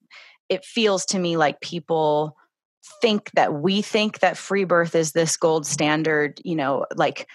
[0.49, 2.37] it feels to me like people
[3.01, 7.29] think that we think that free birth is this gold standard, you know, like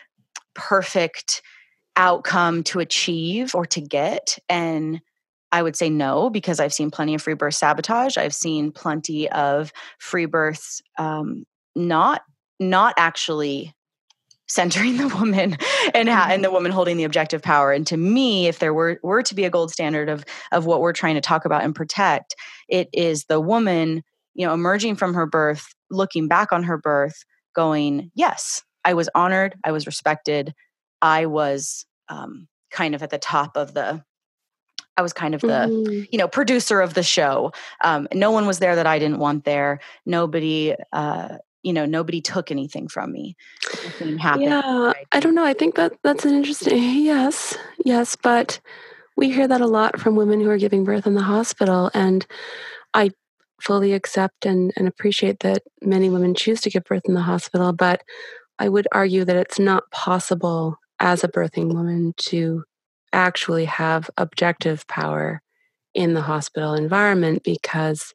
[0.53, 1.41] perfect
[1.95, 5.01] outcome to achieve or to get and
[5.51, 8.17] I would say no because I've seen plenty of free birth sabotage.
[8.17, 11.45] I've seen plenty of free births um,
[11.75, 12.21] not
[12.59, 13.73] not actually
[14.47, 15.57] centering the woman
[15.93, 17.71] and ha- and the woman holding the objective power.
[17.71, 20.81] And to me, if there were were to be a gold standard of of what
[20.81, 22.35] we're trying to talk about and protect,
[22.67, 24.03] it is the woman,
[24.37, 29.09] you know, emerging from her birth, looking back on her birth, going, "Yes, I was
[29.13, 29.55] honored.
[29.65, 30.53] I was respected.
[31.01, 34.01] I was um, kind of at the top of the."
[34.95, 36.07] I was kind of the Mhm.
[36.11, 37.51] you know producer of the show
[37.83, 42.19] um, no one was there that i didn't want there nobody uh, you know nobody
[42.19, 43.35] took anything from me
[44.41, 47.55] yeah i don't know i think that that's an interesting yes
[47.85, 48.59] yes but
[49.15, 52.25] we hear that a lot from women who are giving birth in the hospital and
[52.95, 53.11] i
[53.61, 57.73] fully accept and, and appreciate that many women choose to give birth in the hospital
[57.73, 58.03] but
[58.59, 62.63] i would argue that it's not possible as a birthing woman to
[63.13, 65.41] actually have objective power
[65.93, 68.13] in the hospital environment because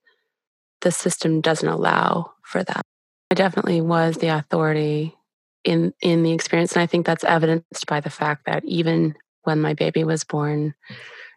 [0.83, 2.83] the system doesn't allow for that.
[3.31, 5.17] I definitely was the authority
[5.65, 9.61] in in the experience, and I think that's evidenced by the fact that even when
[9.61, 10.75] my baby was born,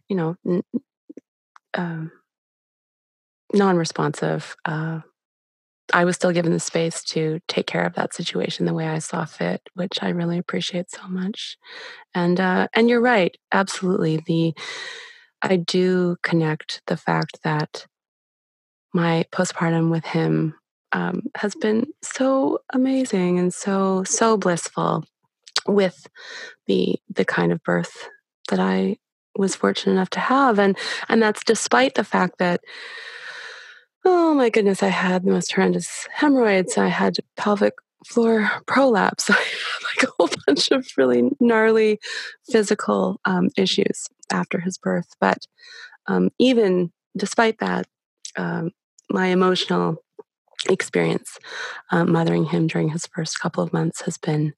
[0.09, 0.35] you know,
[1.73, 2.11] um,
[3.53, 5.01] non-responsive, uh,
[5.93, 8.99] I was still given the space to take care of that situation the way I
[8.99, 11.57] saw fit, which I really appreciate so much.
[12.13, 14.17] And uh, and you're right, absolutely.
[14.25, 14.53] The
[15.41, 17.85] I do connect the fact that
[18.93, 20.55] my postpartum with him
[20.91, 25.03] um, has been so amazing and so so blissful
[25.67, 26.07] with
[26.67, 28.09] the the kind of birth
[28.49, 28.97] that I
[29.37, 30.77] was fortunate enough to have and
[31.09, 32.61] and that's despite the fact that
[34.05, 36.77] oh my goodness I had the most horrendous hemorrhoids.
[36.77, 37.73] I had pelvic
[38.05, 39.29] floor prolapse.
[39.29, 41.99] I had like a whole bunch of really gnarly
[42.49, 45.07] physical um, issues after his birth.
[45.19, 45.39] But
[46.07, 47.87] um, even despite that
[48.37, 48.71] um,
[49.09, 50.03] my emotional
[50.69, 51.37] experience
[51.91, 54.53] um, mothering him during his first couple of months has been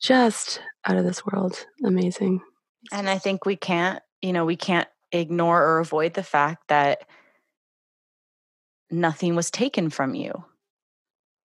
[0.00, 2.40] just out of this world amazing.
[2.92, 7.02] And i think we can't you know we can't ignore or avoid the fact that
[8.94, 10.44] nothing was taken from you.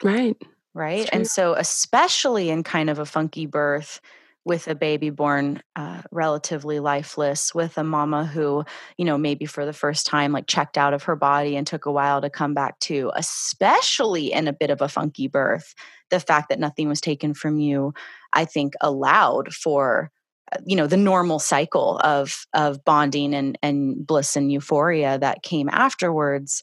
[0.03, 0.37] Right.
[0.75, 1.09] Right?
[1.13, 4.01] And so especially in kind of a funky birth
[4.47, 8.65] with a baby born uh, relatively lifeless with a mama who
[8.97, 11.85] you know maybe for the first time like checked out of her body and took
[11.85, 15.75] a while to come back to especially in a bit of a funky birth
[16.11, 17.93] the fact that nothing was taken from you
[18.33, 20.13] i think allowed for
[20.53, 25.43] uh, you know the normal cycle of of bonding and and bliss and euphoria that
[25.43, 26.63] came afterwards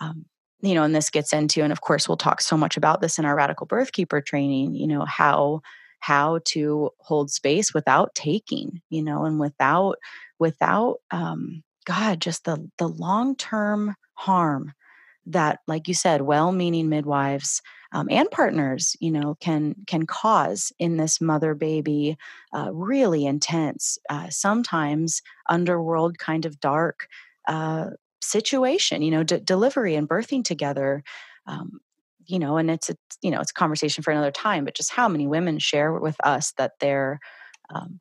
[0.00, 0.24] um,
[0.62, 3.18] you know and this gets into and of course we'll talk so much about this
[3.18, 5.60] in our radical birth keeper training you know how
[6.00, 9.96] how to hold space without taking you know and without
[10.38, 14.72] without um god just the the long term harm
[15.26, 17.62] that like you said well-meaning midwives
[17.92, 22.16] um, and partners you know can can cause in this mother baby
[22.54, 27.06] uh, really intense uh, sometimes underworld kind of dark
[27.48, 27.90] uh,
[28.22, 31.02] situation you know d- delivery and birthing together
[31.46, 31.80] um,
[32.30, 34.64] you know, and it's a you know it's a conversation for another time.
[34.64, 37.18] But just how many women share with us that they're
[37.74, 38.00] um,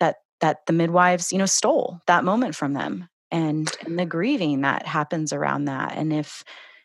[0.00, 4.62] that that the midwives you know stole that moment from them, and and the grieving
[4.62, 6.44] that happens around that, and if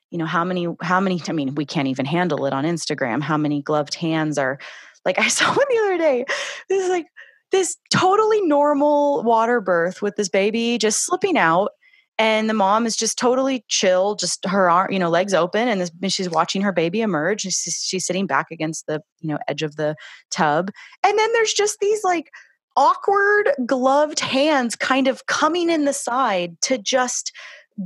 [0.09, 3.21] you know how many how many I mean we can't even handle it on Instagram.
[3.21, 4.59] How many gloved hands are
[5.05, 6.25] like I saw one the other day.
[6.69, 7.05] This is like
[7.51, 11.69] this totally normal water birth with this baby just slipping out
[12.17, 15.81] and the mom is just totally chill just her arm you know legs open and,
[15.81, 19.39] this, and she's watching her baby emerge she's, she's sitting back against the you know
[19.47, 19.95] edge of the
[20.31, 20.69] tub
[21.03, 22.29] and then there's just these like
[22.75, 27.31] awkward gloved hands kind of coming in the side to just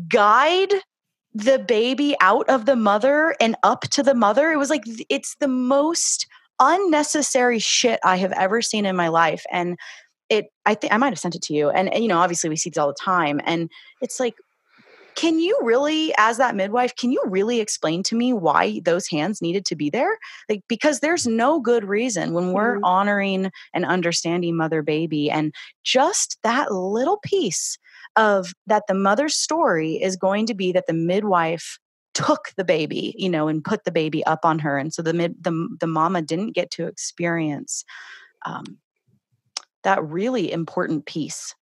[0.07, 0.73] guide
[1.33, 4.51] the baby out of the mother and up to the mother.
[4.51, 6.25] It was like it's the most
[6.59, 9.77] unnecessary shit i have ever seen in my life and
[10.27, 12.49] it i think i might have sent it to you and, and you know obviously
[12.49, 13.69] we see this all the time and
[14.01, 14.35] it's like
[15.17, 19.41] can you really as that midwife can you really explain to me why those hands
[19.41, 20.17] needed to be there
[20.47, 22.85] like because there's no good reason when we're mm-hmm.
[22.85, 25.53] honoring and understanding mother baby and
[25.83, 27.77] just that little piece
[28.15, 31.79] of that the mother's story is going to be that the midwife
[32.13, 35.13] took the baby you know and put the baby up on her and so the
[35.13, 37.83] mid the, the mama didn't get to experience
[38.45, 38.77] um,
[39.83, 41.55] that really important piece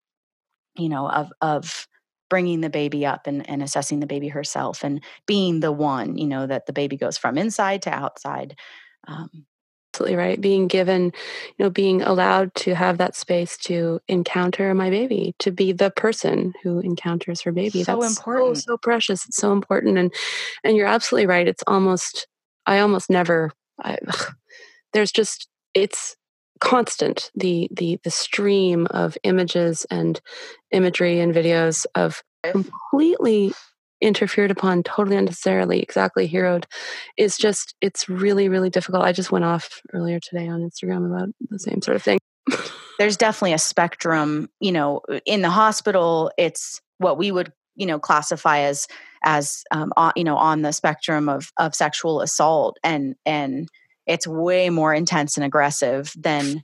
[0.78, 1.88] you know of of
[2.36, 6.28] bringing the baby up and, and assessing the baby herself and being the one you
[6.28, 8.58] know that the baby goes from inside to outside
[9.08, 9.46] um,
[9.94, 14.90] absolutely right being given you know being allowed to have that space to encounter my
[14.90, 17.84] baby to be the person who encounters her baby.
[17.84, 18.58] That's so that's important.
[18.58, 20.14] so, so precious it's so important and
[20.66, 22.28] and you're absolutely right it's almost
[22.66, 24.34] i almost never I, ugh,
[24.92, 26.18] there's just it's
[26.60, 30.22] constant the the the stream of images and
[30.72, 33.54] imagery and videos of completely
[34.02, 36.66] interfered upon totally unnecessarily exactly heroed
[37.18, 39.04] is just it's really really difficult.
[39.04, 42.20] I just went off earlier today on instagram about the same sort of thing.
[43.00, 48.00] There's definitely a spectrum you know in the hospital it's what we would you know
[48.00, 48.88] classify as
[49.24, 53.70] as um, on, you know on the spectrum of of sexual assault and and
[54.06, 56.64] it's way more intense and aggressive than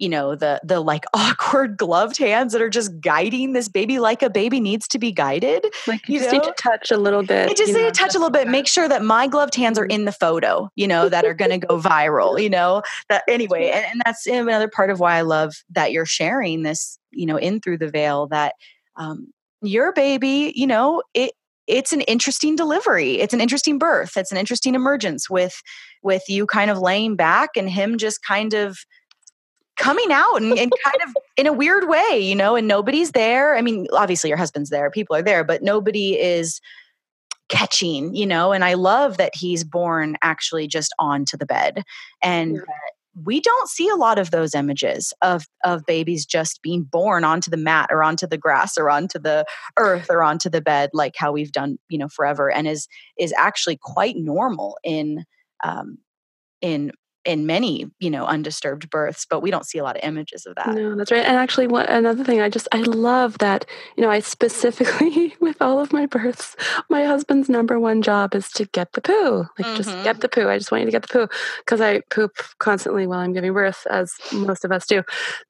[0.00, 4.22] you know the the like awkward gloved hands that are just guiding this baby like
[4.22, 6.38] a baby needs to be guided like you, you just know?
[6.38, 8.48] need to touch a little bit I just need know, to touch a little bit.
[8.48, 11.60] Make sure that my gloved hands are in the photo you know that are going
[11.60, 12.82] to go viral you know?
[13.08, 16.98] That anyway and, and, that's another part of why i love that you're sharing this
[17.10, 18.54] you know in through the veil that
[18.96, 21.32] um, your baby you know it
[21.70, 25.62] it's an interesting delivery it's an interesting birth it's an interesting emergence with
[26.02, 28.78] with you kind of laying back and him just kind of
[29.80, 33.56] coming out and, and kind of in a weird way, you know, and nobody's there.
[33.56, 36.60] I mean, obviously your husband's there, people are there, but nobody is
[37.48, 41.82] catching, you know, and I love that he's born actually just onto the bed.
[42.22, 42.62] And yeah.
[43.24, 47.50] We don't see a lot of those images of of babies just being born onto
[47.50, 49.44] the mat or onto the grass or onto the
[49.78, 52.86] earth or onto the bed like how we've done, you know, forever and is
[53.18, 55.24] is actually quite normal in
[55.64, 55.98] um,
[56.60, 56.92] in
[57.24, 60.54] in many you know undisturbed births but we don't see a lot of images of
[60.54, 63.66] that no that's right and actually another thing i just i love that
[63.96, 66.56] you know i specifically with all of my births
[66.88, 69.76] my husband's number one job is to get the poo like mm-hmm.
[69.76, 71.28] just get the poo i just want you to get the poo
[71.58, 75.02] because i poop constantly while i'm giving birth as most of us do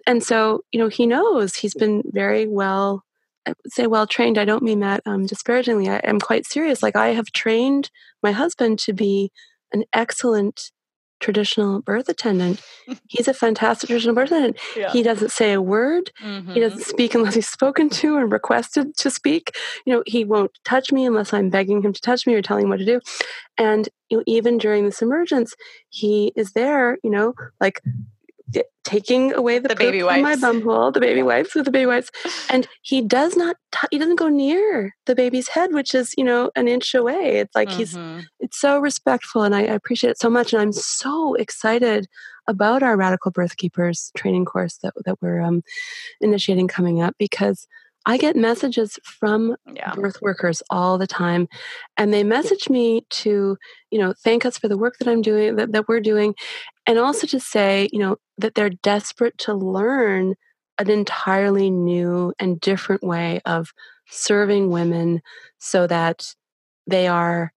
[0.06, 3.04] and so you know he knows he's been very well
[3.46, 4.36] I would say well trained.
[4.36, 5.88] I don't mean that um, disparagingly.
[5.88, 6.82] I am quite serious.
[6.82, 7.90] Like I have trained
[8.22, 9.32] my husband to be
[9.72, 10.70] an excellent
[11.20, 12.60] traditional birth attendant.
[13.08, 14.58] He's a fantastic traditional birth attendant.
[14.76, 14.90] Yeah.
[14.90, 16.10] He doesn't say a word.
[16.22, 16.52] Mm-hmm.
[16.52, 19.56] He doesn't speak unless he's spoken to and requested to speak.
[19.86, 22.64] You know, he won't touch me unless I'm begging him to touch me or telling
[22.64, 23.00] him what to do.
[23.58, 25.54] And you know, even during this emergence,
[25.88, 27.80] he is there, you know, like
[28.84, 30.14] taking away the, the baby wipes.
[30.14, 32.10] from my bumhole, the baby wipes with the baby wipes,
[32.48, 33.56] and he does not.
[33.72, 37.38] T- he doesn't go near the baby's head, which is you know an inch away.
[37.38, 37.78] It's like mm-hmm.
[37.78, 38.26] he's.
[38.40, 40.52] It's so respectful, and I, I appreciate it so much.
[40.52, 42.06] And I'm so excited
[42.46, 45.62] about our Radical Birth Keepers training course that that we're um,
[46.20, 47.66] initiating coming up because
[48.06, 49.94] I get messages from yeah.
[49.94, 51.48] birth workers all the time,
[51.98, 53.58] and they message me to,
[53.90, 56.34] you know, thank us for the work that I'm doing, that, that we're doing,
[56.90, 60.34] and also to say, you know, that they're desperate to learn
[60.76, 63.72] an entirely new and different way of
[64.08, 65.22] serving women
[65.58, 66.34] so that
[66.88, 67.52] they are,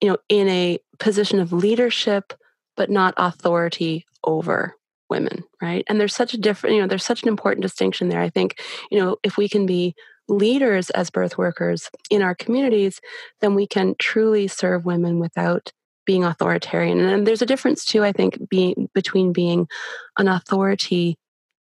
[0.00, 2.32] you know, in a position of leadership,
[2.76, 4.76] but not authority over
[5.10, 5.84] women, right?
[5.88, 8.20] And there's such a different, you know, there's such an important distinction there.
[8.20, 9.96] I think, you know, if we can be
[10.28, 13.00] leaders as birth workers in our communities,
[13.40, 15.72] then we can truly serve women without
[16.04, 17.00] being authoritarian.
[17.00, 19.66] And there's a difference too, I think, being between being
[20.18, 21.16] an authority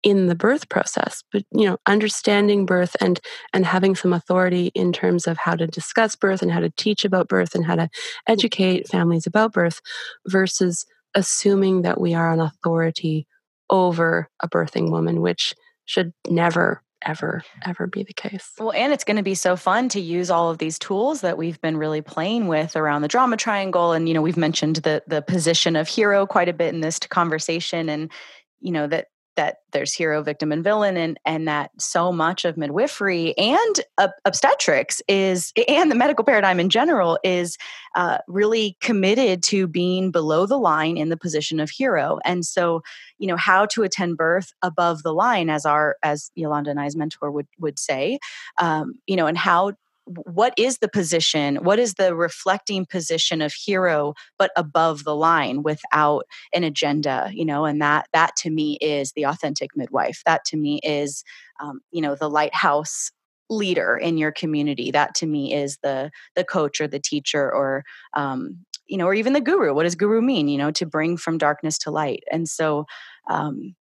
[0.04, 3.20] in the birth process but you know understanding birth and
[3.54, 7.04] and having some authority in terms of how to discuss birth and how to teach
[7.04, 7.90] about birth and how to
[8.28, 9.82] educate families about birth
[10.28, 10.86] versus
[11.16, 13.26] assuming that we are an authority
[13.70, 15.56] over a birthing woman, which
[15.86, 18.52] should never ever ever be the case.
[18.60, 21.38] Well, and it's going to be so fun to use all of these tools that
[21.38, 25.04] we've been really playing with around the drama triangle and you know, we've mentioned the
[25.08, 28.12] the position of hero quite a bit in this conversation and
[28.60, 32.58] you know that that there's hero, victim, and villain, and and that so much of
[32.58, 33.82] midwifery and
[34.26, 37.58] obstetrics is, and the medical paradigm in general is
[37.96, 42.20] uh, really committed to being below the line in the position of hero.
[42.26, 42.82] And so,
[43.18, 46.96] you know, how to attend birth above the line, as our as Yolanda and I's
[46.96, 48.20] mentor would would say,
[48.60, 49.74] um, you know, and how
[50.06, 55.64] what is the position what is the reflecting position of hero but above the line
[55.64, 60.22] without an agenda you know and that that to me is the authentic midwife.
[60.26, 61.24] That to me is
[61.62, 63.12] um, you know the lighthouse
[63.50, 64.92] leader in your community.
[64.92, 67.84] That to me is the the coach or the teacher or
[68.14, 69.74] um, you know or even the guru.
[69.74, 72.24] What does guru mean you know to bring from darkness to light?
[72.32, 72.86] And so
[73.30, 73.76] um,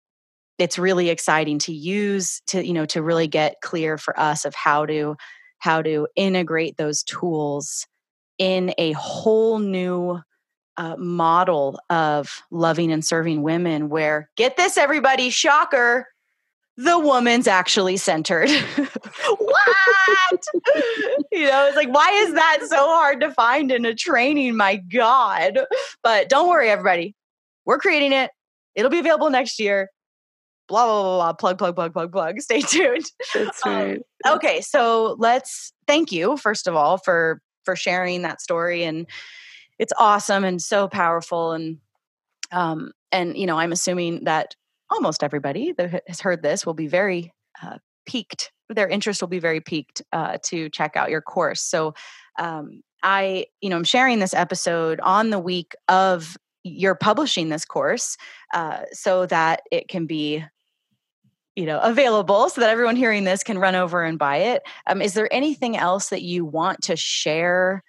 [0.57, 4.55] it's really exciting to use to you know to really get clear for us of
[4.55, 5.15] how to
[5.63, 7.87] how to integrate those tools
[8.37, 10.19] in a whole new
[10.75, 16.05] uh, model of loving and serving women where get this everybody shocker
[16.75, 18.49] the woman's actually centered.
[19.39, 20.43] What?
[21.31, 24.57] You know it's like why is that so hard to find in a training?
[24.57, 25.59] My god.
[26.03, 27.15] But don't worry everybody.
[27.65, 28.31] We're creating it.
[28.75, 29.89] It'll be available next year
[30.67, 34.01] blah blah blah, blah plug plug plug plug plug stay tuned That's um, right.
[34.25, 39.07] Um, okay so let's thank you first of all for for sharing that story and
[39.79, 41.77] it's awesome and so powerful and
[42.51, 44.55] um and you know i'm assuming that
[44.89, 49.39] almost everybody that has heard this will be very uh, piqued their interest will be
[49.39, 51.61] very piqued uh, to check out your course.
[51.61, 51.93] So
[52.39, 57.65] um, I, you know, I'm sharing this episode on the week of you're publishing this
[57.65, 58.17] course
[58.53, 60.43] uh, so that it can be
[61.55, 64.63] you know available so that everyone hearing this can run over and buy it.
[64.87, 67.83] Um, is there anything else that you want to share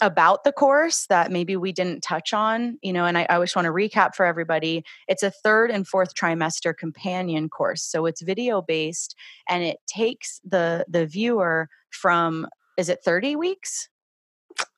[0.00, 2.78] about the course that maybe we didn't touch on?
[2.82, 5.86] You know and i, I just want to recap for everybody it's a third and
[5.86, 9.16] fourth trimester companion course so it's video based
[9.48, 12.46] and it takes the the viewer from
[12.76, 13.88] is it 30 weeks?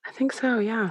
[0.07, 0.91] I think so yeah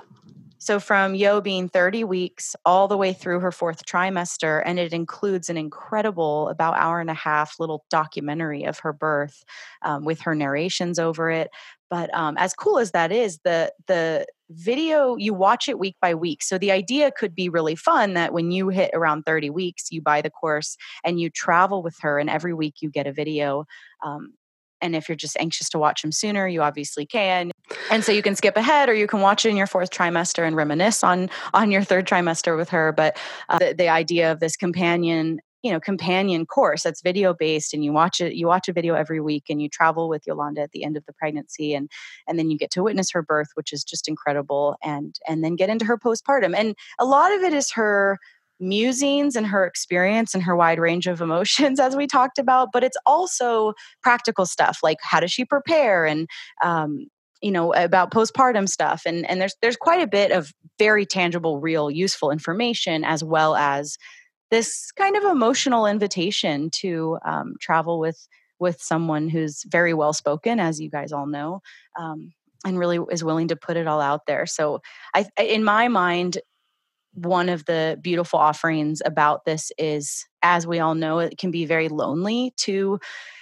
[0.60, 4.92] so from Yo being 30 weeks all the way through her fourth trimester, and it
[4.92, 9.46] includes an incredible about hour and a half little documentary of her birth
[9.84, 11.50] um, with her narrations over it.
[11.90, 16.14] But um, as cool as that is, the the video you watch it week by
[16.14, 16.44] week.
[16.44, 20.02] So the idea could be really fun that when you hit around 30 weeks, you
[20.02, 20.76] buy the course
[21.06, 23.66] and you travel with her, and every week you get a video.
[24.04, 24.34] Um,
[24.82, 27.52] and if you're just anxious to watch them sooner, you obviously can.
[27.92, 30.46] And so you can skip ahead or you can watch it in your fourth trimester
[30.46, 32.92] and reminisce on on your third trimester with her.
[32.92, 33.18] But
[33.50, 37.84] uh, the, the idea of this companion you know companion course that's video based and
[37.84, 40.72] you watch it you watch a video every week and you travel with yolanda at
[40.72, 41.90] the end of the pregnancy and
[42.28, 45.56] and then you get to witness her birth which is just incredible and and then
[45.56, 48.18] get into her postpartum and a lot of it is her
[48.60, 52.84] musings and her experience and her wide range of emotions as we talked about but
[52.84, 53.74] it's also
[54.04, 56.28] practical stuff like how does she prepare and
[56.64, 57.08] um,
[57.42, 61.60] you know about postpartum stuff and and there's there's quite a bit of very tangible
[61.60, 63.98] real useful information as well as
[64.52, 68.28] this kind of emotional invitation to um, travel with
[68.60, 71.62] with someone who's very well spoken as you guys all know
[71.98, 72.34] um,
[72.66, 74.46] and really is willing to put it all out there.
[74.46, 74.82] So
[75.14, 76.40] i in my mind
[77.14, 81.66] one of the beautiful offerings about this is, as we all know, it can be
[81.66, 83.00] very lonely to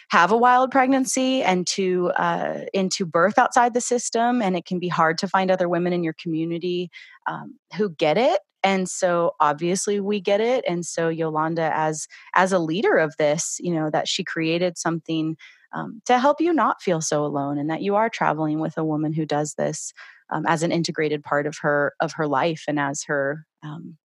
[0.09, 4.79] have a wild pregnancy and to uh, into birth outside the system, and it can
[4.79, 6.89] be hard to find other women in your community
[7.27, 8.39] um, who get it.
[8.63, 10.63] And so, obviously, we get it.
[10.67, 15.35] And so, Yolanda, as as a leader of this, you know that she created something
[15.73, 18.85] um, to help you not feel so alone, and that you are traveling with a
[18.85, 19.93] woman who does this
[20.31, 23.97] um, as an integrated part of her of her life and as her um,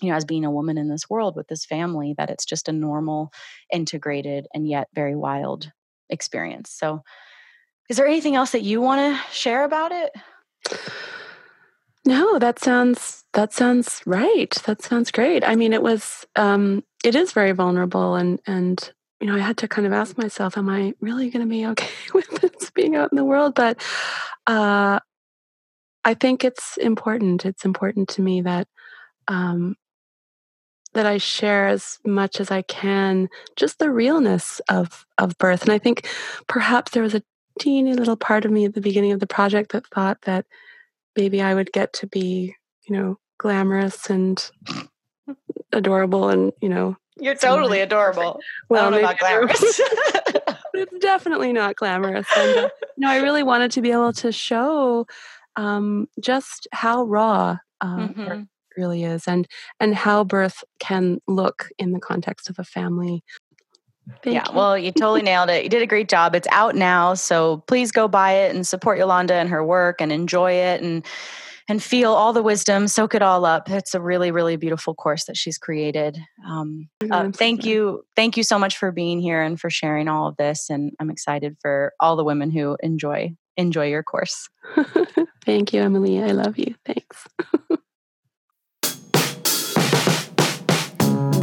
[0.00, 2.68] you know as being a woman in this world with this family that it's just
[2.68, 3.30] a normal
[3.72, 5.70] integrated and yet very wild
[6.10, 6.70] experience.
[6.70, 7.02] So
[7.88, 10.12] is there anything else that you want to share about it?
[12.04, 14.50] No that sounds that sounds right.
[14.66, 15.46] That sounds great.
[15.46, 19.56] I mean it was um it is very vulnerable and and you know i had
[19.58, 22.96] to kind of ask myself am i really going to be okay with this being
[22.96, 23.54] out in the world?
[23.54, 23.80] But
[24.48, 24.98] uh
[26.04, 27.44] I think it's important.
[27.44, 28.68] It's important to me that
[29.28, 29.76] um,
[30.94, 35.62] that I share as much as I can just the realness of of birth.
[35.62, 36.08] And I think
[36.48, 37.22] perhaps there was a
[37.58, 40.46] teeny little part of me at the beginning of the project that thought that
[41.16, 42.56] maybe I would get to be,
[42.88, 44.50] you know, glamorous and
[45.72, 48.40] adorable and, you know, you're totally adorable.
[48.70, 49.62] Well, not glamorous.
[50.74, 52.26] it's definitely not glamorous.
[52.36, 55.06] And, uh, you know, I really wanted to be able to show
[55.56, 58.42] um, just how raw uh, mm-hmm.
[58.76, 59.46] really is and
[59.80, 63.22] and how birth can look in the context of a family
[64.22, 64.56] Thank yeah, you.
[64.56, 65.62] well, you totally nailed it.
[65.62, 66.34] You did a great job.
[66.34, 70.10] It's out now, so please go buy it and support Yolanda and her work and
[70.10, 71.06] enjoy it and
[71.68, 73.70] and feel all the wisdom, soak it all up.
[73.70, 76.18] It's a really, really beautiful course that she's created.
[76.46, 80.26] Um, uh, thank you, thank you so much for being here and for sharing all
[80.26, 80.68] of this.
[80.68, 84.48] And I'm excited for all the women who enjoy enjoy your course.
[85.44, 86.22] Thank you, Emilee.
[86.22, 86.74] I love you.
[86.84, 87.26] Thanks.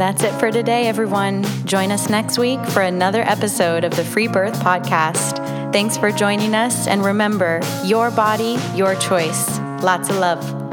[0.00, 1.44] That's it for today, everyone.
[1.66, 5.36] Join us next week for another episode of the Free Birth Podcast.
[5.74, 9.58] Thanks for joining us, and remember your body, your choice.
[9.82, 10.69] Lots of love.